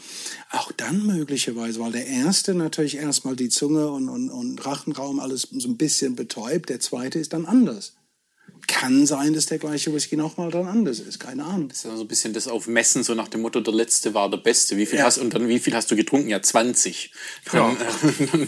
auch 0.51 0.73
dann 0.73 1.05
möglicherweise, 1.05 1.81
weil 1.81 1.93
der 1.93 2.07
erste 2.07 2.55
natürlich 2.55 2.97
erstmal 2.97 3.37
die 3.37 3.49
Zunge 3.49 3.89
und, 3.89 4.09
und, 4.09 4.31
und 4.31 4.65
Rachenraum 4.65 5.19
alles 5.19 5.49
so 5.51 5.69
ein 5.69 5.77
bisschen 5.77 6.17
betäubt, 6.17 6.69
der 6.71 6.81
zweite 6.81 7.19
ist 7.19 7.33
dann 7.33 7.45
anders. 7.45 7.98
Kann 8.67 9.07
sein, 9.07 9.33
dass 9.33 9.47
der 9.47 9.59
gleiche 9.59 9.93
Whisky 9.95 10.17
nochmal 10.17 10.51
dann 10.51 10.67
anders 10.67 11.01
ist, 11.01 11.19
keine 11.21 11.45
Ahnung. 11.45 11.69
Das 11.69 11.79
ist 11.79 11.85
ja 11.85 11.97
so 11.97 12.03
ein 12.03 12.09
bisschen 12.09 12.33
das 12.33 12.49
auf 12.49 12.67
Messen, 12.67 13.03
so 13.03 13.15
nach 13.15 13.29
dem 13.29 13.41
Motto, 13.43 13.61
der 13.61 13.73
letzte 13.75 14.15
war 14.15 14.31
der 14.31 14.39
Beste. 14.39 14.77
Wie 14.77 14.87
viel 14.87 14.99
Ja. 14.99 15.05
hast 15.05 15.19
und 15.19 15.33
dann 15.35 15.49
wie 15.49 15.59
viel 15.59 15.75
hast 15.75 15.91
du 15.91 15.97
getrunken? 15.97 16.29
Ja, 16.29 16.43
20. 16.43 17.13
Dann, 17.53 17.77
äh, 17.77 18.47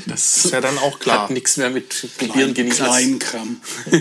das 0.06 0.44
Ist 0.44 0.52
ja 0.52 0.60
dann 0.60 0.78
auch 0.78 0.98
klar. 0.98 1.24
Hat 1.24 1.30
nichts 1.30 1.56
mehr 1.56 1.70
mit 1.70 2.06
Probieren 2.18 2.54
genießen. 2.54 2.86
Kleinkram. 2.86 3.60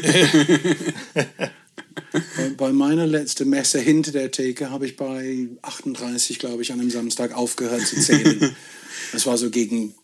bei, 2.38 2.50
bei 2.58 2.72
meiner 2.72 3.08
letzten 3.08 3.50
Messe 3.50 3.80
hinter 3.80 4.12
der 4.12 4.32
Theke 4.32 4.70
habe 4.70 4.86
ich 4.86 4.98
bei 4.98 5.48
38, 5.62 6.40
glaube 6.40 6.62
ich, 6.62 6.72
an 6.72 6.80
einem 6.80 6.90
Samstag 6.92 7.34
aufgehört 7.34 7.86
zu 7.86 8.00
zählen. 8.00 8.56
Das 9.14 9.26
war 9.26 9.38
so 9.38 9.50
gegen 9.50 9.96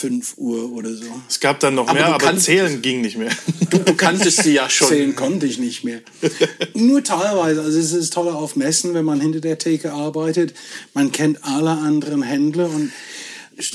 5 0.00 0.38
Uhr 0.38 0.72
oder 0.72 0.94
so. 0.94 1.04
Es 1.28 1.40
gab 1.40 1.60
dann 1.60 1.74
noch 1.74 1.86
Aber 1.88 1.92
mehr, 1.98 2.06
aber 2.06 2.18
kannst- 2.18 2.46
zählen 2.46 2.80
ging 2.80 3.02
nicht 3.02 3.18
mehr. 3.18 3.30
Du, 3.68 3.78
du 3.78 3.94
kanntest 3.94 4.44
die 4.46 4.52
ja 4.52 4.70
schon. 4.70 4.88
Zählen 4.88 5.14
konnte 5.14 5.44
ich 5.46 5.58
nicht 5.58 5.84
mehr. 5.84 6.00
Nur 6.74 7.04
teilweise. 7.04 7.60
Also 7.60 7.78
es 7.78 7.92
ist 7.92 8.14
toll 8.14 8.28
auf 8.28 8.56
Messen, 8.56 8.94
wenn 8.94 9.04
man 9.04 9.20
hinter 9.20 9.40
der 9.40 9.58
Theke 9.58 9.92
arbeitet. 9.92 10.54
Man 10.94 11.12
kennt 11.12 11.44
alle 11.44 11.70
anderen 11.72 12.22
Händler 12.22 12.70
und 12.70 12.90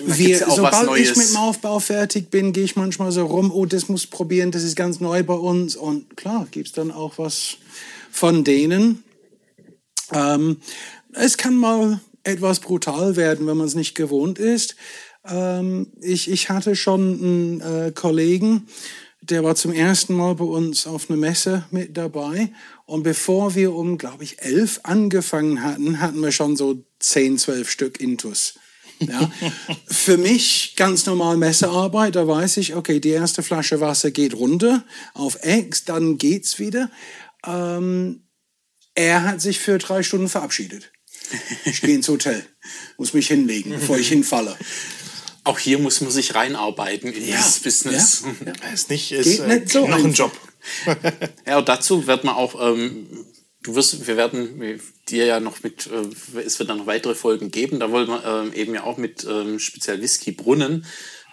wir, 0.04 0.40
sobald 0.50 0.98
ich 1.00 1.16
mit 1.16 1.30
dem 1.30 1.38
Aufbau 1.38 1.80
fertig 1.80 2.32
bin, 2.32 2.54
gehe 2.54 2.64
ich 2.64 2.76
manchmal 2.76 3.12
so 3.12 3.24
rum, 3.28 3.52
oh, 3.52 3.68
das 3.68 3.88
muss 3.88 4.08
probieren, 4.08 4.50
das 4.50 4.64
ist 4.64 4.76
ganz 4.76 5.00
neu 5.00 5.22
bei 5.22 5.36
uns. 5.36 5.76
Und 5.76 6.18
klar, 6.18 6.48
gibt's 6.50 6.72
dann 6.72 6.90
auch 6.90 7.20
was 7.20 7.58
von 8.10 8.44
denen. 8.44 9.04
Ähm, 10.12 10.58
es 11.14 11.38
kann 11.38 11.56
mal 11.56 12.00
etwas 12.24 12.60
brutal 12.62 13.16
werden, 13.16 13.46
wenn 13.46 13.58
man 13.58 13.68
es 13.68 13.76
nicht 13.76 13.94
gewohnt 13.94 14.40
ist. 14.40 14.76
Ähm, 15.28 15.92
ich, 16.02 16.30
ich 16.30 16.50
hatte 16.50 16.76
schon 16.76 17.02
einen 17.02 17.62
äh, 17.62 17.92
Kollegen, 17.94 18.68
der 19.22 19.44
war 19.44 19.56
zum 19.56 19.74
ersten 19.74 20.14
Mal 20.14 20.36
bei 20.36 20.46
uns 20.46 20.86
auf 20.86 21.10
einer 21.10 21.18
Messe 21.18 21.66
mit 21.72 21.98
dabei. 21.98 22.52
Und 22.86 23.04
bevor 23.04 23.56
wir 23.56 23.74
um, 23.74 23.98
glaube 23.98 24.24
ich, 24.24 24.42
elf 24.42 24.82
angefangen 24.84 25.64
hatten, 25.64 26.00
hatten 26.00 26.22
wir 26.22 26.32
schon 26.32 26.56
so 26.56 26.86
zehn, 27.00 27.38
zwölf 27.38 27.70
Stück 27.70 28.00
Intus. 28.00 28.60
Ja. 29.00 29.32
Für 29.88 30.18
mich 30.18 30.76
ganz 30.76 31.06
normal 31.06 31.38
Messearbeit, 31.38 32.16
da 32.16 32.28
weiß 32.28 32.58
ich, 32.58 32.76
okay, 32.76 33.00
die 33.00 33.10
erste 33.10 33.42
Flasche 33.42 33.82
Wasser 33.82 34.12
geht 34.12 34.36
runter 34.36 34.86
auf 35.14 35.40
X, 35.44 35.86
dann 35.86 36.18
geht's 36.18 36.60
wieder. 36.60 36.92
Ähm, 37.46 38.22
er 38.94 39.24
hat 39.24 39.42
sich 39.42 39.60
für 39.60 39.78
drei 39.78 40.04
Stunden 40.04 40.30
verabschiedet. 40.30 40.92
Ich 41.66 41.82
gehe 41.82 41.96
ins 41.96 42.08
Hotel, 42.08 42.46
muss 42.98 43.14
mich 43.14 43.28
hinlegen, 43.28 43.72
bevor 43.72 43.98
ich 43.98 44.08
hinfalle. 44.08 44.56
Auch 45.46 45.58
hier 45.60 45.80
muss 45.80 46.02
man 46.02 46.12
sich 46.12 46.36
reinarbeiten 46.36 47.14
in 47.14 47.26
Ja. 47.28 47.38
dieses 47.38 47.60
Business. 47.62 48.24
Ja. 48.46 48.74
Ist 48.74 48.90
nicht, 48.90 49.12
ist 49.14 49.24
Geht 49.26 49.40
äh, 49.40 49.60
nicht 49.60 49.70
so 49.72 49.88
noch 49.88 50.04
ein. 50.04 50.14
Job. 50.14 50.32
Ja, 51.48 51.60
und 51.60 51.70
dazu 51.70 52.08
wird 52.08 52.24
man 52.24 52.34
auch, 52.36 52.60
ähm, 52.60 53.08
du 53.62 53.76
wirst, 53.76 54.08
wir 54.08 54.18
werden 54.18 54.80
dir 55.08 55.26
ja 55.26 55.40
noch 55.40 55.62
mit, 55.62 55.88
äh, 55.88 56.40
es 56.40 56.58
wird 56.58 56.70
dann 56.70 56.80
noch 56.80 56.88
weitere 56.88 57.14
Folgen 57.14 57.52
geben, 57.52 57.80
da 57.80 57.92
wollen 57.92 58.08
wir 58.08 58.24
ähm, 58.26 58.52
eben 58.54 58.74
ja 58.74 58.84
auch 58.84 58.98
mit 58.98 59.24
ähm, 59.30 59.60
speziell 59.60 60.02
Whisky 60.02 60.32
Brunnen 60.32 60.86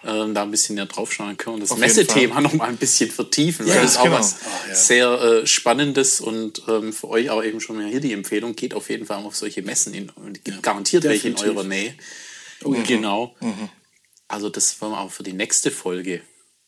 ähm, 0.05 0.35
da 0.35 0.43
ein 0.43 0.51
bisschen 0.51 0.75
näher 0.75 0.85
draufschauen 0.85 1.35
können 1.37 1.55
und 1.55 1.61
das 1.61 1.71
Auf 1.71 1.79
Messethema 1.79 2.41
noch 2.41 2.53
mal 2.53 2.69
ein 2.69 2.77
bisschen 2.77 3.09
vertiefen, 3.09 3.65
weil 3.65 3.75
Ja, 3.75 3.81
das 3.81 3.91
ist 3.93 3.97
auch 3.97 4.03
genau. 4.03 4.19
was 4.19 4.35
Ah, 4.35 4.67
ja. 4.69 4.75
sehr 4.75 5.21
äh, 5.21 5.47
Spannendes 5.47 6.21
und 6.21 6.61
ähm, 6.67 6.93
für 6.93 7.09
euch 7.09 7.31
auch 7.31 7.43
eben 7.43 7.59
schon 7.59 7.77
mal 7.77 7.87
hier 7.89 8.01
die 8.01 8.13
Empfehlung, 8.13 8.55
geht 8.55 8.75
auf 8.75 8.89
jeden 8.91 9.07
Fall 9.07 9.23
auf 9.23 9.35
solche 9.35 9.63
Messen 9.63 9.95
in, 9.95 10.09
und 10.11 10.37
es 10.37 10.43
gibt 10.43 10.61
garantiert 10.61 11.03
welche 11.05 11.29
in 11.29 11.33
definitiv. 11.33 11.57
eurer 11.57 11.67
Nähe. 11.67 11.95
Genau. 12.85 13.35
Also 14.33 14.49
das 14.49 14.81
wollen 14.81 14.93
wir 14.93 14.99
auch 14.99 15.11
für 15.11 15.21
die 15.21 15.33
nächste 15.33 15.69
Folge 15.69 16.21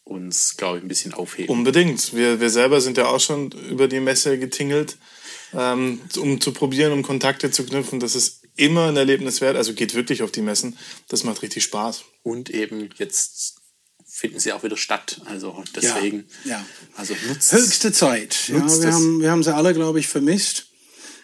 uns, 0.03 0.55
glaube 0.55 0.77
ich, 0.77 0.83
ein 0.83 0.87
bisschen 0.87 1.15
aufheben. 1.15 1.49
Unbedingt. 1.49 2.13
Wir, 2.13 2.39
wir 2.39 2.51
selber 2.51 2.79
sind 2.79 2.95
ja 2.95 3.07
auch 3.07 3.19
schon 3.19 3.51
über 3.51 3.87
die 3.87 3.99
Messe 3.99 4.37
getingelt, 4.37 4.97
ähm, 5.51 5.99
um 6.17 6.39
zu 6.39 6.51
probieren, 6.51 6.93
um 6.93 7.01
Kontakte 7.01 7.49
zu 7.49 7.65
knüpfen. 7.65 7.99
Das 7.99 8.13
ist 8.13 8.43
immer 8.55 8.89
ein 8.89 8.97
Erlebnis 8.97 9.41
wert. 9.41 9.57
Also 9.57 9.73
geht 9.73 9.95
wirklich 9.95 10.21
auf 10.21 10.29
die 10.29 10.43
Messen. 10.43 10.77
Das 11.07 11.23
macht 11.23 11.41
richtig 11.41 11.63
Spaß. 11.63 12.03
Und 12.21 12.51
eben 12.51 12.91
jetzt 12.97 13.55
finden 14.05 14.39
sie 14.39 14.53
auch 14.53 14.61
wieder 14.61 14.77
statt. 14.77 15.21
Also 15.25 15.63
deswegen. 15.75 16.27
ja. 16.43 16.63
Also 16.95 17.15
nutzt 17.27 17.51
Höchste 17.51 17.91
Zeit. 17.91 18.47
Ja, 18.47 18.59
Nutzt 18.59 18.83
wir, 18.83 18.89
es. 18.89 18.95
haben, 18.95 19.21
wir 19.21 19.31
haben 19.31 19.43
sie 19.43 19.55
alle, 19.55 19.73
glaube 19.73 19.99
ich, 19.99 20.07
vermisst. 20.07 20.67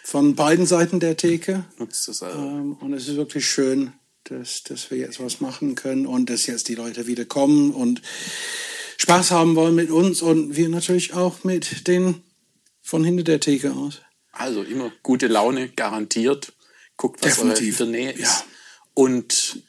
Von 0.04 0.34
beiden 0.34 0.66
Seiten 0.66 1.00
der 1.00 1.16
Theke. 1.18 1.66
Nutzt 1.78 2.10
es 2.10 2.24
also. 2.24 2.36
Ähm, 2.40 2.74
und 2.82 2.94
es 2.94 3.08
ist 3.08 3.16
wirklich 3.16 3.48
schön, 3.48 3.94
dass, 4.26 4.64
dass 4.64 4.92
wir 4.92 4.98
jetzt 4.98 5.20
was 5.20 5.42
machen 5.42 5.76
können 5.76 6.06
und 6.06 6.30
dass 6.30 6.46
jetzt 6.46 6.68
die 6.68 6.76
Leute 6.76 7.08
wieder 7.08 7.26
kommen 7.26 7.72
und 7.72 8.02
Spaß 8.98 9.32
haben 9.32 9.56
wollen 9.56 9.76
mit 9.76 9.90
uns 9.90 10.22
und 10.22 10.56
wir 10.56 10.70
natürlich 10.70 11.14
auch 11.14 11.44
mit 11.44 11.88
den 11.88 12.22
von 12.82 13.04
hinter 13.04 13.24
der 13.24 13.40
Theke 13.40 13.74
aus. 13.74 14.02
Also 14.32 14.64
immer 14.64 14.92
gute 15.04 15.28
Laune, 15.28 15.70
garantiert. 15.70 16.54
Guckt, 16.98 17.24
was 17.24 17.36
Definitiv. 17.36 17.80
in 17.80 17.92
der 17.92 18.02
Nähe 18.02 18.12
ist. 18.12 18.22
Ja. 18.22 18.44
Und 18.94 19.64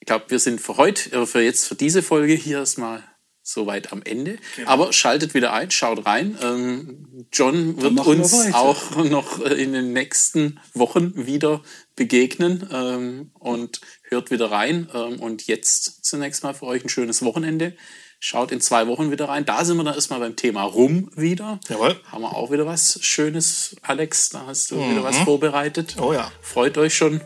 ich 0.00 0.06
glaube, 0.06 0.26
wir 0.28 0.38
sind 0.38 0.60
für 0.60 0.76
heute, 0.76 1.12
äh, 1.12 1.26
für 1.26 1.42
jetzt, 1.42 1.66
für 1.66 1.74
diese 1.74 2.02
Folge 2.02 2.32
hier 2.32 2.58
erstmal 2.58 3.04
soweit 3.42 3.92
am 3.92 4.02
Ende. 4.02 4.38
Aber 4.66 4.92
schaltet 4.92 5.34
wieder 5.34 5.52
ein, 5.52 5.70
schaut 5.70 6.06
rein. 6.06 6.38
Ähm, 6.42 7.26
John 7.32 7.80
wird 7.80 7.94
wir 7.94 8.06
uns 8.06 8.32
weiter. 8.32 8.58
auch 8.58 8.96
noch 9.04 9.40
in 9.40 9.72
den 9.72 9.92
nächsten 9.92 10.60
Wochen 10.74 11.26
wieder 11.26 11.62
begegnen 11.96 12.68
ähm, 12.72 13.30
und 13.34 13.80
hört 14.08 14.30
wieder 14.30 14.50
rein. 14.50 14.88
Ähm, 14.94 15.20
und 15.20 15.46
jetzt 15.46 16.04
zunächst 16.04 16.42
mal 16.42 16.54
für 16.54 16.66
euch 16.66 16.84
ein 16.84 16.88
schönes 16.88 17.22
Wochenende. 17.22 17.74
Schaut 18.22 18.52
in 18.52 18.60
zwei 18.60 18.86
Wochen 18.86 19.10
wieder 19.10 19.30
rein. 19.30 19.46
Da 19.46 19.64
sind 19.64 19.78
wir 19.78 19.84
dann 19.84 19.94
erstmal 19.94 20.20
beim 20.20 20.36
Thema 20.36 20.62
Rum 20.64 21.10
wieder. 21.16 21.58
Jawohl. 21.68 21.98
Haben 22.12 22.22
wir 22.22 22.36
auch 22.36 22.50
wieder 22.50 22.66
was 22.66 22.98
Schönes, 23.02 23.76
Alex. 23.80 24.28
Da 24.28 24.44
hast 24.46 24.70
du 24.70 24.76
wieder 24.76 25.02
was 25.02 25.16
vorbereitet. 25.18 25.96
Oh 25.98 26.12
ja. 26.12 26.30
Freut 26.42 26.76
euch 26.76 26.94
schon. 26.94 27.22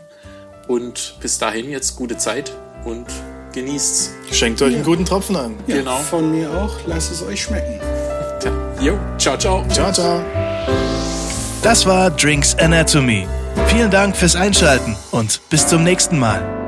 Und 0.69 1.17
bis 1.19 1.37
dahin 1.37 1.69
jetzt 1.69 1.97
gute 1.97 2.17
Zeit 2.17 2.53
und 2.85 3.07
genießt's. 3.55 4.11
Schenkt 4.31 4.61
euch 4.61 4.75
einen 4.75 4.83
guten 4.83 5.05
Tropfen 5.05 5.35
ein. 5.35 5.55
Ja, 5.65 5.77
Genau. 5.77 5.97
Von 5.97 6.29
mir 6.31 6.51
auch. 6.51 6.75
Lasst 6.85 7.11
es 7.11 7.23
euch 7.23 7.41
schmecken. 7.41 7.79
Tja, 8.39 8.51
Jo, 8.79 8.99
ciao, 9.17 9.35
ciao. 9.37 9.65
Ciao, 9.69 9.91
ciao. 9.91 10.21
Das 11.63 11.85
war 11.87 12.11
Drinks 12.11 12.55
Anatomy. 12.59 13.25
Vielen 13.67 13.89
Dank 13.89 14.15
fürs 14.15 14.35
Einschalten 14.35 14.95
und 15.11 15.41
bis 15.49 15.65
zum 15.67 15.83
nächsten 15.83 16.19
Mal. 16.19 16.64